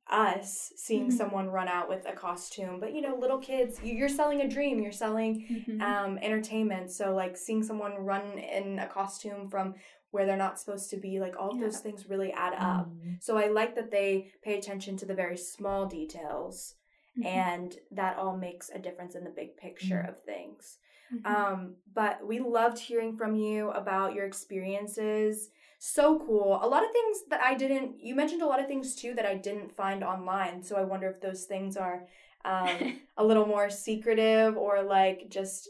us 0.07 0.73
seeing 0.75 1.07
Mhm. 1.09 1.13
someone 1.13 1.49
run 1.49 1.67
out 1.67 1.87
with 1.87 2.07
a 2.07 2.13
costume, 2.13 2.79
but 2.79 2.93
you 2.93 3.01
know, 3.01 3.15
little 3.15 3.37
kids, 3.37 3.81
you- 3.83 3.93
you're 3.95 4.09
selling 4.09 4.41
a 4.41 4.47
dream. 4.47 4.79
You're 4.79 4.91
selling 4.91 5.45
Mhm. 5.47 5.81
um, 5.81 6.17
entertainment. 6.17 6.89
So 6.91 7.13
like 7.13 7.37
seeing 7.37 7.61
someone 7.61 7.93
run 7.95 8.39
in 8.39 8.79
a 8.79 8.87
costume 8.87 9.49
from 9.49 9.75
where 10.09 10.25
they're 10.25 10.35
not 10.35 10.59
supposed 10.59 10.89
to 10.89 10.97
be, 10.97 11.19
like 11.19 11.37
all 11.39 11.51
of 11.51 11.59
those 11.59 11.79
things 11.79 12.09
really 12.09 12.31
add 12.33 12.53
up. 12.55 12.87
Mm. 12.89 13.21
So 13.21 13.37
I 13.37 13.47
like 13.49 13.75
that 13.75 13.91
they 13.91 14.31
pay 14.41 14.57
attention 14.57 14.97
to 14.97 15.05
the 15.05 15.13
very 15.13 15.37
small 15.37 15.85
details, 15.85 16.75
Mhm. 17.15 17.25
and 17.25 17.79
that 17.91 18.17
all 18.17 18.35
makes 18.35 18.71
a 18.71 18.79
difference 18.79 19.13
in 19.13 19.23
the 19.23 19.29
big 19.29 19.55
picture 19.57 20.01
Mm. 20.03 20.09
of 20.09 20.19
things. 20.23 20.79
Mhm. 21.13 21.25
Um, 21.25 21.75
but 21.93 22.25
we 22.25 22.39
loved 22.39 22.77
hearing 22.79 23.15
from 23.17 23.35
you 23.35 23.71
about 23.71 24.13
your 24.13 24.25
experiences. 24.25 25.49
So 25.79 26.19
cool. 26.19 26.59
A 26.61 26.67
lot 26.67 26.83
of 26.83 26.91
things 26.91 27.23
that 27.29 27.41
I 27.41 27.55
didn't. 27.55 27.99
You 28.01 28.15
mentioned 28.15 28.41
a 28.41 28.45
lot 28.47 28.59
of 28.59 28.67
things 28.67 28.95
too 28.95 29.13
that 29.15 29.25
I 29.25 29.35
didn't 29.35 29.71
find 29.75 30.03
online. 30.03 30.61
So 30.63 30.75
I 30.75 30.83
wonder 30.83 31.09
if 31.09 31.21
those 31.21 31.45
things 31.45 31.77
are 31.77 32.05
um, 32.45 32.77
a 33.17 33.23
little 33.23 33.45
more 33.45 33.69
secretive 33.69 34.57
or 34.57 34.81
like 34.83 35.29
just 35.29 35.69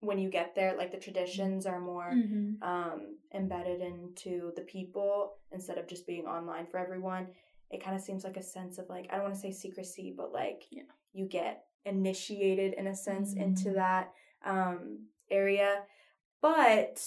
when 0.00 0.18
you 0.18 0.28
get 0.28 0.54
there, 0.54 0.76
like 0.76 0.90
the 0.92 0.98
traditions 0.98 1.66
are 1.66 1.80
more 1.80 2.10
Mhm. 2.12 2.62
um, 2.62 3.16
embedded 3.32 3.80
into 3.80 4.52
the 4.54 4.62
people 4.62 5.38
instead 5.50 5.78
of 5.78 5.86
just 5.86 6.06
being 6.06 6.26
online 6.26 6.66
for 6.66 6.78
everyone. 6.78 7.28
It 7.70 7.82
kind 7.82 7.96
of 7.96 8.02
seems 8.02 8.22
like 8.24 8.36
a 8.36 8.42
sense 8.42 8.78
of 8.78 8.88
like 8.88 9.06
I 9.10 9.14
don't 9.14 9.24
want 9.24 9.34
to 9.34 9.40
say 9.40 9.50
secrecy, 9.52 10.12
but 10.16 10.32
like 10.32 10.64
Yeah. 10.70 10.82
you 11.12 11.26
get 11.26 11.66
initiated 11.86 12.74
in 12.74 12.86
a 12.88 12.94
sense 12.94 13.34
into 13.34 13.70
Mhm. 13.70 13.74
that 13.74 14.12
um, 14.44 15.06
area. 15.30 15.82
But 16.40 17.00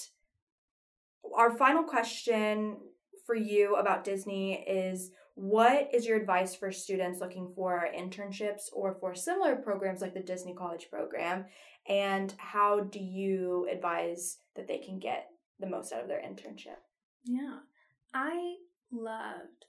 our 1.36 1.56
final 1.56 1.84
question 1.84 2.78
for 3.26 3.34
you 3.34 3.76
about 3.76 4.04
Disney 4.04 4.54
is 4.54 5.10
what 5.34 5.90
is 5.94 6.04
your 6.04 6.16
advice 6.16 6.56
for 6.56 6.72
students 6.72 7.20
looking 7.20 7.52
for 7.54 7.86
internships 7.96 8.62
or 8.72 8.96
for 8.98 9.14
similar 9.14 9.54
programs 9.54 10.00
like 10.00 10.14
the 10.14 10.20
Disney 10.20 10.54
College 10.54 10.88
program? 10.90 11.44
And 11.88 12.34
how 12.38 12.80
do 12.80 12.98
you 12.98 13.68
advise 13.70 14.38
that 14.56 14.66
they 14.66 14.78
can 14.78 14.98
get 14.98 15.28
the 15.60 15.68
most 15.68 15.92
out 15.92 16.02
of 16.02 16.08
their 16.08 16.20
internship? 16.20 16.78
Yeah. 17.24 17.58
I 18.12 18.54
loved, 18.90 19.66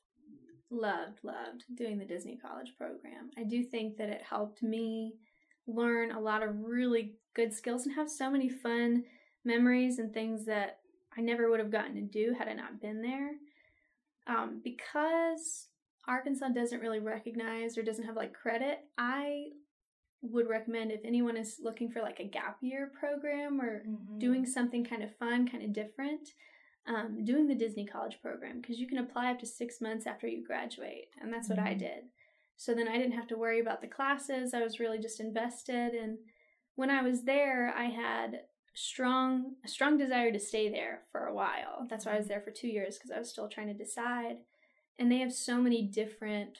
loved, 0.71 1.19
loved 1.23 1.65
doing 1.75 1.99
the 1.99 2.05
Disney 2.05 2.37
College 2.37 2.73
program. 2.77 3.29
I 3.37 3.43
do 3.43 3.63
think 3.63 3.97
that 3.97 4.09
it 4.09 4.21
helped 4.27 4.63
me 4.63 5.17
learn 5.67 6.11
a 6.11 6.19
lot 6.19 6.43
of 6.43 6.61
really 6.63 7.13
good 7.35 7.53
skills 7.53 7.85
and 7.85 7.95
have 7.95 8.09
so 8.09 8.29
many 8.29 8.49
fun 8.49 9.03
memories 9.45 9.99
and 9.99 10.13
things 10.13 10.45
that 10.45 10.79
I 11.17 11.21
never 11.21 11.49
would 11.49 11.59
have 11.59 11.71
gotten 11.71 11.95
to 11.95 12.01
do 12.01 12.33
had 12.37 12.47
I 12.47 12.53
not 12.53 12.81
been 12.81 13.01
there. 13.01 13.31
Um, 14.27 14.61
because 14.63 15.67
Arkansas 16.07 16.49
doesn't 16.49 16.81
really 16.81 16.99
recognize 16.99 17.77
or 17.77 17.83
doesn't 17.83 18.05
have 18.05 18.15
like 18.15 18.33
credit, 18.33 18.79
I 18.97 19.49
would 20.21 20.47
recommend 20.49 20.91
if 20.91 20.99
anyone 21.05 21.37
is 21.37 21.59
looking 21.63 21.89
for 21.91 22.01
like 22.01 22.19
a 22.19 22.25
gap 22.25 22.57
year 22.61 22.91
program 22.99 23.61
or 23.61 23.83
doing 24.17 24.45
something 24.45 24.83
kind 24.83 25.01
of 25.03 25.15
fun, 25.15 25.47
kind 25.47 25.63
of 25.63 25.71
different, 25.73 26.29
um, 26.87 27.23
doing 27.23 27.47
the 27.47 27.55
Disney 27.55 27.85
College 27.85 28.19
program 28.21 28.59
because 28.59 28.79
you 28.79 28.87
can 28.87 28.97
apply 28.97 29.31
up 29.31 29.39
to 29.39 29.45
six 29.45 29.79
months 29.79 30.05
after 30.05 30.27
you 30.27 30.45
graduate, 30.45 31.09
and 31.21 31.31
that's 31.31 31.49
what 31.49 31.59
I 31.59 31.73
Mhm. 31.73 31.79
did. 31.79 32.03
So 32.59 32.73
then 32.73 32.89
I 32.89 32.97
didn't 32.97 33.13
have 33.13 33.27
to 33.27 33.37
worry 33.37 33.61
about 33.61 33.79
the 33.79 33.87
classes. 33.87 34.53
I 34.53 34.61
was 34.61 34.81
really 34.81 34.99
just 34.99 35.21
invested, 35.21 35.93
and 35.93 36.17
when 36.75 36.89
I 36.89 37.01
was 37.01 37.23
there, 37.23 37.73
I 37.73 37.85
had 37.85 38.41
strong 38.75 39.55
a 39.63 39.67
strong 39.69 39.97
desire 39.97 40.29
to 40.33 40.39
stay 40.39 40.69
there 40.69 41.03
for 41.09 41.25
a 41.25 41.33
while. 41.33 41.87
That's 41.89 42.05
why 42.05 42.15
I 42.15 42.17
was 42.17 42.27
there 42.27 42.41
for 42.41 42.51
two 42.51 42.67
years 42.67 42.97
because 42.97 43.11
I 43.11 43.17
was 43.17 43.29
still 43.29 43.47
trying 43.47 43.67
to 43.67 43.73
decide. 43.73 44.39
And 44.97 45.09
they 45.09 45.19
have 45.19 45.31
so 45.31 45.61
many 45.61 45.83
different 45.83 46.57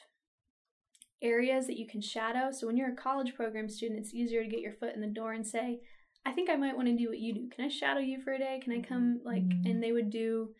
areas 1.20 1.66
that 1.66 1.78
you 1.78 1.86
can 1.86 2.00
shadow. 2.00 2.50
So 2.50 2.66
when 2.66 2.78
you're 2.78 2.92
a 2.92 2.96
college 2.96 3.34
program 3.34 3.68
student, 3.68 4.00
it's 4.00 4.14
easier 4.14 4.42
to 4.42 4.48
get 4.48 4.60
your 4.60 4.72
foot 4.72 4.94
in 4.94 5.02
the 5.02 5.06
door 5.06 5.32
and 5.34 5.46
say, 5.46 5.80
I 6.24 6.32
think 6.32 6.48
I 6.48 6.56
might 6.56 6.76
want 6.76 6.88
to 6.88 6.96
do 6.96 7.08
what 7.10 7.18
you 7.18 7.34
do. 7.34 7.48
Can 7.54 7.66
I 7.66 7.68
shadow 7.68 8.00
you 8.00 8.22
for 8.22 8.32
a 8.32 8.38
day? 8.38 8.58
Can 8.64 8.72
I 8.72 8.80
come 8.80 9.20
like 9.22 9.42
Mhm. 9.42 9.70
and 9.70 9.82
they 9.82 9.92
would 9.92 10.08
do 10.08 10.54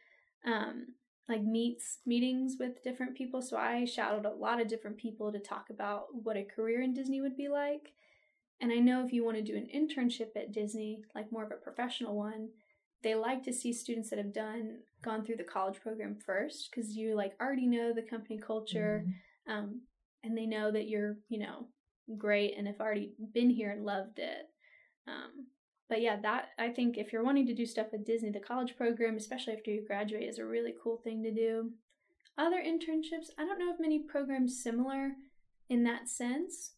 um 0.45 0.95
like 1.31 1.43
meets 1.43 1.99
meetings 2.05 2.57
with 2.61 2.83
different 2.83 3.17
people. 3.17 3.41
So 3.41 3.57
I 3.57 3.85
shadowed 3.85 4.27
a 4.27 4.31
lot 4.35 4.61
of 4.61 4.69
different 4.69 4.99
people 4.99 5.33
to 5.33 5.39
talk 5.39 5.71
about 5.71 6.07
what 6.13 6.37
a 6.37 6.45
career 6.45 6.83
in 6.83 6.93
Disney 6.93 7.21
would 7.21 7.37
be 7.37 7.49
like. 7.49 7.93
And 8.61 8.71
I 8.73 8.77
know 8.77 9.05
if 9.07 9.13
you 9.13 9.25
want 9.25 9.37
to 9.39 9.43
do 9.43 9.57
an 9.57 9.69
internship 9.75 10.37
at 10.37 10.53
Disney, 10.53 11.03
like 11.15 11.33
more 11.33 11.45
of 11.45 11.53
a 11.53 11.57
professional 11.57 12.17
one, 12.17 12.51
they 13.03 13.15
like 13.15 13.43
to 13.45 13.53
see 13.53 13.73
students 13.73 14.11
that 14.11 14.19
have 14.19 14.35
done 14.35 14.81
gone 15.03 15.25
through 15.25 15.37
the 15.37 15.45
college 15.45 15.81
program 15.81 16.17
first 16.27 16.71
because 16.71 16.95
you 16.95 17.15
like 17.15 17.33
already 17.41 17.67
know 17.67 17.95
the 17.95 18.03
company 18.03 18.39
culture 18.39 19.07
Mhm. 19.07 19.53
um, 19.53 19.81
and 20.23 20.37
they 20.37 20.45
know 20.47 20.71
that 20.71 20.89
you're 20.89 21.17
you 21.31 21.39
know 21.39 21.69
great 22.19 22.55
and 22.59 22.67
have 22.67 22.81
already 22.81 23.15
been 23.33 23.49
here 23.49 23.71
and 23.71 23.87
loved 23.87 24.19
it 24.19 24.51
um, 25.07 25.47
but 25.91 26.01
yeah 26.01 26.17
that 26.23 26.51
i 26.59 26.69
think 26.69 26.97
if 26.97 27.13
you're 27.13 27.25
wanting 27.25 27.47
to 27.47 27.55
do 27.55 27.67
stuff 27.67 27.89
with 27.93 28.07
disney 28.07 28.31
the 28.31 28.41
college 28.41 28.77
program 28.77 29.17
especially 29.17 29.53
after 29.53 29.71
you 29.71 29.85
graduate 29.87 30.29
is 30.29 30.39
a 30.39 30.45
really 30.45 30.73
cool 30.83 31.01
thing 31.05 31.23
to 31.23 31.31
do. 31.31 31.71
Other 32.39 32.63
internships 32.63 33.29
i 33.37 33.45
don't 33.45 33.59
know 33.59 33.71
of 33.71 33.81
many 33.81 33.99
programs 33.99 34.63
similar 34.63 35.13
in 35.69 35.85
that 35.85 36.09
sense 36.09 36.73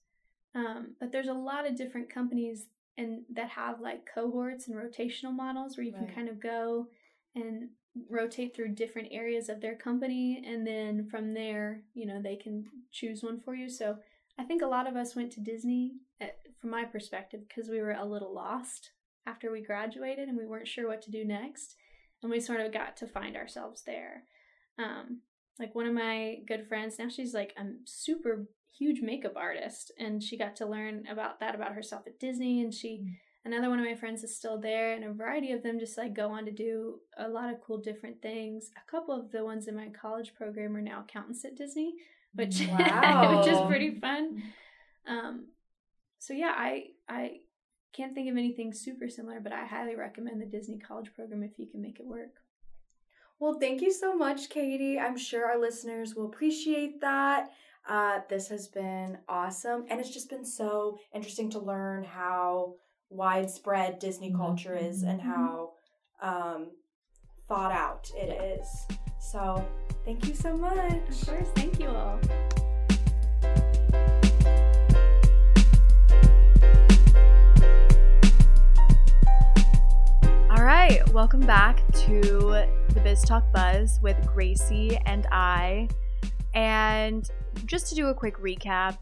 um, 0.55 0.97
but 0.99 1.13
there's 1.13 1.29
a 1.29 1.33
lot 1.33 1.67
of 1.67 1.77
different 1.77 2.13
companies 2.13 2.67
and 2.99 3.23
that 3.33 3.49
have 3.51 3.81
like 3.81 4.09
cohorts 4.13 4.67
and 4.67 4.77
rotational 4.77 5.35
models 5.35 5.77
where 5.77 5.87
you 5.87 5.93
can 5.93 6.09
kind 6.15 6.29
of 6.29 6.43
go 6.43 6.89
and 7.35 7.69
rotate 8.11 8.55
through 8.55 8.75
different 8.75 9.09
areas 9.13 9.49
of 9.49 9.61
their 9.61 9.77
company 9.77 10.43
and 10.47 10.67
then 10.67 11.07
from 11.11 11.33
there 11.33 11.83
you 11.95 12.07
know 12.07 12.21
they 12.21 12.37
can 12.37 12.65
choose 12.91 13.23
one 13.23 13.39
for 13.41 13.55
you. 13.55 13.69
So 13.69 13.97
i 14.39 14.45
think 14.45 14.63
a 14.63 14.67
lot 14.67 14.89
of 14.89 14.97
us 14.97 15.15
went 15.15 15.31
to 15.33 15.41
disney 15.41 15.93
at, 16.21 16.39
from 16.61 16.71
my 16.71 16.85
perspective 16.85 17.41
because 17.47 17.71
we 17.71 17.81
were 17.81 17.93
a 17.93 18.05
little 18.05 18.35
lost 18.35 18.91
after 19.27 19.51
we 19.53 19.63
graduated 19.63 20.29
and 20.29 20.37
we 20.37 20.47
weren't 20.47 20.69
sure 20.69 20.89
what 20.89 21.03
to 21.03 21.11
do 21.11 21.25
next 21.25 21.77
and 22.23 22.31
we 22.31 22.41
sort 22.41 22.61
of 22.61 22.73
got 22.73 22.97
to 22.99 23.07
find 23.07 23.37
ourselves 23.37 23.83
there. 23.85 24.25
Um, 24.79 25.21
like 25.59 25.75
one 25.75 25.87
of 25.87 25.95
my 25.95 26.39
good 26.49 26.67
friends 26.67 26.99
now 26.99 27.09
she's 27.09 27.35
like 27.35 27.53
a 27.59 27.63
super 27.85 28.47
huge 28.79 29.01
makeup 29.03 29.35
artist 29.37 29.93
and 29.99 30.23
she 30.23 30.39
got 30.39 30.57
to 30.57 30.67
learn 30.67 31.05
about 31.11 31.41
that 31.41 31.55
about 31.55 31.75
herself 31.75 32.03
at 32.07 32.19
Disney 32.19 32.63
and 32.63 32.73
she 32.73 33.05
another 33.45 33.69
one 33.69 33.79
of 33.79 33.85
my 33.85 33.95
friends 33.95 34.25
is 34.25 34.35
still 34.35 34.59
there 34.59 34.95
and 34.95 35.05
a 35.05 35.13
variety 35.13 35.53
of 35.53 35.63
them 35.63 35.79
just 35.79 35.99
like 35.99 36.15
go 36.15 36.31
on 36.31 36.45
to 36.47 36.51
do 36.53 37.01
a 37.19 37.29
lot 37.29 37.53
of 37.53 37.61
cool 37.61 37.79
different 37.79 38.23
things. 38.23 38.71
A 38.77 38.91
couple 38.91 39.15
of 39.15 39.31
the 39.31 39.45
ones 39.45 39.69
in 39.69 39.77
my 39.77 39.89
college 39.89 40.33
program 40.35 40.75
are 40.77 40.81
now 40.81 41.01
accountants 41.07 41.45
at 41.45 41.57
disney 41.57 41.95
which, 42.35 42.67
Wow. 42.67 43.39
which 43.43 43.53
is 43.53 43.61
pretty 43.69 43.99
fun. 44.01 44.43
Um, 45.07 45.49
so 46.19 46.33
yeah 46.33 46.55
i 46.57 46.85
i 47.09 47.41
can't 47.93 48.15
think 48.15 48.31
of 48.31 48.37
anything 48.37 48.73
super 48.73 49.09
similar 49.09 49.41
but 49.41 49.53
i 49.53 49.65
highly 49.65 49.95
recommend 49.97 50.41
the 50.41 50.47
disney 50.47 50.79
college 50.79 51.13
program 51.15 51.43
if 51.43 51.59
you 51.59 51.67
can 51.67 51.81
make 51.83 51.99
it 52.01 52.07
work 52.07 52.35
Well, 53.41 53.59
thank 53.59 53.81
you 53.83 53.93
so 53.93 54.15
much, 54.15 54.51
Katie. 54.51 55.01
I'm 55.01 55.19
sure 55.19 55.47
our 55.47 55.59
listeners 55.59 56.15
will 56.15 56.27
appreciate 56.27 57.01
that. 57.01 57.51
Uh, 57.89 58.21
this 58.29 58.47
has 58.55 58.69
been 58.69 59.19
awesome. 59.29 59.85
And 59.91 59.99
it's 60.01 60.11
just 60.15 60.31
been 60.31 60.45
so 60.45 60.97
interesting 61.13 61.51
to 61.51 61.59
learn 61.59 62.05
how 62.05 62.77
widespread 63.11 63.99
Disney 63.99 64.31
Mhm. 64.31 64.37
culture 64.37 64.77
is 64.77 65.03
and 65.03 65.21
how 65.21 65.73
um, 66.21 66.71
thought 67.49 67.73
out 67.73 68.09
it 68.17 68.31
is. 68.59 68.69
So, 69.19 69.43
thank 70.05 70.29
you 70.29 70.35
so 70.37 70.57
much. 70.57 70.93
of 71.09 71.27
course 71.27 71.51
thank 71.57 71.81
you 71.81 71.89
all 71.89 72.21
All 80.63 80.69
right, 80.69 81.03
welcome 81.13 81.41
back 81.41 81.85
to 81.93 82.21
the 82.21 83.01
Biz 83.03 83.23
Talk 83.23 83.53
Buzz 83.53 83.99
with 84.01 84.17
Gracie 84.29 84.97
and 85.07 85.27
I. 85.33 85.89
And 86.55 87.29
just 87.67 87.89
to 87.89 87.97
do 87.97 88.07
a 88.07 88.15
quick 88.15 88.37
recap, 88.37 88.97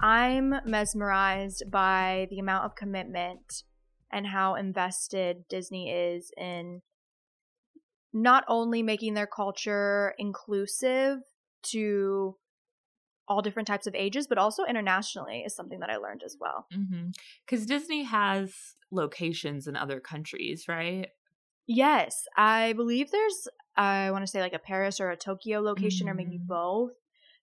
I'm 0.00 0.56
mesmerized 0.64 1.70
by 1.70 2.26
the 2.30 2.40
amount 2.40 2.64
of 2.64 2.74
commitment 2.74 3.62
and 4.10 4.26
how 4.26 4.56
invested 4.56 5.44
Disney 5.48 5.92
is 5.92 6.32
in 6.36 6.82
not 8.12 8.42
only 8.48 8.82
making 8.82 9.14
their 9.14 9.28
culture 9.28 10.12
inclusive 10.18 11.20
to 11.66 12.36
all 13.28 13.42
different 13.42 13.66
types 13.68 13.86
of 13.86 13.94
ages, 13.94 14.26
but 14.26 14.38
also 14.38 14.64
internationally 14.64 15.42
is 15.46 15.54
something 15.54 15.80
that 15.80 15.90
I 15.90 15.96
learned 15.96 16.22
as 16.24 16.36
well. 16.40 16.66
Because 16.70 17.62
Mm-hmm. 17.62 17.66
Disney 17.66 18.02
has 18.04 18.52
locations 18.90 19.66
in 19.66 19.76
other 19.76 20.00
countries, 20.00 20.66
right? 20.68 21.08
Yes, 21.66 22.26
I 22.36 22.72
believe 22.74 23.10
there's 23.10 23.48
I 23.76 24.10
want 24.10 24.22
to 24.22 24.26
say 24.30 24.40
like 24.40 24.54
a 24.54 24.58
Paris 24.58 25.00
or 25.00 25.10
a 25.10 25.16
Tokyo 25.16 25.60
location 25.60 26.08
or 26.08 26.14
maybe 26.14 26.38
Mhm. 26.38 26.46
both. 26.46 26.92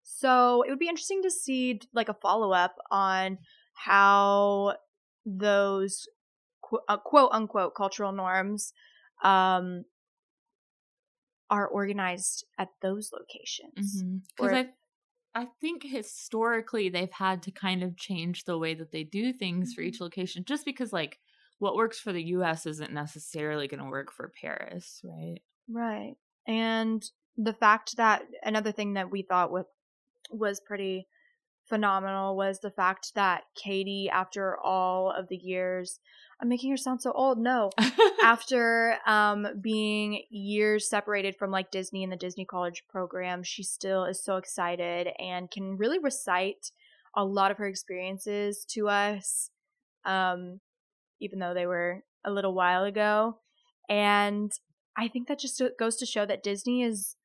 So 0.04 0.64
it 0.64 0.70
would 0.70 0.80
be 0.80 0.88
interesting 0.88 1.22
to 1.24 1.30
see 1.32 1.80
like 1.94 2.10
a 2.10 2.14
follow 2.16 2.52
up 2.54 2.76
on 2.90 3.38
how 3.74 4.78
those 5.26 6.08
uh, 6.88 6.98
quote 6.98 7.32
unquote 7.34 7.76
cultural 7.76 8.12
norms 8.12 8.74
um 9.24 9.84
are 11.50 11.68
organized 11.68 12.46
at 12.58 12.70
those 12.82 13.12
locations. 13.12 14.04
Because 14.36 14.52
Or- 14.52 14.56
I, 14.56 14.70
I 15.36 15.48
think 15.60 15.84
historically 15.84 16.90
they've 16.90 17.12
had 17.12 17.42
to 17.44 17.52
kind 17.52 17.84
of 17.84 17.98
change 17.98 18.44
the 18.44 18.58
way 18.58 18.74
that 18.76 18.92
they 18.92 19.04
do 19.04 19.34
things 19.34 19.74
for 19.74 19.82
each 19.82 19.96
mm-hmm. 19.96 20.06
location, 20.06 20.44
just 20.46 20.66
because 20.66 20.94
like 20.94 21.20
what 21.60 21.76
works 21.76 22.00
for 22.00 22.14
the 22.14 22.24
U.S. 22.24 22.66
isn't 22.66 22.94
necessarily 22.94 23.68
going 23.68 23.84
to 23.84 23.90
work 23.90 24.12
for 24.12 24.32
Paris, 24.42 25.02
right? 25.04 25.40
Right. 25.70 26.16
And 26.48 27.04
the 27.38 27.54
fact 27.54 27.98
that 27.98 28.24
another 28.44 28.72
thing 28.72 28.94
that 28.94 29.10
we 29.12 29.24
thought 29.24 29.52
was 29.52 29.66
was 30.30 30.60
pretty 30.60 31.08
phenomenal 31.68 32.36
was 32.36 32.60
the 32.60 32.72
fact 32.72 33.14
that 33.16 33.44
Katie, 33.56 34.10
after 34.12 34.58
all 34.58 35.12
of 35.12 35.28
the 35.30 35.38
years, 35.38 36.00
I'm 36.42 36.50
making 36.50 36.72
her 36.72 36.78
sound 36.78 37.02
so 37.02 37.12
old. 37.14 37.38
No, 37.38 37.72
after 38.24 38.98
um 39.06 39.48
being 39.62 40.24
years 40.30 40.90
separated 40.90 41.36
from 41.38 41.52
like 41.52 41.72
Disney 41.72 42.04
and 42.04 42.12
the 42.12 42.18
Disney 42.18 42.46
College 42.46 42.84
program, 42.90 43.44
she 43.44 43.64
still 43.64 44.06
is 44.06 44.24
so 44.24 44.38
excited 44.38 45.10
and 45.20 45.50
can 45.50 45.78
really 45.78 46.00
recite 46.00 46.72
a 47.16 47.24
lot 47.24 47.52
of 47.52 47.58
her 47.58 47.68
experiences 47.68 48.66
to 48.72 48.90
us. 48.90 49.50
Um 50.06 50.60
even 51.22 51.40
though 51.40 51.54
they 51.54 51.66
were 51.66 52.04
a 52.26 52.32
little 52.32 52.54
while 52.54 52.84
ago. 52.84 53.38
And 53.90 54.52
I 54.98 55.08
think 55.08 55.28
that 55.28 55.40
just 55.40 55.62
goes 55.80 55.96
to 55.98 56.06
show 56.06 56.26
that 56.26 56.44
Disney 56.44 56.84
is 56.84 57.16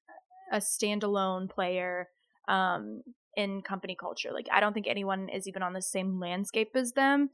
a 0.52 0.58
standalone 0.58 1.50
player 1.50 2.08
um, 2.48 3.02
in 3.38 3.62
company 3.62 3.96
culture. 3.98 4.30
Like, 4.34 4.48
I 4.52 4.60
don't 4.60 4.74
think 4.74 4.88
anyone 4.88 5.28
is 5.28 5.46
even 5.46 5.62
on 5.62 5.72
the 5.72 5.80
same 5.80 6.18
landscape 6.20 6.72
as 6.74 6.92
them. 6.92 7.30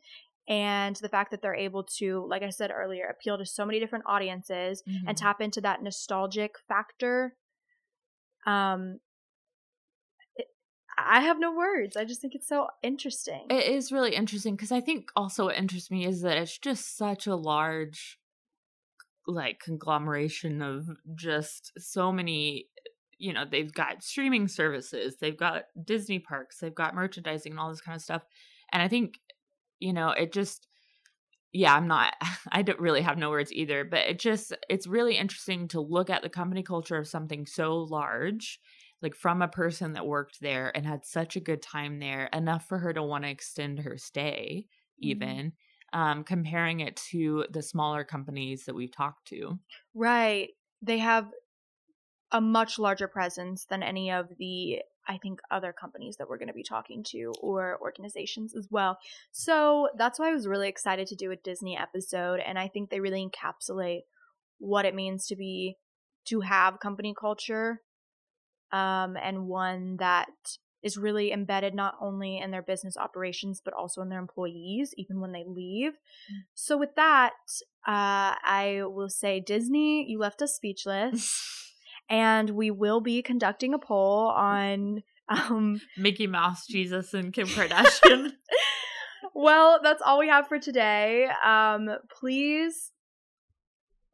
And 0.47 0.95
the 0.97 1.09
fact 1.09 1.31
that 1.31 1.41
they're 1.41 1.55
able 1.55 1.85
to, 1.99 2.27
like 2.29 2.43
I 2.43 2.51
said 2.51 2.71
earlier, 2.71 3.07
appeal 3.07 3.39
to 3.39 3.47
so 3.47 3.65
many 3.65 3.81
different 3.81 4.05
audiences 4.07 4.83
Mm-hmm. 4.87 5.09
and 5.09 5.17
tap 5.17 5.41
into 5.41 5.63
that 5.63 5.83
nostalgic 5.83 6.53
factor. 6.69 7.35
Um, 8.47 9.01
it, 10.37 10.49
I 10.99 11.21
have 11.23 11.39
no 11.41 11.55
words. 11.57 11.97
I 11.97 12.05
just 12.05 12.21
think 12.21 12.35
it's 12.35 12.49
so 12.49 12.67
interesting. 12.83 13.47
It 13.49 13.67
is 13.73 13.91
really 13.91 14.15
interesting 14.15 14.55
because 14.55 14.73
I 14.73 14.83
think 14.83 15.11
also 15.17 15.47
what 15.47 15.57
interests 15.57 15.91
me 15.91 16.07
is 16.07 16.21
that 16.21 16.37
it's 16.37 16.59
just 16.59 16.99
such 16.99 17.27
a 17.27 17.37
large, 17.37 18.19
like, 19.27 19.61
conglomeration 19.65 20.61
of 20.61 20.91
just 21.15 21.73
so 21.79 22.13
many. 22.13 22.67
You 23.19 23.33
know, 23.33 23.45
they've 23.51 23.73
got 23.73 24.03
streaming 24.03 24.49
services, 24.49 25.17
they've 25.21 25.37
got 25.37 25.65
Disney 25.85 26.19
parks, 26.19 26.59
they've 26.59 26.75
got 26.75 26.95
merchandising 26.95 27.53
and 27.53 27.61
all 27.61 27.71
this 27.71 27.81
kind 27.81 27.97
of 27.97 28.03
stuff. 28.03 28.25
And 28.73 28.83
I 28.83 28.89
think, 28.89 29.19
you 29.81 29.93
know, 29.93 30.11
it 30.11 30.33
just, 30.33 30.69
yeah, 31.53 31.75
I'm 31.75 31.87
not, 31.87 32.15
I 32.53 32.63
don't 32.63 32.81
really 32.81 33.03
have 33.03 33.19
no 33.19 33.31
words 33.31 33.53
either, 33.53 33.85
but 33.85 34.01
it 34.01 34.19
just, 34.19 34.53
it's 34.69 34.87
really 34.87 35.17
interesting 35.17 35.69
to 35.69 35.81
look 35.81 36.11
at 36.11 36.23
the 36.23 36.29
company 36.29 36.63
culture 36.63 36.97
of 36.97 37.09
something 37.09 37.47
so 37.47 37.77
large 37.79 38.61
like 39.03 39.15
from 39.15 39.43
a 39.43 39.49
person 39.49 39.93
that 39.93 40.07
worked 40.07 40.41
there 40.41 40.75
and 40.75 40.87
had 40.87 41.05
such 41.05 41.37
a 41.37 41.41
good 41.41 41.61
time 41.61 41.99
there 41.99 42.31
enough 42.33 42.67
for 42.67 42.79
her 42.79 42.93
to 42.93 43.03
want 43.03 43.25
to 43.25 43.31
extend 43.31 43.81
her 43.81 43.99
stay 43.99 44.67
even 44.99 45.53
um 45.93 46.25
comparing 46.25 46.81
it 46.81 46.97
to 46.97 47.45
the 47.51 47.61
smaller 47.61 48.03
companies 48.03 48.65
that 48.65 48.75
we've 48.75 48.95
talked 48.95 49.27
to 49.29 49.59
Right. 49.95 50.51
They 50.83 50.99
have 50.99 51.31
a 52.35 52.41
much 52.41 52.81
larger 52.81 53.07
presence 53.07 53.65
than 53.65 53.81
any 53.81 54.11
of 54.11 54.29
the, 54.39 54.81
I 55.07 55.19
think, 55.19 55.39
other 55.53 55.73
companies 55.73 56.17
that 56.17 56.29
we're 56.29 56.37
going 56.37 56.49
to 56.49 56.53
be 56.53 56.65
talking 56.65 57.05
to 57.11 57.33
or 57.41 57.79
organizations 57.81 58.57
as 58.57 58.67
well. 58.73 58.99
So 59.31 59.89
that's 59.97 60.19
why 60.19 60.31
I 60.31 60.35
was 60.35 60.49
really 60.49 60.69
excited 60.69 61.07
to 61.07 61.15
do 61.15 61.31
a 61.31 61.37
Disney 61.37 61.79
episode. 61.79 62.41
And 62.45 62.59
I 62.59 62.67
think 62.67 62.91
they 62.91 62.99
really 62.99 63.25
encapsulate 63.25 64.01
what 64.59 64.85
it 64.85 64.97
means 64.97 65.29
to 65.29 65.37
be, 65.37 65.77
to 66.27 66.41
have 66.41 66.81
company 66.81 67.15
culture 67.19 67.83
um, 68.73 69.17
and 69.17 69.47
one 69.47 69.99
that 69.99 70.27
is 70.83 70.97
really 70.99 71.33
embedded 71.33 71.73
not 71.73 71.95
only 72.01 72.39
in 72.39 72.51
their 72.51 72.63
business 72.63 72.97
operations 72.97 73.63
but 73.65 73.73
also 73.73 74.03
in 74.03 74.09
their 74.11 74.19
employees 74.19 74.93
even 74.99 75.19
when 75.19 75.33
they 75.33 75.45
leave 75.47 75.93
so 76.53 76.77
with 76.77 76.95
that 76.95 77.33
uh, 77.87 78.37
i 78.45 78.81
will 78.83 79.09
say 79.09 79.41
disney 79.41 80.05
you 80.07 80.19
left 80.19 80.43
us 80.43 80.55
speechless 80.55 81.63
and 82.09 82.51
we 82.51 82.71
will 82.71 83.01
be 83.01 83.23
conducting 83.23 83.75
a 83.75 83.79
poll 83.79 84.29
on 84.29 85.03
um, 85.29 85.81
mickey 85.97 86.27
mouse 86.27 86.67
jesus 86.67 87.15
and 87.15 87.33
kim 87.33 87.47
kardashian 87.47 88.33
well 89.35 89.81
that's 89.83 90.03
all 90.05 90.19
we 90.19 90.29
have 90.29 90.47
for 90.47 90.59
today 90.59 91.29
um, 91.45 91.89
please 92.21 92.93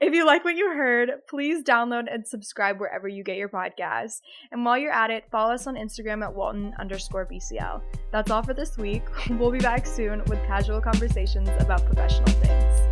if 0.01 0.15
you 0.15 0.25
like 0.25 0.45
what 0.45 0.57
you 0.57 0.73
heard, 0.73 1.11
please 1.29 1.63
download 1.63 2.13
and 2.13 2.27
subscribe 2.27 2.81
wherever 2.81 3.07
you 3.07 3.23
get 3.23 3.37
your 3.37 3.51
podcasts. 3.51 4.21
And 4.51 4.65
while 4.65 4.79
you're 4.79 4.93
at 4.93 5.11
it, 5.11 5.25
follow 5.31 5.53
us 5.53 5.67
on 5.67 5.75
Instagram 5.75 6.25
at 6.25 6.35
Walton 6.35 6.73
underscore 6.79 7.27
BCL. 7.27 7.83
That's 8.11 8.31
all 8.31 8.43
for 8.43 8.55
this 8.55 8.79
week. 8.79 9.03
We'll 9.31 9.51
be 9.51 9.59
back 9.59 9.87
soon 9.87 10.23
with 10.25 10.45
casual 10.47 10.81
conversations 10.81 11.51
about 11.61 11.85
professional 11.85 12.29
things. 12.29 12.90